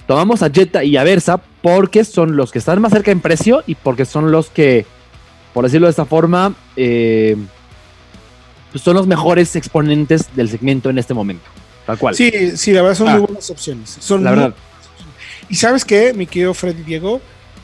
tomamos 0.07 0.41
a 0.43 0.49
Jetta 0.49 0.83
y 0.83 0.95
a 0.97 1.03
Versa 1.03 1.41
porque 1.61 2.03
son 2.05 2.35
los 2.35 2.51
que 2.51 2.59
están 2.59 2.81
más 2.81 2.91
cerca 2.93 3.11
en 3.11 3.19
precio 3.19 3.63
y 3.67 3.75
porque 3.75 4.05
son 4.05 4.31
los 4.31 4.49
que, 4.49 4.85
por 5.53 5.65
decirlo 5.65 5.87
de 5.87 5.91
esta 5.91 6.05
forma, 6.05 6.53
eh, 6.75 7.35
pues 8.71 8.83
son 8.83 8.95
los 8.95 9.07
mejores 9.07 9.55
exponentes 9.55 10.35
del 10.35 10.49
segmento 10.49 10.89
en 10.89 10.97
este 10.99 11.13
momento. 11.13 11.45
Tal 11.85 11.97
cual. 11.97 12.15
Sí, 12.15 12.55
sí, 12.55 12.71
la 12.71 12.81
verdad 12.83 12.95
son 12.97 13.07
Ah. 13.07 13.11
muy 13.17 13.21
buenas 13.21 13.49
opciones. 13.49 13.97
Son 13.99 14.23
la 14.23 14.31
verdad. 14.31 14.53
Y 15.49 15.55
sabes 15.55 15.83
qué, 15.83 16.13
mi 16.13 16.27
querido 16.27 16.53
Freddy 16.53 16.83
Diego, 16.83 17.19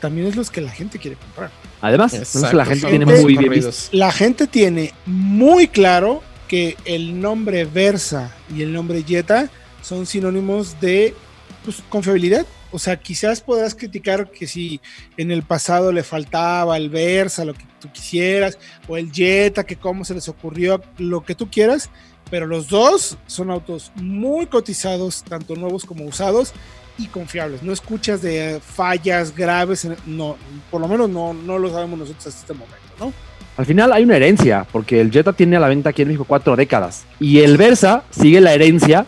también 0.05 0.27
es 0.27 0.35
los 0.35 0.51
que 0.51 0.61
la 0.61 0.69
gente 0.69 0.99
quiere 0.99 1.17
comprar. 1.17 1.49
Además, 1.81 2.13
la 2.53 2.63
gente 2.63 2.87
tiene 2.87 3.05
muy 3.07 3.35
bien 3.35 3.51
visto. 3.51 3.71
La 3.91 4.11
gente 4.11 4.45
tiene 4.45 4.93
muy 5.07 5.67
claro 5.67 6.21
que 6.47 6.77
el 6.85 7.19
nombre 7.19 7.65
Versa 7.65 8.31
y 8.55 8.61
el 8.61 8.71
nombre 8.71 9.01
Jetta 9.01 9.49
son 9.81 10.05
sinónimos 10.05 10.79
de 10.79 11.15
pues, 11.63 11.81
confiabilidad. 11.89 12.45
O 12.71 12.77
sea, 12.77 12.97
quizás 12.97 13.41
podrás 13.41 13.73
criticar 13.73 14.29
que 14.29 14.45
si 14.45 14.79
en 15.17 15.31
el 15.31 15.41
pasado 15.41 15.91
le 15.91 16.03
faltaba 16.03 16.77
el 16.77 16.91
Versa, 16.91 17.43
lo 17.43 17.55
que 17.55 17.65
tú 17.79 17.91
quisieras, 17.91 18.59
o 18.87 18.97
el 18.97 19.11
Jetta, 19.11 19.63
que 19.63 19.75
cómo 19.75 20.05
se 20.05 20.13
les 20.13 20.29
ocurrió, 20.29 20.83
lo 20.99 21.23
que 21.23 21.33
tú 21.33 21.49
quieras, 21.49 21.89
pero 22.29 22.45
los 22.45 22.67
dos 22.67 23.17
son 23.25 23.49
autos 23.49 23.91
muy 23.95 24.45
cotizados, 24.45 25.23
tanto 25.23 25.55
nuevos 25.55 25.83
como 25.83 26.05
usados, 26.05 26.53
y 26.97 27.07
confiables. 27.07 27.61
No 27.63 27.73
escuchas 27.73 28.21
de 28.21 28.59
fallas 28.65 29.35
graves, 29.35 29.85
en- 29.85 29.97
no, 30.05 30.37
por 30.71 30.81
lo 30.81 30.87
menos 30.87 31.09
no, 31.09 31.33
no 31.33 31.57
lo 31.59 31.69
sabemos 31.69 31.99
nosotros 31.99 32.27
hasta 32.27 32.39
este 32.41 32.53
momento, 32.53 32.77
¿no? 32.99 33.13
Al 33.57 33.65
final 33.65 33.93
hay 33.93 34.03
una 34.03 34.17
herencia, 34.17 34.65
porque 34.71 34.99
el 34.99 35.11
Jetta 35.11 35.31
tiene 35.33 35.55
a 35.55 35.59
la 35.61 35.69
venta 35.69 35.91
aquí 35.91 36.01
en 36.01 36.09
México 36.09 36.25
cuatro 36.27 36.55
décadas. 36.57 37.05
Y 37.19 37.39
el 37.39 37.55
Versa 37.57 38.03
sigue 38.09 38.41
la 38.41 38.53
herencia 38.53 39.05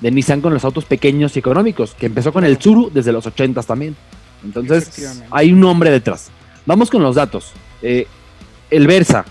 de 0.00 0.10
Nissan 0.12 0.40
con 0.40 0.54
los 0.54 0.64
autos 0.64 0.84
pequeños 0.84 1.34
y 1.34 1.40
económicos, 1.40 1.94
que 1.94 2.06
empezó 2.06 2.32
con 2.32 2.44
el 2.44 2.58
Tsuru 2.58 2.90
desde 2.94 3.10
los 3.10 3.26
80 3.26 3.60
también. 3.64 3.96
Entonces, 4.44 4.88
hay 5.32 5.52
un 5.52 5.58
nombre 5.58 5.90
detrás. 5.90 6.30
Vamos 6.64 6.90
con 6.90 7.02
los 7.02 7.16
datos. 7.16 7.50
Eh, 7.82 8.06
el 8.70 8.86
Versa 8.86 9.24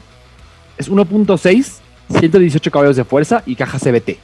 es 0.77 0.89
1.6, 0.91 1.75
118 2.19 2.69
caballos 2.71 2.97
de 2.97 3.05
fuerza 3.05 3.43
y 3.45 3.55
caja 3.55 3.79
CBT. 3.79 4.17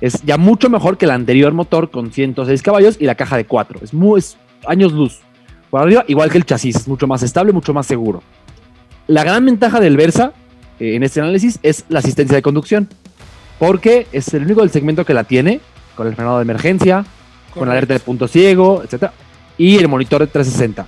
Es 0.00 0.22
ya 0.22 0.36
mucho 0.36 0.70
mejor 0.70 0.96
que 0.96 1.04
el 1.04 1.10
anterior 1.10 1.52
motor 1.52 1.90
con 1.90 2.12
106 2.12 2.62
caballos 2.62 2.96
y 3.00 3.04
la 3.04 3.14
caja 3.14 3.36
de 3.36 3.46
4. 3.46 3.80
Es, 3.82 3.92
muy, 3.92 4.18
es 4.20 4.36
años 4.66 4.92
luz. 4.92 5.20
por 5.70 5.82
arriba, 5.82 6.04
igual 6.08 6.30
que 6.30 6.38
el 6.38 6.44
chasis, 6.44 6.86
mucho 6.86 7.06
más 7.06 7.22
estable, 7.22 7.52
mucho 7.52 7.74
más 7.74 7.86
seguro. 7.86 8.22
La 9.06 9.24
gran 9.24 9.44
ventaja 9.44 9.80
del 9.80 9.96
Versa 9.96 10.32
eh, 10.78 10.94
en 10.94 11.02
este 11.02 11.20
análisis 11.20 11.58
es 11.62 11.84
la 11.88 11.98
asistencia 11.98 12.36
de 12.36 12.42
conducción, 12.42 12.88
porque 13.58 14.06
es 14.12 14.32
el 14.34 14.44
único 14.44 14.60
del 14.60 14.70
segmento 14.70 15.04
que 15.04 15.14
la 15.14 15.24
tiene, 15.24 15.60
con 15.94 16.06
el 16.06 16.14
frenado 16.14 16.38
de 16.38 16.42
emergencia, 16.42 17.04
con 17.52 17.68
alerta 17.68 17.94
de 17.94 18.00
punto 18.00 18.28
ciego, 18.28 18.82
etc. 18.84 19.10
Y 19.56 19.78
el 19.78 19.88
monitor 19.88 20.20
de 20.20 20.28
360. 20.28 20.86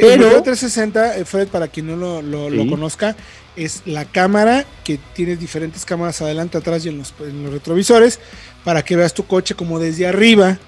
Que 0.00 0.14
el 0.14 0.20
de 0.20 0.26
360, 0.42 1.18
eh, 1.18 1.24
Fred, 1.24 1.48
para 1.48 1.68
quien 1.68 1.86
no 1.86 2.20
lo, 2.20 2.66
conozca, 2.68 3.14
es 3.54 3.82
la 3.86 4.04
cámara 4.04 4.64
que 4.82 4.98
tiene 5.14 5.36
diferentes 5.36 5.84
cámaras 5.84 6.20
adelante, 6.20 6.58
atrás 6.58 6.84
y 6.84 6.88
en 6.88 6.98
los, 6.98 7.14
en 7.20 7.44
los 7.44 7.52
retrovisores, 7.52 8.18
para 8.64 8.84
que 8.84 8.96
veas 8.96 9.14
tu 9.14 9.24
coche 9.24 9.54
como 9.54 9.78
desde 9.78 10.06
arriba 10.06 10.58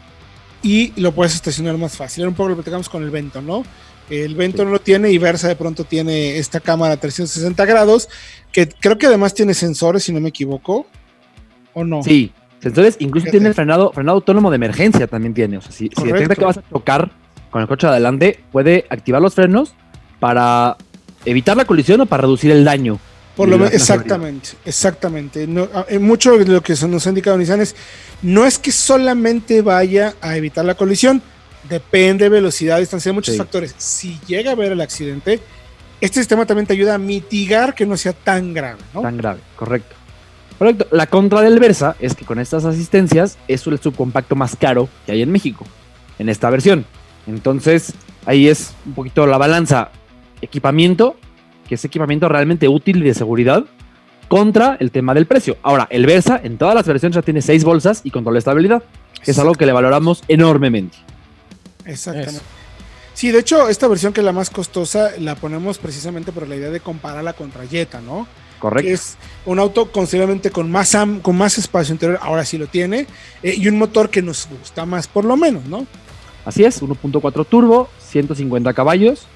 y 0.63 0.93
lo 1.01 1.13
puedes 1.13 1.35
estacionar 1.35 1.77
más 1.77 1.97
fácil. 1.97 2.23
Era 2.23 2.29
un 2.29 2.37
poco 2.37 2.51
lo 2.51 2.55
que 2.55 2.63
platicamos 2.63 2.89
con 2.89 3.03
el 3.03 3.11
Vento, 3.11 3.43
¿no? 3.43 3.65
El 4.09 4.37
Vento 4.37 4.65
no 4.65 4.71
lo 4.71 4.81
tiene 4.81 5.11
y 5.11 5.19
Versa 5.19 5.49
de 5.49 5.57
pronto 5.57 5.83
tiene 5.83 6.39
esta 6.39 6.61
cámara 6.61 6.97
360 6.97 7.65
grados, 7.65 8.09
que 8.53 8.69
creo 8.69 8.97
que 8.97 9.07
además 9.07 9.35
tiene 9.35 9.55
sensores, 9.55 10.05
si 10.05 10.13
no 10.13 10.21
me 10.21 10.29
equivoco, 10.29 10.87
¿o 11.75 11.83
no? 11.83 12.01
Sí, 12.05 12.31
sensores, 12.61 12.97
incluso 13.01 13.27
tiene 13.29 13.53
frenado, 13.53 13.91
frenado 13.93 14.19
autónomo 14.19 14.51
de 14.51 14.57
emergencia 14.57 15.09
también 15.09 15.35
tiene. 15.35 15.59
O 15.59 15.61
sea, 15.61 15.73
si, 15.73 15.91
si 15.97 16.05
detecta 16.05 16.37
que 16.37 16.45
vas 16.45 16.59
a 16.59 16.63
chocar 16.71 17.26
con 17.57 17.63
el 17.63 17.69
coche 17.69 17.87
adelante, 17.87 18.39
puede 18.53 18.85
activar 18.91 19.23
los 19.23 19.35
frenos 19.35 19.73
para 20.21 20.77
evitar 21.25 21.57
la 21.57 21.65
colisión 21.65 22.03
o 22.03 22.07
para 22.07 22.21
reducir 22.21 22.51
el 22.51 22.67
daño. 22.67 22.99
Por 23.35 23.49
lo 23.49 23.57
menos, 23.57 23.73
exactamente, 23.73 24.51
exactamente. 24.67 25.47
No, 25.47 25.67
ah, 25.73 25.87
mucho 25.99 26.37
de 26.37 26.45
lo 26.45 26.63
que 26.63 26.75
nos 26.87 27.07
ha 27.07 27.09
indicado 27.09 27.39
Nissan 27.39 27.63
es, 27.63 27.75
no 28.21 28.45
es 28.45 28.59
que 28.59 28.71
solamente 28.73 29.63
vaya 29.63 30.17
a 30.21 30.37
evitar 30.37 30.67
la 30.67 30.75
colisión, 30.75 31.23
depende 31.67 32.25
de 32.25 32.29
velocidad, 32.29 32.79
distancia, 32.79 33.09
de 33.09 33.15
muchos 33.15 33.35
factores. 33.39 33.75
Si 33.79 34.21
llega 34.27 34.51
a 34.51 34.53
haber 34.53 34.73
el 34.73 34.81
accidente, 34.83 35.41
este 36.03 36.21
sistema 36.21 36.45
también 36.45 36.67
te 36.67 36.75
ayuda 36.75 36.97
a 36.97 36.99
mitigar 36.99 37.75
que 37.75 37.87
no 37.87 37.97
sea 37.97 38.13
tan 38.13 38.53
grave, 38.53 38.83
¿no? 38.93 39.01
Tan 39.01 39.17
grave, 39.17 39.41
correcto. 39.57 39.97
Correcto. 40.59 40.89
La 40.91 41.07
contra 41.07 41.41
del 41.41 41.59
Versa 41.59 41.97
es 42.01 42.15
que 42.15 42.27
con 42.27 42.39
estas 42.39 42.67
asistencias 42.67 43.39
es 43.49 43.67
el 43.67 43.79
subcompacto 43.79 44.37
más 44.37 44.57
caro 44.57 44.91
que 45.07 45.13
hay 45.13 45.23
en 45.23 45.33
México, 45.33 45.65
en 46.19 46.29
esta 46.29 46.51
versión. 46.51 46.85
Entonces, 47.27 47.93
ahí 48.25 48.49
es 48.49 48.75
un 48.85 48.95
poquito 48.95 49.27
la 49.27 49.39
balanza 49.39 49.91
equipamiento 50.41 51.17
que 51.67 51.75
es 51.75 51.85
equipamiento 51.85 52.29
realmente 52.29 52.69
útil 52.69 52.99
y 52.99 53.07
de 53.07 53.15
seguridad, 53.15 53.65
contra 54.29 54.77
el 54.81 54.91
tema 54.91 55.15
del 55.15 55.27
precio. 55.27 55.57
Ahora, 55.63 55.87
el 55.91 56.07
Versa 56.07 56.41
en 56.43 56.59
todas 56.59 56.75
las 56.75 56.87
versiones 56.87 57.15
ya 57.15 57.23
tiene 57.23 57.43
seis 57.43 57.65
bolsas 57.65 58.01
y 58.05 58.11
control 58.11 58.35
de 58.35 58.39
estabilidad, 58.41 58.83
que 59.23 59.31
es 59.31 59.39
algo 59.39 59.55
que 59.55 59.67
le 59.67 59.73
valoramos 59.73 60.23
enormemente. 60.29 60.97
Exactamente. 61.85 62.41
Sí, 63.15 63.31
de 63.31 63.39
hecho, 63.39 63.69
esta 63.69 63.89
versión 63.89 64.13
que 64.13 64.21
es 64.21 64.25
la 64.25 64.33
más 64.33 64.51
costosa 64.51 65.13
la 65.19 65.37
ponemos 65.37 65.79
precisamente 65.79 66.33
por 66.33 66.49
la 66.49 66.57
idea 66.57 66.71
de 66.71 66.81
compararla 66.81 67.33
contra 67.33 67.67
Jetta, 67.67 68.01
¿no? 68.01 68.27
Correcto. 68.59 68.91
es 68.91 69.19
un 69.45 69.59
auto 69.59 69.93
considerablemente 69.93 70.51
con 70.51 70.71
más, 70.71 70.97
con 71.21 71.37
más 71.37 71.59
espacio 71.59 71.93
interior, 71.93 72.19
ahora 72.23 72.43
sí 72.43 72.57
lo 72.57 72.67
tiene, 72.67 73.07
eh, 73.43 73.55
y 73.55 73.69
un 73.69 73.77
motor 73.77 74.09
que 74.09 74.23
nos 74.23 74.49
gusta 74.49 74.87
más, 74.87 75.07
por 75.07 75.27
lo 75.27 75.37
menos, 75.37 75.67
¿no? 75.67 75.87
Así 76.47 76.65
es, 76.65 76.83
1.4 76.83 77.47
turbo, 77.47 77.89
150 77.99 78.73
caballos, 78.73 79.27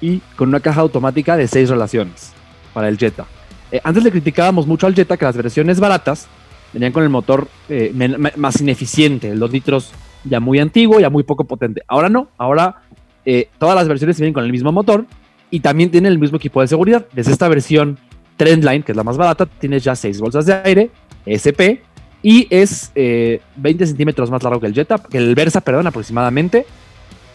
y 0.00 0.18
con 0.36 0.50
una 0.50 0.60
caja 0.60 0.82
automática 0.82 1.36
de 1.36 1.48
seis 1.48 1.68
relaciones 1.68 2.32
para 2.72 2.88
el 2.88 2.98
Jetta. 2.98 3.26
Eh, 3.72 3.80
antes 3.82 4.04
le 4.04 4.10
criticábamos 4.10 4.66
mucho 4.66 4.86
al 4.86 4.94
Jetta 4.94 5.16
que 5.16 5.24
las 5.24 5.36
versiones 5.36 5.80
baratas 5.80 6.28
venían 6.72 6.92
con 6.92 7.02
el 7.02 7.08
motor 7.08 7.48
eh, 7.68 7.92
más 8.36 8.60
ineficiente, 8.60 9.30
el 9.30 9.38
2 9.38 9.52
litros 9.52 9.92
ya 10.24 10.38
muy 10.38 10.58
antiguo, 10.58 11.00
ya 11.00 11.10
muy 11.10 11.22
poco 11.22 11.44
potente. 11.44 11.82
Ahora 11.88 12.08
no, 12.08 12.28
ahora 12.36 12.82
eh, 13.24 13.48
todas 13.58 13.74
las 13.74 13.88
versiones 13.88 14.18
vienen 14.18 14.34
con 14.34 14.44
el 14.44 14.52
mismo 14.52 14.70
motor 14.70 15.06
y 15.50 15.60
también 15.60 15.90
tienen 15.90 16.12
el 16.12 16.18
mismo 16.18 16.36
equipo 16.36 16.60
de 16.60 16.68
seguridad. 16.68 17.06
Desde 17.12 17.32
esta 17.32 17.48
versión 17.48 17.98
Trendline, 18.36 18.82
que 18.82 18.92
es 18.92 18.96
la 18.96 19.04
más 19.04 19.16
barata, 19.16 19.46
tienes 19.46 19.82
ya 19.82 19.96
seis 19.96 20.20
bolsas 20.20 20.46
de 20.46 20.54
aire, 20.54 20.90
SP, 21.26 21.82
y 22.22 22.46
es 22.50 22.92
20 22.94 23.86
centímetros 23.86 24.30
más 24.30 24.42
largo 24.42 24.60
que 24.60 24.66
el 24.66 24.74
Jetta, 24.74 24.98
que 24.98 25.18
el 25.18 25.34
Versa, 25.34 25.60
perdón, 25.60 25.86
aproximadamente. 25.86 26.66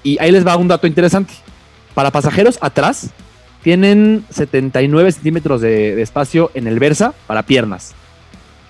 Y 0.04 0.20
ahí 0.20 0.32
les 0.32 0.46
va 0.46 0.58
un 0.58 0.68
dato 0.68 0.86
interesante. 0.86 1.34
Para 1.94 2.12
pasajeros 2.12 2.60
atrás, 2.62 3.10
tienen 3.64 4.26
79 4.30 5.12
centímetros 5.12 5.62
de, 5.62 6.02
espacio 6.02 6.52
en 6.54 6.68
el 6.68 6.78
Versa 6.78 7.14
para 7.26 7.44
piernas. 7.44 7.94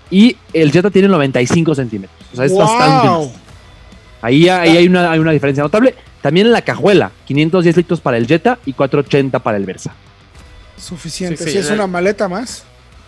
Y 0.10 0.38
el 0.54 0.72
Jetta 0.72 0.90
tiene 0.90 1.10
95 1.10 1.76
centímetros. 1.76 2.18
O 2.32 2.36
sea, 2.38 2.46
es 2.46 2.56
bastante. 2.56 3.32
Ahí, 4.22 4.48
ahí 4.48 4.78
hay, 4.78 4.88
una, 4.88 5.12
hay 5.12 5.20
una 5.20 5.32
diferencia 5.32 5.64
notable. 5.64 5.96
También 6.22 6.48
en 6.48 6.54
la 6.54 6.62
cajuela, 6.62 7.12
510 7.26 7.78
litros 7.78 8.00
para 8.00 8.18
el 8.18 8.26
Jetta 8.26 8.58
y 8.66 8.74
480 8.74 9.40
para 9.40 9.58
el 9.58 9.66
Versa. 9.66 9.94
Suficiente. 10.78 11.44
si 11.44 11.58
es 11.58 11.70
una 11.70 11.88
maleta 11.88 12.30
más. 12.30 12.64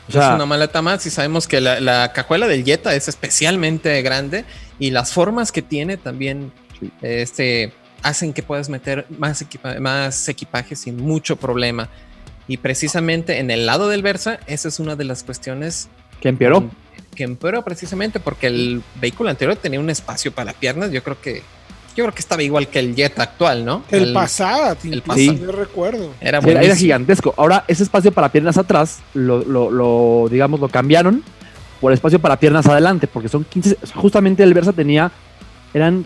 Es 0.08 0.16
una 0.16 0.46
maleta 0.46 0.82
más 0.82 1.06
y 1.06 1.10
sabemos 1.10 1.48
que 1.48 1.62
la, 1.62 2.12
cajuela 2.14 2.48
del 2.48 2.64
Jetta 2.64 2.96
es 2.96 3.08
especialmente 3.08 4.02
grande 4.02 4.46
y 4.80 4.92
las 4.92 5.14
formas 5.14 5.52
que 5.52 5.62
tiene 5.62 5.98
también 5.98 6.52
este, 7.02 7.74
hacen 8.04 8.34
que 8.34 8.44
puedas 8.44 8.70
meter 8.70 9.06
más, 9.10 9.46
más 9.80 10.30
equipaje 10.30 10.76
sin 10.76 10.98
mucho 10.98 11.36
problema. 11.36 11.90
Y 12.48 12.58
precisamente 12.58 13.40
en 13.40 13.52
el 13.52 13.66
lado 13.66 13.90
del 13.90 14.02
Versa, 14.02 14.40
esa 14.48 14.70
es 14.70 14.80
una 14.80 14.96
de 14.96 15.04
las 15.04 15.24
cuestiones 15.24 15.90
que 16.22 16.30
empeoró. 16.30 16.70
Que 17.14 17.24
empeoró 17.24 17.64
precisamente 17.64 18.20
porque 18.20 18.48
el 18.48 18.82
vehículo 19.02 19.30
anterior 19.30 19.58
tenía 19.58 19.80
un 19.80 19.90
espacio 19.90 20.32
para 20.32 20.54
piernas. 20.54 20.92
Yo 20.92 21.04
creo 21.04 21.20
que 21.20 21.44
yo 21.98 22.04
creo 22.04 22.14
que 22.14 22.20
estaba 22.20 22.44
igual 22.44 22.68
que 22.68 22.78
el 22.78 22.96
Jet 22.96 23.20
actual, 23.20 23.66
¿no? 23.66 23.82
El, 23.90 24.14
pasado, 24.14 24.78
el 24.84 25.02
pasado, 25.02 25.52
recuerdo. 25.52 26.14
Era, 26.22 26.38
era, 26.38 26.76
gigantesco. 26.76 27.34
Ahora, 27.38 27.66
ese 27.68 27.82
espacio 27.82 28.12
para 28.12 28.32
piernas 28.32 28.56
atrás, 28.60 29.00
lo, 29.16 29.44
lo, 29.44 30.28
digamos, 30.30 30.60
lo 30.60 30.70
cambiaron 30.70 31.24
por 31.82 31.92
espacio 31.92 32.20
para 32.20 32.40
piernas 32.40 32.68
adelante, 32.68 33.08
porque 33.08 33.30
son 33.30 33.46
15, 33.46 33.78
justamente 33.96 34.44
el 34.44 34.54
Versa 34.54 34.74
tenía, 34.74 35.12
eran 35.74 36.06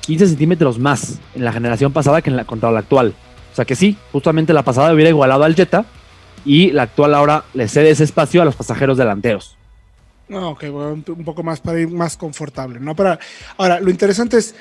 15 0.00 0.26
centímetros 0.26 0.80
más 0.80 1.20
en 1.36 1.44
la 1.44 1.52
generación 1.52 1.92
pasada 1.92 2.20
que 2.20 2.30
en 2.30 2.36
la, 2.36 2.44
contra 2.44 2.72
la 2.72 2.80
actual. 2.80 3.14
O 3.52 3.54
sea 3.54 3.64
que 3.64 3.76
sí, 3.76 3.96
justamente 4.10 4.52
la 4.52 4.64
pasada 4.64 4.92
hubiera 4.92 5.08
igualado 5.08 5.44
al 5.44 5.54
Jetta 5.54 5.84
y 6.44 6.72
la 6.72 6.82
actual 6.82 7.14
ahora 7.14 7.44
le 7.54 7.68
cede 7.68 7.90
ese 7.90 8.02
espacio 8.02 8.42
a 8.42 8.44
los 8.44 8.56
pasajeros 8.56 8.98
delanteros. 8.98 9.56
No, 10.28 10.50
ok, 10.50 10.64
un 10.64 11.24
poco 11.24 11.44
más 11.44 11.60
para 11.60 11.78
ir 11.78 11.90
más 11.90 12.16
confortable, 12.16 12.80
¿no? 12.80 12.96
Para, 12.96 13.20
ahora, 13.56 13.78
lo 13.78 13.90
interesante 13.90 14.38
es, 14.38 14.54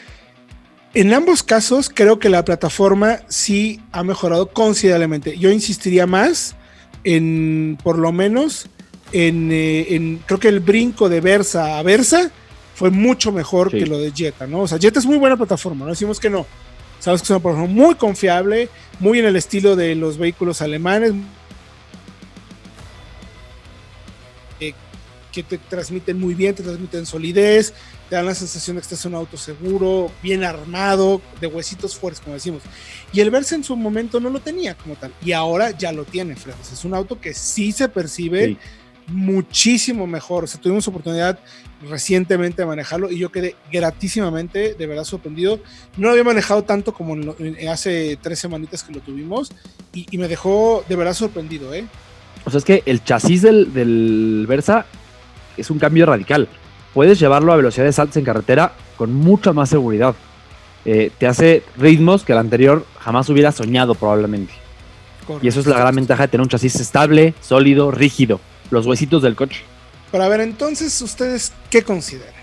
en 0.93 1.13
ambos 1.13 1.43
casos 1.43 1.89
creo 1.93 2.19
que 2.19 2.29
la 2.29 2.43
plataforma 2.43 3.21
sí 3.27 3.81
ha 3.91 4.03
mejorado 4.03 4.47
considerablemente. 4.47 5.37
Yo 5.37 5.49
insistiría 5.49 6.05
más 6.05 6.55
en, 7.03 7.77
por 7.83 7.97
lo 7.97 8.11
menos, 8.11 8.67
en, 9.11 9.51
eh, 9.51 9.95
en 9.95 10.17
creo 10.25 10.39
que 10.39 10.49
el 10.49 10.59
brinco 10.59 11.09
de 11.09 11.21
Versa 11.21 11.79
a 11.79 11.83
Versa 11.83 12.31
fue 12.75 12.89
mucho 12.89 13.31
mejor 13.31 13.69
que 13.69 13.85
lo 13.85 13.99
de 13.99 14.11
Jetta, 14.11 14.47
¿no? 14.47 14.61
O 14.61 14.67
sea, 14.67 14.79
Jetta 14.79 14.99
es 14.99 15.05
muy 15.05 15.17
buena 15.17 15.37
plataforma, 15.37 15.85
no 15.85 15.91
decimos 15.91 16.19
que 16.19 16.29
no. 16.29 16.45
Sabes 16.99 17.21
que 17.21 17.25
es 17.25 17.29
una 17.31 17.39
plataforma 17.39 17.73
muy 17.73 17.95
confiable, 17.95 18.69
muy 18.99 19.19
en 19.19 19.25
el 19.25 19.35
estilo 19.35 19.75
de 19.75 19.95
los 19.95 20.17
vehículos 20.17 20.61
alemanes, 20.61 21.13
que 25.31 25.43
te 25.43 25.57
transmiten 25.57 26.19
muy 26.19 26.33
bien, 26.33 26.55
te 26.55 26.63
transmiten 26.63 27.05
solidez, 27.05 27.73
te 28.09 28.15
dan 28.15 28.25
la 28.25 28.35
sensación 28.35 28.75
de 28.75 28.81
que 28.81 28.85
estás 28.85 29.05
en 29.05 29.13
un 29.13 29.19
auto 29.19 29.37
seguro, 29.37 30.11
bien 30.21 30.43
armado, 30.43 31.21
de 31.39 31.47
huesitos 31.47 31.95
fuertes, 31.95 32.21
como 32.21 32.33
decimos. 32.33 32.63
Y 33.13 33.19
el 33.19 33.31
Versa 33.31 33.55
en 33.55 33.63
su 33.63 33.75
momento 33.75 34.19
no 34.19 34.29
lo 34.29 34.39
tenía 34.39 34.75
como 34.75 34.95
tal, 34.95 35.13
y 35.23 35.31
ahora 35.31 35.71
ya 35.71 35.91
lo 35.91 36.05
tiene, 36.05 36.35
Fred. 36.35 36.55
Es 36.71 36.85
un 36.85 36.93
auto 36.93 37.19
que 37.19 37.33
sí 37.33 37.71
se 37.71 37.87
percibe 37.87 38.57
muchísimo 39.07 40.07
mejor. 40.07 40.45
O 40.45 40.47
sea, 40.47 40.59
tuvimos 40.59 40.87
oportunidad 40.87 41.39
recientemente 41.89 42.61
de 42.61 42.65
manejarlo 42.67 43.11
y 43.11 43.17
yo 43.17 43.31
quedé 43.31 43.55
gratísimamente, 43.71 44.73
de 44.73 44.87
verdad 44.87 45.03
sorprendido. 45.03 45.59
No 45.97 46.07
lo 46.07 46.11
había 46.11 46.23
manejado 46.23 46.63
tanto 46.63 46.93
como 46.93 47.15
hace 47.69 48.17
tres 48.21 48.39
semanitas 48.39 48.83
que 48.83 48.93
lo 48.93 49.01
tuvimos 49.01 49.51
y, 49.93 50.17
me 50.17 50.27
dejó 50.27 50.83
de 50.87 50.95
verdad 50.95 51.13
sorprendido, 51.13 51.73
¿eh? 51.73 51.85
O 52.45 52.49
sea, 52.49 52.57
es 52.57 52.65
que 52.65 52.83
el 52.85 53.03
chasis 53.03 53.41
del, 53.41 54.45
Versa 54.47 54.85
es 55.61 55.69
un 55.69 55.79
cambio 55.79 56.05
radical. 56.05 56.47
Puedes 56.93 57.19
llevarlo 57.19 57.53
a 57.53 57.55
velocidades 57.55 57.97
altas 57.99 58.17
en 58.17 58.25
carretera 58.25 58.73
con 58.97 59.13
mucha 59.13 59.53
más 59.53 59.69
seguridad. 59.69 60.15
Eh, 60.83 61.11
te 61.17 61.27
hace 61.27 61.63
ritmos 61.77 62.23
que 62.23 62.33
el 62.33 62.39
anterior 62.39 62.85
jamás 62.99 63.29
hubiera 63.29 63.51
soñado 63.51 63.95
probablemente. 63.95 64.53
Y 65.41 65.47
eso 65.47 65.61
es 65.61 65.67
la 65.67 65.79
gran 65.79 65.95
ventaja 65.95 66.23
de 66.23 66.27
tener 66.27 66.43
un 66.43 66.49
chasis 66.49 66.75
estable, 66.75 67.33
sólido, 67.39 67.91
rígido 67.91 68.41
los 68.71 68.87
huesitos 68.87 69.21
del 69.21 69.35
coche. 69.35 69.61
Para 70.11 70.27
ver, 70.27 70.41
entonces, 70.41 70.99
¿ustedes 71.01 71.53
qué 71.69 71.83
consideran? 71.83 72.33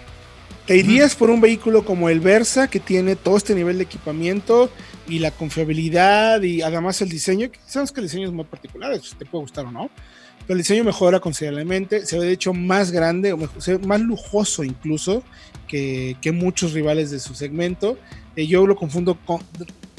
¿Te 0.66 0.76
irías 0.76 1.14
por 1.14 1.30
un 1.30 1.40
vehículo 1.40 1.84
como 1.84 2.10
el 2.10 2.20
Versa, 2.20 2.68
que 2.68 2.78
tiene 2.78 3.16
todo 3.16 3.38
este 3.38 3.54
nivel 3.54 3.78
de 3.78 3.84
equipamiento 3.84 4.70
y 5.08 5.18
la 5.18 5.30
confiabilidad 5.30 6.42
y 6.42 6.60
además 6.60 7.00
el 7.00 7.08
diseño? 7.08 7.48
Sabemos 7.66 7.90
que 7.90 8.00
el 8.00 8.06
diseño 8.06 8.26
es 8.26 8.32
muy 8.32 8.44
particular, 8.44 8.98
te 9.18 9.24
puede 9.24 9.42
gustar 9.42 9.64
o 9.64 9.72
no. 9.72 9.90
Pero 10.48 10.56
el 10.56 10.62
diseño 10.62 10.82
mejora 10.82 11.20
considerablemente, 11.20 12.06
se 12.06 12.18
ve 12.18 12.24
de 12.24 12.32
hecho 12.32 12.54
más 12.54 12.90
grande, 12.90 13.34
o 13.34 13.38
se 13.58 13.76
ve 13.76 13.86
más 13.86 14.00
lujoso 14.00 14.64
incluso 14.64 15.22
que, 15.66 16.16
que 16.22 16.32
muchos 16.32 16.72
rivales 16.72 17.10
de 17.10 17.20
su 17.20 17.34
segmento. 17.34 17.98
Eh, 18.34 18.46
yo 18.46 18.66
lo 18.66 18.74
confundo 18.74 19.18
con, 19.26 19.42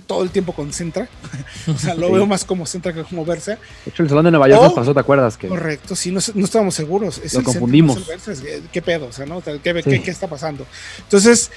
todo 0.08 0.24
el 0.24 0.32
tiempo 0.32 0.54
con 0.54 0.74
Centra. 0.74 1.08
o 1.68 1.78
sea, 1.78 1.94
lo 1.94 2.12
veo 2.12 2.26
más 2.26 2.46
como 2.46 2.66
Centra 2.66 2.92
que 2.94 3.04
como 3.04 3.24
Versa. 3.26 3.60
De 3.86 3.92
hecho, 3.92 4.02
el 4.02 4.10
Salón 4.10 4.26
de 4.26 4.32
Nueva 4.32 4.50
York 4.50 4.64
nos 4.64 4.74
pasó, 4.74 4.92
¿te 4.92 5.00
acuerdas? 5.00 5.38
Que 5.38 5.48
correcto, 5.50 5.96
sí, 5.96 6.12
no, 6.12 6.20
no 6.34 6.46
estábamos 6.46 6.74
seguros. 6.74 7.22
lo 7.32 7.44
confundimos. 7.44 8.00
¿Qué 8.72 8.82
pedo? 8.82 9.06
O 9.06 9.12
sea, 9.12 9.28
¿no? 9.28 9.44
¿Qué, 9.44 9.60
qué, 9.62 10.02
qué 10.02 10.10
está 10.10 10.28
pasando? 10.28 10.66
Entonces, 11.04 11.52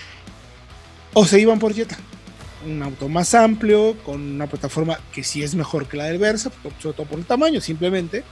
o 1.14 1.24
se 1.24 1.40
iban 1.40 1.59
por 1.59 1.72
Jetta 1.72 1.97
un 2.66 2.82
auto 2.82 3.09
más 3.09 3.34
amplio, 3.34 3.97
con 4.05 4.20
una 4.20 4.47
plataforma 4.47 5.01
que 5.12 5.24
sí 5.24 5.43
es 5.43 5.55
mejor 5.55 5.86
que 5.86 5.97
la 5.97 6.05
del 6.05 6.18
Versa, 6.18 6.53
sobre 6.78 6.95
todo 6.95 7.07
por 7.07 7.18
el 7.18 7.24
tamaño 7.24 7.61
simplemente, 7.61 8.22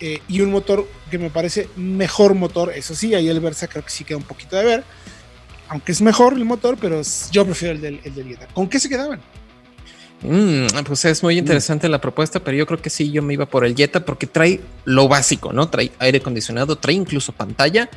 eh, 0.00 0.22
y 0.28 0.40
un 0.40 0.50
motor 0.50 0.88
que 1.10 1.18
me 1.18 1.30
parece 1.30 1.68
mejor 1.76 2.34
motor, 2.34 2.72
eso 2.74 2.94
sí, 2.94 3.14
ahí 3.14 3.28
el 3.28 3.40
Versa 3.40 3.68
creo 3.68 3.84
que 3.84 3.90
sí 3.90 4.04
queda 4.04 4.16
un 4.16 4.24
poquito 4.24 4.56
de 4.56 4.64
ver, 4.64 4.84
aunque 5.68 5.92
es 5.92 6.00
mejor 6.00 6.32
el 6.32 6.44
motor, 6.44 6.78
pero 6.80 7.02
yo 7.30 7.44
prefiero 7.44 7.74
el 7.74 7.80
del, 7.80 8.00
el 8.04 8.14
del 8.14 8.28
Jetta. 8.28 8.46
¿Con 8.48 8.68
qué 8.68 8.80
se 8.80 8.88
quedaban? 8.88 9.20
Mm, 10.22 10.66
pues 10.84 11.04
es 11.04 11.22
muy 11.22 11.38
interesante 11.38 11.88
la 11.88 12.00
propuesta, 12.00 12.40
pero 12.40 12.56
yo 12.56 12.66
creo 12.66 12.80
que 12.80 12.90
sí, 12.90 13.10
yo 13.10 13.22
me 13.22 13.34
iba 13.34 13.46
por 13.46 13.64
el 13.64 13.74
Jetta 13.74 14.04
porque 14.04 14.26
trae 14.26 14.60
lo 14.84 15.08
básico, 15.08 15.52
¿no? 15.52 15.68
Trae 15.68 15.92
aire 15.98 16.18
acondicionado, 16.18 16.76
trae 16.76 16.94
incluso 16.94 17.32
pantalla, 17.32 17.88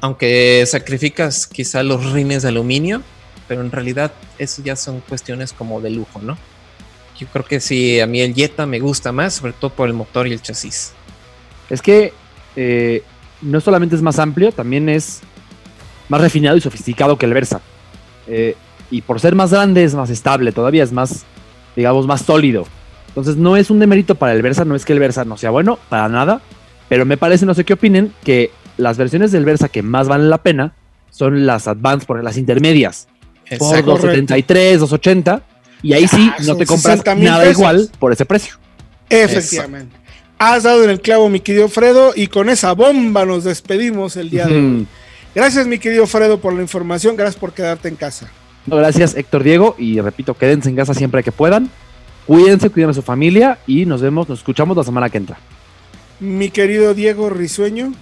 aunque 0.00 0.64
sacrificas 0.66 1.46
quizá 1.46 1.82
los 1.82 2.12
rines 2.12 2.42
de 2.42 2.48
aluminio, 2.48 3.02
pero 3.48 3.60
en 3.60 3.70
realidad 3.70 4.12
eso 4.38 4.62
ya 4.62 4.76
son 4.76 5.00
cuestiones 5.00 5.52
como 5.52 5.80
de 5.80 5.90
lujo, 5.90 6.20
¿no? 6.20 6.38
Yo 7.18 7.26
creo 7.28 7.44
que 7.44 7.60
sí, 7.60 8.00
a 8.00 8.06
mí 8.06 8.20
el 8.20 8.34
Jetta 8.34 8.66
me 8.66 8.78
gusta 8.78 9.12
más, 9.12 9.34
sobre 9.34 9.52
todo 9.52 9.70
por 9.70 9.88
el 9.88 9.94
motor 9.94 10.26
y 10.26 10.32
el 10.32 10.42
chasis. 10.42 10.92
Es 11.70 11.82
que 11.82 12.12
eh, 12.56 13.02
no 13.42 13.60
solamente 13.60 13.96
es 13.96 14.02
más 14.02 14.18
amplio, 14.18 14.52
también 14.52 14.88
es 14.88 15.20
más 16.08 16.20
refinado 16.20 16.56
y 16.56 16.60
sofisticado 16.60 17.18
que 17.18 17.26
el 17.26 17.34
Versa. 17.34 17.60
Eh, 18.26 18.56
y 18.90 19.02
por 19.02 19.20
ser 19.20 19.34
más 19.34 19.50
grande 19.50 19.84
es 19.84 19.94
más 19.94 20.10
estable, 20.10 20.52
todavía 20.52 20.84
es 20.84 20.92
más, 20.92 21.24
digamos, 21.74 22.06
más 22.06 22.22
sólido. 22.22 22.66
Entonces 23.08 23.36
no 23.36 23.56
es 23.56 23.70
un 23.70 23.78
demerito 23.78 24.14
para 24.14 24.32
el 24.32 24.42
Versa, 24.42 24.64
no 24.64 24.74
es 24.74 24.84
que 24.84 24.92
el 24.92 24.98
Versa 24.98 25.24
no 25.24 25.36
sea 25.36 25.50
bueno, 25.50 25.78
para 25.88 26.08
nada, 26.08 26.40
pero 26.88 27.04
me 27.04 27.16
parece, 27.16 27.46
no 27.46 27.54
sé 27.54 27.64
qué 27.64 27.72
opinen, 27.72 28.12
que 28.24 28.50
las 28.76 28.96
versiones 28.96 29.32
del 29.32 29.44
Versa 29.44 29.68
que 29.68 29.82
más 29.82 30.06
valen 30.06 30.30
la 30.30 30.38
pena 30.38 30.74
son 31.10 31.46
las 31.46 31.66
Advanced, 31.66 32.06
por 32.06 32.22
las 32.22 32.36
intermedias 32.36 33.08
por 33.58 33.84
273, 33.84 34.80
280, 34.80 35.42
y 35.82 35.92
ahí 35.92 36.08
sí 36.08 36.30
ah, 36.32 36.36
no 36.44 36.56
te 36.56 36.66
compras 36.66 37.02
nada 37.16 37.48
igual 37.48 37.90
por 37.98 38.12
ese 38.12 38.24
precio. 38.24 38.56
Efectivamente. 39.08 39.96
Has 40.38 40.64
dado 40.64 40.84
en 40.84 40.90
el 40.90 41.00
clavo, 41.00 41.28
mi 41.30 41.40
querido 41.40 41.68
Fredo, 41.68 42.12
y 42.14 42.26
con 42.26 42.50
esa 42.50 42.72
bomba 42.72 43.24
nos 43.24 43.44
despedimos 43.44 44.16
el 44.16 44.28
día 44.28 44.46
de 44.46 44.54
hoy. 44.54 44.86
Gracias, 45.34 45.66
mi 45.66 45.78
querido 45.78 46.06
Fredo, 46.06 46.40
por 46.40 46.52
la 46.52 46.60
información. 46.60 47.16
Gracias 47.16 47.40
por 47.40 47.52
quedarte 47.52 47.88
en 47.88 47.96
casa. 47.96 48.30
gracias, 48.66 49.14
Héctor 49.14 49.42
Diego. 49.42 49.76
Y 49.78 50.00
repito, 50.00 50.34
quédense 50.34 50.68
en 50.68 50.76
casa 50.76 50.92
siempre 50.92 51.22
que 51.22 51.32
puedan. 51.32 51.70
Cuídense, 52.26 52.68
cuiden 52.68 52.90
a 52.90 52.94
su 52.94 53.02
familia 53.02 53.58
y 53.66 53.86
nos 53.86 54.02
vemos, 54.02 54.28
nos 54.28 54.40
escuchamos 54.40 54.76
la 54.76 54.84
semana 54.84 55.08
que 55.08 55.18
entra. 55.18 55.38
Mi 56.20 56.50
querido 56.50 56.92
Diego 56.92 57.30
Risueño. 57.30 57.92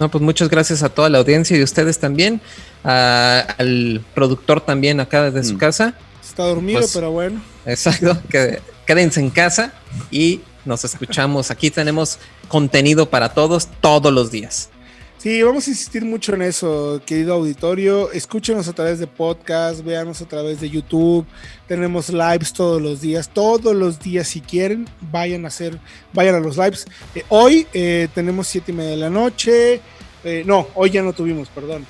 No, 0.00 0.10
pues 0.10 0.22
muchas 0.22 0.48
gracias 0.48 0.82
a 0.82 0.88
toda 0.88 1.08
la 1.08 1.18
audiencia 1.18 1.56
y 1.56 1.60
a 1.60 1.64
ustedes 1.64 1.98
también 1.98 2.40
al 2.82 4.02
productor 4.14 4.60
también 4.60 4.98
acá 5.00 5.30
desde 5.30 5.46
su 5.48 5.54
mm. 5.54 5.58
casa. 5.58 5.94
Está 6.22 6.44
dormido, 6.44 6.80
pues, 6.80 6.92
pero 6.94 7.10
bueno. 7.12 7.40
Exacto, 7.64 8.18
que, 8.30 8.60
quédense 8.86 9.20
en 9.20 9.30
casa 9.30 9.72
y 10.10 10.40
nos 10.66 10.84
escuchamos. 10.84 11.50
Aquí 11.50 11.70
tenemos 11.70 12.18
contenido 12.48 13.08
para 13.08 13.30
todos 13.30 13.68
todos 13.80 14.12
los 14.12 14.30
días. 14.30 14.70
Sí, 15.18 15.42
vamos 15.42 15.66
a 15.66 15.70
insistir 15.70 16.04
mucho 16.04 16.34
en 16.34 16.42
eso, 16.42 17.00
querido 17.06 17.34
auditorio. 17.34 18.12
Escúchenos 18.12 18.68
a 18.68 18.74
través 18.74 18.98
de 18.98 19.06
podcast, 19.06 19.82
véanos 19.82 20.20
a 20.20 20.28
través 20.28 20.60
de 20.60 20.68
YouTube. 20.68 21.26
Tenemos 21.66 22.10
lives 22.10 22.52
todos 22.52 22.82
los 22.82 23.00
días, 23.00 23.30
todos 23.30 23.74
los 23.74 23.98
días 23.98 24.28
si 24.28 24.40
quieren, 24.40 24.86
vayan 25.10 25.44
a 25.44 25.48
hacer, 25.48 25.80
vayan 26.12 26.34
a 26.34 26.40
los 26.40 26.58
lives. 26.58 26.86
Eh, 27.14 27.24
hoy 27.30 27.66
eh, 27.72 28.08
tenemos 28.14 28.46
siete 28.46 28.72
y 28.72 28.74
media 28.74 28.90
de 28.90 28.96
la 28.98 29.10
noche. 29.10 29.80
Eh, 30.22 30.44
no, 30.46 30.68
hoy 30.74 30.90
ya 30.90 31.02
no 31.02 31.12
tuvimos, 31.12 31.48
perdón. 31.48 31.86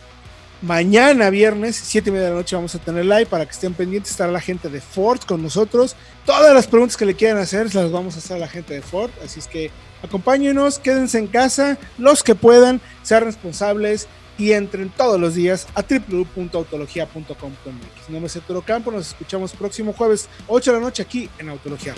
Mañana 0.62 1.28
viernes, 1.28 1.76
7 1.76 2.08
y 2.08 2.12
media 2.12 2.26
de 2.26 2.30
la 2.30 2.38
noche, 2.38 2.56
vamos 2.56 2.74
a 2.74 2.78
tener 2.78 3.04
live 3.04 3.26
para 3.26 3.44
que 3.44 3.52
estén 3.52 3.74
pendientes. 3.74 4.12
Estará 4.12 4.32
la 4.32 4.40
gente 4.40 4.70
de 4.70 4.80
Ford 4.80 5.20
con 5.20 5.42
nosotros. 5.42 5.94
Todas 6.24 6.54
las 6.54 6.66
preguntas 6.66 6.96
que 6.96 7.04
le 7.04 7.14
quieran 7.14 7.36
hacer 7.38 7.74
las 7.74 7.92
vamos 7.92 8.16
a 8.16 8.18
hacer 8.18 8.38
a 8.38 8.40
la 8.40 8.48
gente 8.48 8.74
de 8.74 8.82
Ford. 8.82 9.10
Así 9.22 9.40
es 9.40 9.48
que 9.48 9.70
acompáñenos, 10.02 10.78
quédense 10.78 11.18
en 11.18 11.26
casa, 11.26 11.76
los 11.98 12.22
que 12.22 12.34
puedan, 12.34 12.80
sean 13.02 13.24
responsables 13.24 14.08
y 14.38 14.52
entren 14.52 14.90
todos 14.96 15.20
los 15.20 15.34
días 15.34 15.66
a 15.74 15.82
www.autologia.com.mx. 15.82 18.08
Mi 18.08 18.12
nombre 18.12 18.26
es 18.26 18.36
Arturo 18.36 18.62
Campo, 18.62 18.90
nos 18.90 19.08
escuchamos 19.08 19.52
próximo 19.52 19.92
jueves, 19.92 20.28
8 20.46 20.72
de 20.72 20.78
la 20.78 20.84
noche 20.84 21.02
aquí 21.02 21.28
en 21.38 21.48
Autología 21.48 21.94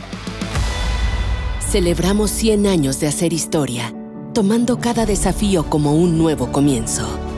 Celebramos 1.70 2.30
100 2.30 2.66
años 2.66 3.00
de 3.00 3.08
hacer 3.08 3.32
historia, 3.32 3.92
tomando 4.34 4.80
cada 4.80 5.04
desafío 5.04 5.68
como 5.68 5.94
un 5.94 6.16
nuevo 6.16 6.50
comienzo. 6.50 7.37